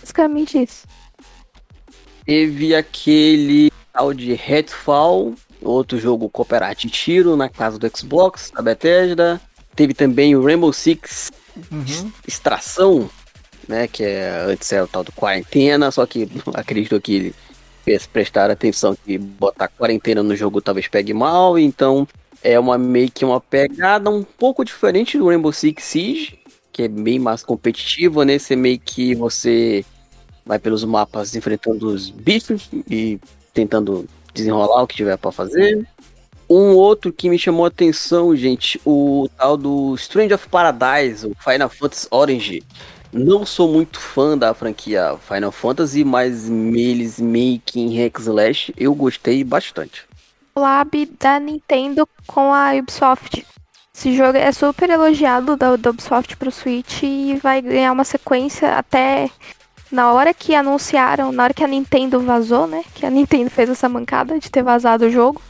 Basicamente 0.00 0.62
isso. 0.62 0.86
Teve 2.24 2.74
aquele 2.74 3.72
tal 3.92 4.12
de 4.12 4.34
Redfall, 4.34 5.34
outro 5.62 5.98
jogo 5.98 6.28
cooperativo 6.28 6.92
tiro 6.92 7.36
na 7.36 7.48
casa 7.48 7.78
do 7.78 7.96
Xbox, 7.96 8.50
da 8.54 8.62
Bethesda. 8.62 9.40
Teve 9.74 9.92
também 9.92 10.36
o 10.36 10.44
Rainbow 10.44 10.72
Six 10.72 11.32
Uhum. 11.70 12.12
Extração, 12.26 13.10
né, 13.68 13.86
que 13.86 14.04
é 14.04 14.44
antes 14.46 14.72
era 14.72 14.84
o 14.84 14.88
tal 14.88 15.04
do 15.04 15.12
quarentena, 15.12 15.90
só 15.90 16.06
que 16.06 16.28
acredito 16.54 17.00
que 17.00 17.34
eles 17.86 18.06
prestaram 18.06 18.52
atenção 18.52 18.96
que 19.04 19.16
botar 19.16 19.68
quarentena 19.68 20.22
no 20.22 20.34
jogo 20.34 20.60
talvez 20.60 20.88
pegue 20.88 21.14
mal, 21.14 21.58
então 21.58 22.06
é 22.42 22.58
uma 22.58 22.76
meio 22.76 23.10
que 23.10 23.24
uma 23.24 23.40
pegada 23.40 24.10
um 24.10 24.22
pouco 24.22 24.64
diferente 24.64 25.18
do 25.18 25.28
Rainbow 25.28 25.52
Six 25.52 25.82
Siege, 25.82 26.38
que 26.72 26.82
é 26.82 26.88
bem 26.88 27.18
mais 27.18 27.42
competitivo, 27.42 28.22
nesse 28.22 28.52
é 28.52 28.56
meio 28.56 28.78
que 28.78 29.14
você 29.14 29.84
vai 30.44 30.58
pelos 30.58 30.84
mapas 30.84 31.34
enfrentando 31.34 31.88
os 31.88 32.10
bichos 32.10 32.70
e 32.88 33.18
tentando 33.52 34.06
desenrolar 34.32 34.82
o 34.82 34.86
que 34.86 34.94
tiver 34.94 35.16
pra 35.16 35.32
fazer. 35.32 35.86
Um 36.48 36.76
outro 36.76 37.12
que 37.12 37.28
me 37.28 37.38
chamou 37.38 37.64
a 37.64 37.68
atenção, 37.68 38.36
gente, 38.36 38.80
o 38.84 39.28
tal 39.36 39.56
do 39.56 39.94
Strange 39.96 40.32
of 40.32 40.48
Paradise, 40.48 41.26
o 41.26 41.34
Final 41.42 41.68
Fantasy 41.68 42.06
Orange. 42.10 42.62
Não 43.16 43.46
sou 43.46 43.72
muito 43.72 43.98
fã 43.98 44.36
da 44.36 44.52
franquia 44.52 45.16
Final 45.26 45.50
Fantasy, 45.50 46.04
mas 46.04 46.50
que 47.64 47.80
em 47.80 47.98
hack 47.98 48.18
slash 48.18 48.74
eu 48.76 48.94
gostei 48.94 49.42
bastante. 49.42 50.04
Lab 50.54 51.06
da 51.18 51.40
Nintendo 51.40 52.06
com 52.26 52.52
a 52.52 52.74
Ubisoft. 52.74 53.46
Esse 53.94 54.14
jogo 54.14 54.36
é 54.36 54.52
super 54.52 54.90
elogiado 54.90 55.56
da, 55.56 55.76
da 55.76 55.90
Ubisoft 55.90 56.36
pro 56.36 56.52
Switch 56.52 57.02
e 57.02 57.38
vai 57.42 57.62
ganhar 57.62 57.90
uma 57.92 58.04
sequência 58.04 58.76
até 58.76 59.30
na 59.90 60.12
hora 60.12 60.34
que 60.34 60.54
anunciaram, 60.54 61.32
na 61.32 61.44
hora 61.44 61.54
que 61.54 61.64
a 61.64 61.68
Nintendo 61.68 62.20
vazou, 62.20 62.66
né? 62.66 62.84
Que 62.94 63.06
a 63.06 63.10
Nintendo 63.10 63.48
fez 63.48 63.70
essa 63.70 63.88
mancada 63.88 64.38
de 64.38 64.50
ter 64.50 64.62
vazado 64.62 65.06
o 65.06 65.10
jogo. 65.10 65.40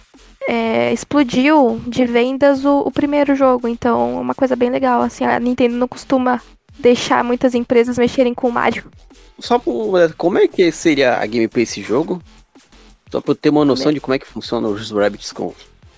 é, 0.49 0.93
explodiu 0.93 1.81
de 1.87 2.05
vendas 2.05 2.65
o, 2.65 2.79
o 2.81 2.91
primeiro 2.91 3.35
jogo, 3.35 3.67
então 3.67 4.19
é 4.19 4.21
uma 4.21 4.35
coisa 4.35 4.55
bem 4.55 4.71
legal. 4.71 5.03
Assim, 5.03 5.25
a 5.25 5.41
Nintendo 5.41 5.75
não 5.77 5.89
costuma 5.89 6.41
deixar 6.79 7.25
muitas 7.25 7.55
empresas 7.55 7.99
mexerem 7.99 8.35
com 8.35 8.49
o 8.49 8.53
Mario. 8.53 8.91
Só 9.39 9.59
por, 9.59 10.15
como 10.15 10.39
é 10.39 10.49
que 10.49 10.71
seria 10.73 11.17
a 11.17 11.27
gameplay 11.27 11.65
desse 11.65 11.83
jogo? 11.83 12.23
Só 13.11 13.21
pra 13.21 13.33
eu 13.33 13.37
ter 13.37 13.51
uma 13.51 13.65
noção 13.65 13.93
de 13.93 14.01
como 14.01 14.15
é 14.15 14.19
que 14.19 14.27
funciona 14.27 14.69
os 14.69 14.91
Rabbits 14.91 15.33
com 15.33 15.55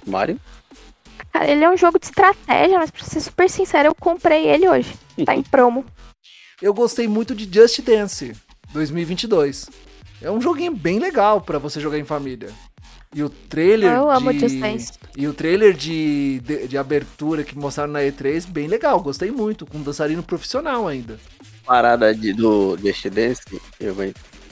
Mario. 0.06 0.38
Cara, 1.32 1.50
ele 1.50 1.64
é 1.64 1.70
um 1.70 1.76
jogo 1.76 1.98
de 1.98 2.06
estratégia, 2.06 2.78
mas 2.78 2.90
pra 2.90 3.04
ser 3.04 3.20
super 3.20 3.48
sincero, 3.48 3.88
eu 3.88 3.94
comprei 3.94 4.46
ele 4.46 4.68
hoje. 4.68 4.92
Tá 5.24 5.34
em 5.34 5.42
promo. 5.42 5.84
Eu 6.60 6.74
gostei 6.74 7.06
muito 7.06 7.36
de 7.36 7.48
Just 7.48 7.82
Dance 7.82 8.32
2022. 8.72 9.70
É 10.20 10.28
um 10.28 10.40
joguinho 10.40 10.74
bem 10.74 10.98
legal 10.98 11.40
pra 11.40 11.56
você 11.56 11.78
jogar 11.80 12.00
em 12.00 12.04
família. 12.04 12.50
E 13.14 13.22
o 13.22 13.30
trailer 13.30 13.92
Eu 13.92 14.10
amo 14.10 14.32
de... 14.32 14.40
Just 14.40 14.58
Dance. 14.58 14.92
E 15.18 15.26
o 15.26 15.34
trailer 15.34 15.74
de, 15.74 16.38
de, 16.44 16.68
de 16.68 16.78
abertura 16.78 17.42
que 17.42 17.58
mostraram 17.58 17.92
na 17.92 18.02
E3, 18.02 18.46
bem 18.46 18.68
legal, 18.68 19.00
gostei 19.00 19.32
muito, 19.32 19.66
com 19.66 19.78
um 19.78 19.82
dançarino 19.82 20.22
profissional 20.22 20.86
ainda. 20.86 21.18
Parada 21.66 22.14
de, 22.14 22.32
do 22.32 22.78
Just 22.80 23.08
Dance, 23.08 23.42
eu, 23.80 23.96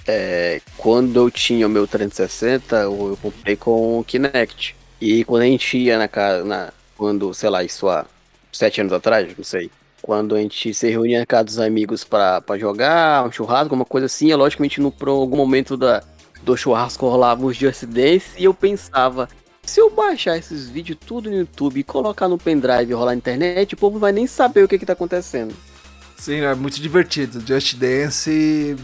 é, 0.08 0.60
quando 0.76 1.20
eu 1.20 1.30
tinha 1.30 1.68
o 1.68 1.70
meu 1.70 1.86
360, 1.86 2.78
eu, 2.78 3.10
eu 3.10 3.18
comprei 3.22 3.54
com 3.54 4.00
o 4.00 4.02
Kinect. 4.02 4.74
E 5.00 5.22
quando 5.22 5.42
a 5.42 5.46
gente 5.46 5.78
ia 5.78 5.96
na 5.98 6.08
casa, 6.08 6.44
na, 6.44 6.72
quando, 6.98 7.32
sei 7.32 7.48
lá, 7.48 7.62
isso 7.62 7.88
há 7.88 8.04
sete 8.52 8.80
anos 8.80 8.92
atrás, 8.92 9.32
não 9.38 9.44
sei. 9.44 9.70
Quando 10.02 10.34
a 10.34 10.40
gente 10.40 10.74
se 10.74 10.90
reunia 10.90 11.20
na 11.20 11.26
casa 11.26 11.44
dos 11.44 11.58
amigos 11.60 12.02
pra 12.02 12.42
jogar, 12.58 13.24
um 13.24 13.30
churrasco, 13.30 13.66
alguma 13.66 13.84
coisa 13.84 14.06
assim, 14.06 14.32
é 14.32 14.36
logicamente 14.36 14.80
no, 14.80 14.90
por 14.90 15.10
algum 15.10 15.36
momento 15.36 15.76
da, 15.76 16.02
do 16.42 16.56
churrasco 16.56 17.08
rolava 17.08 17.46
os 17.46 17.56
Just 17.56 17.84
Dance 17.84 18.30
e 18.36 18.42
eu 18.42 18.52
pensava, 18.52 19.28
se 19.66 19.80
eu 19.80 19.90
baixar 19.90 20.38
esses 20.38 20.68
vídeos 20.68 20.98
tudo 21.04 21.28
no 21.28 21.36
YouTube 21.36 21.80
e 21.80 21.84
colocar 21.84 22.28
no 22.28 22.38
pendrive 22.38 22.90
e 22.90 22.94
rolar 22.94 23.12
na 23.12 23.16
internet, 23.16 23.74
o 23.74 23.76
povo 23.76 23.98
vai 23.98 24.12
nem 24.12 24.26
saber 24.26 24.64
o 24.64 24.68
que 24.68 24.78
que 24.78 24.86
tá 24.86 24.92
acontecendo. 24.92 25.54
Sim, 26.16 26.40
é 26.40 26.54
muito 26.54 26.80
divertido. 26.80 27.42
Just 27.46 27.74
Dance 27.74 28.76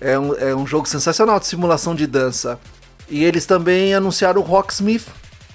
é 0.00 0.18
um, 0.18 0.34
é 0.34 0.54
um 0.54 0.66
jogo 0.66 0.86
sensacional 0.86 1.40
de 1.40 1.46
simulação 1.46 1.94
de 1.94 2.06
dança. 2.06 2.58
E 3.08 3.24
eles 3.24 3.46
também 3.46 3.94
anunciaram 3.94 4.40
o 4.40 4.44
Rocksmith. 4.44 5.06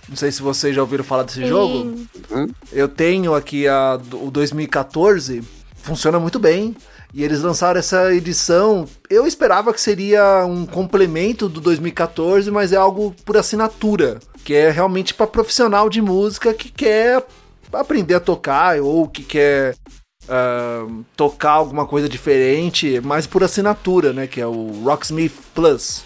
Não 0.10 0.16
sei 0.16 0.32
se 0.32 0.42
vocês 0.42 0.76
já 0.76 0.82
ouviram 0.82 1.04
falar 1.04 1.24
desse 1.24 1.46
jogo. 1.46 1.96
Sim. 2.28 2.48
Eu 2.72 2.88
tenho 2.88 3.36
aqui 3.36 3.68
a, 3.68 4.00
o 4.14 4.32
2014, 4.32 5.44
funciona 5.76 6.20
muito 6.20 6.40
bem. 6.40 6.76
E 7.14 7.24
eles 7.24 7.42
lançaram 7.42 7.78
essa 7.78 8.14
edição. 8.14 8.88
Eu 9.10 9.28
esperava 9.28 9.74
que 9.74 9.82
seria 9.82 10.46
um 10.46 10.66
complemento 10.66 11.50
do 11.50 11.60
2014, 11.60 12.50
mas 12.50 12.72
é 12.72 12.78
algo 12.78 13.14
por 13.26 13.36
assinatura. 13.36 14.20
Que 14.44 14.54
é 14.56 14.70
realmente 14.72 15.14
para 15.14 15.28
profissional 15.28 15.90
de 15.90 16.02
música 16.02 16.54
que 16.54 16.70
quer 16.72 17.24
aprender 17.72 18.16
a 18.16 18.20
tocar 18.20 18.80
ou 18.82 19.08
que 19.08 19.24
quer 19.24 19.76
ah, 20.28 20.86
tocar 21.16 21.52
alguma 21.52 21.86
coisa 21.86 22.10
diferente, 22.10 23.00
mas 23.04 23.28
por 23.28 23.44
assinatura, 23.44 24.12
né? 24.14 24.28
Que 24.28 24.42
é 24.42 24.48
o 24.48 24.84
Rocksmith 24.84 25.34
Plus. 25.54 26.04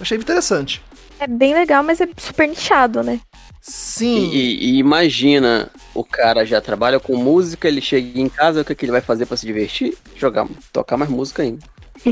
Achei 0.00 0.16
interessante. 0.18 0.82
É 1.18 1.26
bem 1.26 1.52
legal, 1.54 1.82
mas 1.82 2.00
é 2.00 2.08
super 2.16 2.48
nichado, 2.48 3.02
né? 3.02 3.20
Sim. 3.60 4.30
E, 4.32 4.74
e 4.74 4.78
imagina, 4.78 5.68
o 5.92 6.04
cara 6.04 6.44
já 6.46 6.60
trabalha 6.60 7.00
com 7.00 7.16
música, 7.16 7.66
ele 7.66 7.80
chega 7.80 8.20
em 8.20 8.28
casa, 8.28 8.60
o 8.60 8.64
que, 8.64 8.74
que 8.74 8.84
ele 8.84 8.92
vai 8.92 9.00
fazer 9.00 9.26
pra 9.26 9.36
se 9.36 9.44
divertir? 9.44 9.96
Jogar, 10.16 10.46
tocar 10.72 10.96
mais 10.96 11.10
música 11.10 11.42
ainda. 11.42 11.64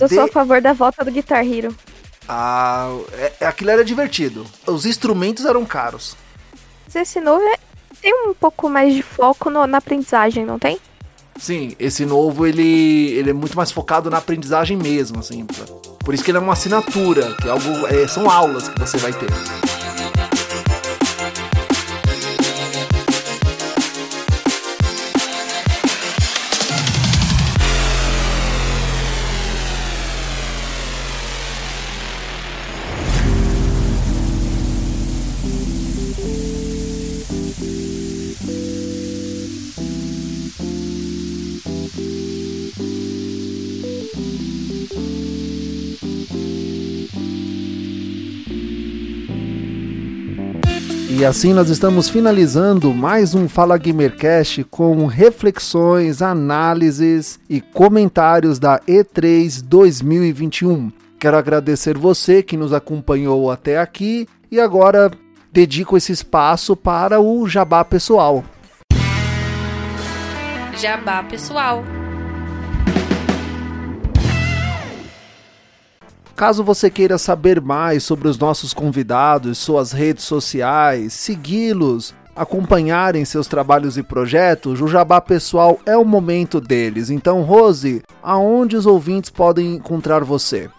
Eu 0.00 0.08
De- 0.08 0.14
sou 0.14 0.24
a 0.24 0.28
favor 0.28 0.60
da 0.60 0.72
volta 0.72 1.04
do 1.04 1.10
Guitar 1.10 1.44
Hero. 1.46 1.74
Ah, 2.28 2.94
é- 3.40 3.46
aquilo 3.46 3.70
era 3.70 3.84
divertido. 3.84 4.44
Os 4.66 4.84
instrumentos 4.84 5.44
eram 5.46 5.64
caros. 5.64 6.16
Mas 6.84 6.94
esse 6.96 7.20
novo 7.20 7.42
é- 7.42 7.58
tem 8.02 8.12
um 8.28 8.34
pouco 8.34 8.68
mais 8.68 8.94
de 8.94 9.02
foco 9.02 9.48
no- 9.50 9.66
na 9.66 9.78
aprendizagem, 9.78 10.44
não 10.44 10.58
tem? 10.58 10.78
Sim, 11.40 11.74
esse 11.78 12.04
novo 12.04 12.46
ele, 12.46 13.12
ele 13.12 13.30
é 13.30 13.32
muito 13.32 13.56
mais 13.56 13.70
focado 13.70 14.10
na 14.10 14.18
aprendizagem 14.18 14.76
mesmo, 14.76 15.20
assim. 15.20 15.46
Por 16.04 16.12
isso 16.12 16.24
que 16.24 16.30
ele 16.30 16.38
é 16.38 16.40
uma 16.40 16.52
assinatura, 16.54 17.34
que 17.40 17.46
é 17.46 17.50
algo, 17.50 17.86
é, 17.86 18.06
são 18.08 18.28
aulas 18.28 18.68
que 18.68 18.78
você 18.80 18.98
vai 18.98 19.12
ter. 19.12 19.28
E 51.18 51.24
assim 51.24 51.52
nós 51.52 51.68
estamos 51.68 52.08
finalizando 52.08 52.94
mais 52.94 53.34
um 53.34 53.48
Fala 53.48 53.76
Gamercast 53.76 54.62
com 54.62 55.04
reflexões, 55.06 56.22
análises 56.22 57.40
e 57.50 57.60
comentários 57.60 58.60
da 58.60 58.78
E3 58.78 59.60
2021. 59.60 60.92
Quero 61.18 61.36
agradecer 61.36 61.98
você 61.98 62.40
que 62.40 62.56
nos 62.56 62.72
acompanhou 62.72 63.50
até 63.50 63.80
aqui 63.80 64.28
e 64.48 64.60
agora 64.60 65.10
dedico 65.52 65.96
esse 65.96 66.12
espaço 66.12 66.76
para 66.76 67.20
o 67.20 67.48
jabá 67.48 67.84
pessoal. 67.84 68.44
Jabá 70.76 71.24
pessoal. 71.24 71.82
Caso 76.38 76.62
você 76.62 76.88
queira 76.88 77.18
saber 77.18 77.60
mais 77.60 78.04
sobre 78.04 78.28
os 78.28 78.38
nossos 78.38 78.72
convidados, 78.72 79.58
suas 79.58 79.90
redes 79.90 80.22
sociais, 80.22 81.12
segui-los, 81.12 82.14
acompanharem 82.36 83.24
seus 83.24 83.48
trabalhos 83.48 83.98
e 83.98 84.04
projetos, 84.04 84.80
o 84.80 84.86
Jabá 84.86 85.20
Pessoal 85.20 85.80
é 85.84 85.96
o 85.96 86.04
momento 86.04 86.60
deles. 86.60 87.10
Então, 87.10 87.42
Rose, 87.42 88.04
aonde 88.22 88.76
os 88.76 88.86
ouvintes 88.86 89.30
podem 89.30 89.74
encontrar 89.74 90.22
você? 90.22 90.70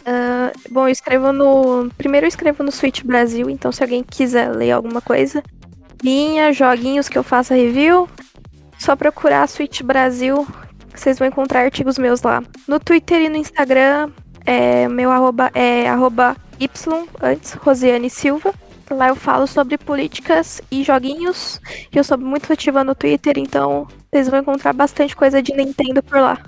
Uh, 0.00 0.50
bom, 0.68 0.88
eu 0.88 0.92
escrevo 0.92 1.32
no. 1.32 1.88
Primeiro 1.96 2.26
eu 2.26 2.28
escrevo 2.28 2.64
no 2.64 2.72
Switch 2.72 3.04
Brasil, 3.04 3.48
então 3.48 3.70
se 3.70 3.80
alguém 3.80 4.02
quiser 4.02 4.48
ler 4.48 4.72
alguma 4.72 5.00
coisa, 5.00 5.40
linha, 6.02 6.52
joguinhos 6.52 7.08
que 7.08 7.16
eu 7.16 7.22
faça 7.22 7.54
review, 7.54 8.08
só 8.76 8.96
procurar 8.96 9.46
Switch 9.46 9.82
Brasil, 9.82 10.44
vocês 10.92 11.16
vão 11.16 11.28
encontrar 11.28 11.60
artigos 11.60 11.96
meus 11.96 12.22
lá. 12.22 12.42
No 12.66 12.80
Twitter 12.80 13.22
e 13.22 13.28
no 13.28 13.36
Instagram, 13.36 14.10
é, 14.44 14.88
meu 14.88 15.10
arroba 15.10 15.50
é 15.54 15.88
arroba 15.88 16.36
y, 16.60 16.68
antes, 17.22 17.52
Rosiane 17.54 18.10
Silva. 18.10 18.52
Lá 18.90 19.08
eu 19.08 19.16
falo 19.16 19.46
sobre 19.46 19.78
políticas 19.78 20.60
e 20.70 20.84
joguinhos. 20.84 21.60
E 21.92 21.96
eu 21.96 22.04
sou 22.04 22.18
muito 22.18 22.52
ativa 22.52 22.84
no 22.84 22.94
Twitter, 22.94 23.38
então 23.38 23.88
vocês 24.10 24.28
vão 24.28 24.40
encontrar 24.40 24.72
bastante 24.72 25.16
coisa 25.16 25.42
de 25.42 25.54
Nintendo 25.54 26.02
por 26.02 26.20
lá. 26.20 26.38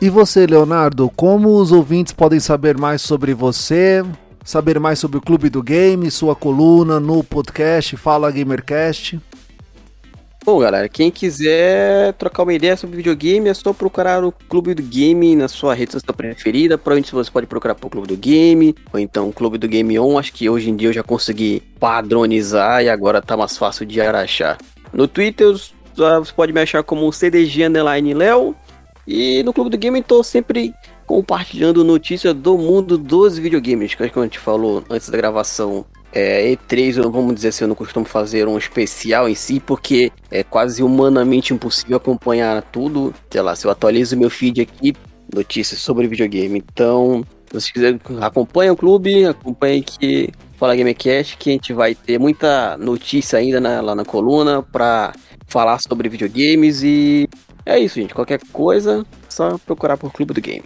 E 0.00 0.10
você, 0.10 0.46
Leonardo, 0.46 1.08
como 1.14 1.56
os 1.56 1.70
ouvintes 1.70 2.12
podem 2.12 2.40
saber 2.40 2.76
mais 2.76 3.00
sobre 3.00 3.32
você, 3.32 4.04
saber 4.44 4.80
mais 4.80 4.98
sobre 4.98 5.18
o 5.18 5.20
Clube 5.20 5.48
do 5.48 5.62
Game, 5.62 6.10
sua 6.10 6.34
coluna 6.34 6.98
no 6.98 7.22
podcast 7.22 7.96
Fala 7.96 8.30
Gamercast? 8.32 9.20
Bom, 10.44 10.58
galera, 10.58 10.88
quem 10.88 11.08
quiser 11.08 12.14
trocar 12.14 12.42
uma 12.42 12.52
ideia 12.52 12.76
sobre 12.76 12.96
videogame, 12.96 13.48
é 13.48 13.54
só 13.54 13.72
procurar 13.72 14.24
o 14.24 14.32
Clube 14.32 14.74
do 14.74 14.82
Game 14.82 15.36
na 15.36 15.46
sua 15.46 15.72
rede 15.72 15.92
social 15.92 16.12
preferida. 16.12 16.76
Provavelmente 16.76 17.12
você 17.12 17.30
pode 17.30 17.46
procurar 17.46 17.76
por 17.76 17.88
Clube 17.88 18.08
do 18.08 18.16
Game, 18.16 18.74
ou 18.92 18.98
então 18.98 19.30
Clube 19.30 19.56
do 19.56 19.68
Game 19.68 19.96
On. 20.00 20.18
Acho 20.18 20.32
que 20.32 20.50
hoje 20.50 20.68
em 20.68 20.74
dia 20.74 20.88
eu 20.88 20.92
já 20.92 21.04
consegui 21.04 21.62
padronizar 21.78 22.82
e 22.82 22.88
agora 22.88 23.22
tá 23.22 23.36
mais 23.36 23.56
fácil 23.56 23.86
de 23.86 24.00
achar. 24.00 24.58
No 24.92 25.06
Twitter 25.06 25.46
você 25.94 26.32
pode 26.34 26.52
me 26.52 26.60
achar 26.60 26.82
como 26.82 27.12
CDG 27.12 27.66
Underline 27.66 28.12
Léo. 28.12 28.56
E 29.06 29.44
no 29.44 29.52
Clube 29.52 29.70
do 29.70 29.78
Game 29.78 30.00
estou 30.00 30.24
sempre 30.24 30.74
compartilhando 31.06 31.84
notícias 31.84 32.34
do 32.34 32.58
mundo 32.58 32.98
dos 32.98 33.38
videogames, 33.38 33.94
que 33.94 34.02
a 34.02 34.06
gente 34.08 34.40
falou 34.40 34.82
antes 34.90 35.08
da 35.08 35.16
gravação 35.16 35.86
é, 36.12 36.52
E3, 36.52 37.02
vamos 37.10 37.34
dizer 37.34 37.48
assim, 37.48 37.64
eu 37.64 37.68
não 37.68 37.74
costumo 37.74 38.04
fazer 38.04 38.46
um 38.46 38.58
especial 38.58 39.28
em 39.28 39.34
si, 39.34 39.60
porque 39.60 40.12
é 40.30 40.42
quase 40.42 40.82
humanamente 40.82 41.54
impossível 41.54 41.96
acompanhar 41.96 42.62
tudo. 42.62 43.14
Sei 43.30 43.40
lá, 43.40 43.56
se 43.56 43.66
eu 43.66 43.70
atualizo 43.70 44.16
meu 44.16 44.28
feed 44.28 44.60
aqui, 44.60 44.94
notícias 45.32 45.80
sobre 45.80 46.06
videogame. 46.06 46.62
Então, 46.72 47.24
se 47.46 47.60
você 47.60 47.72
quiser, 47.72 48.00
acompanhe 48.20 48.70
o 48.70 48.76
clube, 48.76 49.24
acompanhe 49.24 49.82
que 49.82 50.30
Fala 50.56 50.76
Gamecast, 50.76 51.36
que 51.38 51.50
a 51.50 51.52
gente 51.54 51.72
vai 51.72 51.94
ter 51.94 52.18
muita 52.18 52.76
notícia 52.76 53.38
ainda 53.38 53.60
na, 53.60 53.80
lá 53.80 53.94
na 53.94 54.04
coluna 54.04 54.62
para 54.62 55.12
falar 55.46 55.78
sobre 55.80 56.08
videogames 56.08 56.82
e 56.82 57.28
é 57.64 57.78
isso, 57.78 58.00
gente. 58.00 58.14
Qualquer 58.14 58.40
coisa, 58.52 59.04
só 59.28 59.58
procurar 59.58 59.96
por 59.96 60.12
Clube 60.12 60.34
do 60.34 60.40
Game. 60.40 60.64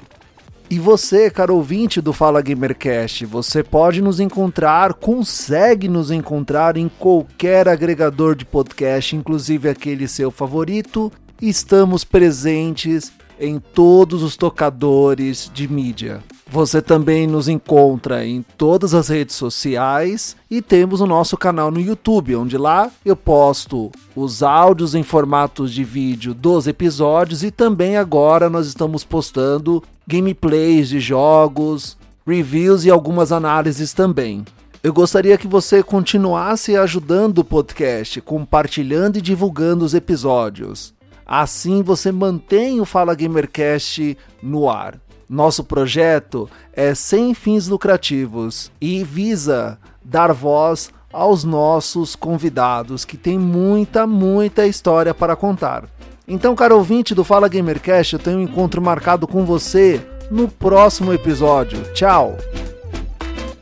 E 0.69 0.81
você, 0.81 1.31
caro 1.31 1.55
ouvinte 1.55 2.01
do 2.01 2.13
Fala 2.13 2.43
Gamercast, 2.43 3.25
você 3.25 3.63
pode 3.63 4.03
nos 4.03 4.19
encontrar, 4.19 4.95
consegue 4.95 5.87
nos 5.87 6.11
encontrar 6.11 6.77
em 6.77 6.89
qualquer 6.89 7.69
agregador 7.69 8.35
de 8.35 8.45
podcast, 8.45 9.15
inclusive 9.15 9.69
aquele 9.69 10.09
seu 10.09 10.29
favorito. 10.29 11.13
Estamos 11.41 12.03
presentes 12.03 13.13
em 13.39 13.61
todos 13.61 14.25
os 14.25 14.37
tocadores 14.37 15.49
de 15.55 15.69
mídia. 15.69 16.21
Você 16.49 16.81
também 16.81 17.27
nos 17.27 17.49
encontra 17.49 18.25
em 18.25 18.41
todas 18.57 18.95
as 18.95 19.09
redes 19.09 19.35
sociais 19.35 20.37
e 20.49 20.63
temos 20.63 21.01
o 21.01 21.07
nosso 21.07 21.37
canal 21.37 21.73
no 21.73 21.81
YouTube, 21.81 22.37
onde 22.37 22.57
lá 22.57 22.89
eu 23.05 23.17
posto 23.17 23.91
os 24.15 24.45
áudios 24.45 24.95
em 24.95 25.03
formatos 25.03 25.73
de 25.73 25.83
vídeo 25.83 26.33
dos 26.33 26.69
episódios 26.69 27.43
e 27.43 27.51
também 27.51 27.97
agora 27.97 28.49
nós 28.49 28.69
estamos 28.69 29.03
postando 29.03 29.83
gameplays 30.07 30.89
de 30.89 31.01
jogos, 31.01 31.97
reviews 32.25 32.85
e 32.85 32.91
algumas 32.91 33.33
análises 33.33 33.93
também. 33.93 34.45
Eu 34.85 34.93
gostaria 34.93 35.37
que 35.37 35.49
você 35.49 35.83
continuasse 35.83 36.77
ajudando 36.77 37.39
o 37.39 37.45
podcast, 37.45 38.21
compartilhando 38.21 39.19
e 39.19 39.21
divulgando 39.21 39.85
os 39.85 39.95
episódios. 39.95 40.95
Assim 41.27 41.83
você 41.83 42.13
mantém 42.13 42.81
o 42.81 42.85
Fala 42.85 43.17
Gamercast 43.17 44.17
no 44.41 44.71
ar. 44.71 45.01
Nosso 45.29 45.65
projeto 45.65 46.49
é 46.73 46.95
sem 46.95 47.35
fins 47.35 47.67
lucrativos 47.67 48.71
e 48.81 49.03
visa 49.03 49.79
dar 50.05 50.33
voz 50.33 50.91
aos 51.13 51.45
nossos 51.45 52.15
convidados 52.15 53.05
que 53.05 53.17
tem 53.17 53.39
muita, 53.39 54.07
muita 54.07 54.67
história 54.67 55.13
para 55.13 55.35
contar. 55.35 55.85
Então, 56.29 56.55
caro 56.55 56.77
ouvinte 56.77 57.15
do 57.15 57.25
Fala 57.25 57.49
Gamercast, 57.49 58.15
eu 58.15 58.19
tenho 58.19 58.39
um 58.39 58.43
encontro 58.43 58.83
marcado 58.83 59.27
com 59.27 59.45
você 59.45 60.05
no 60.31 60.49
próximo 60.49 61.13
episódio. 61.13 61.81
Tchau! 61.93 62.37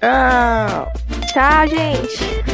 Tchau! 0.01 0.93
Tchau, 1.33 1.69
gente! 1.69 2.54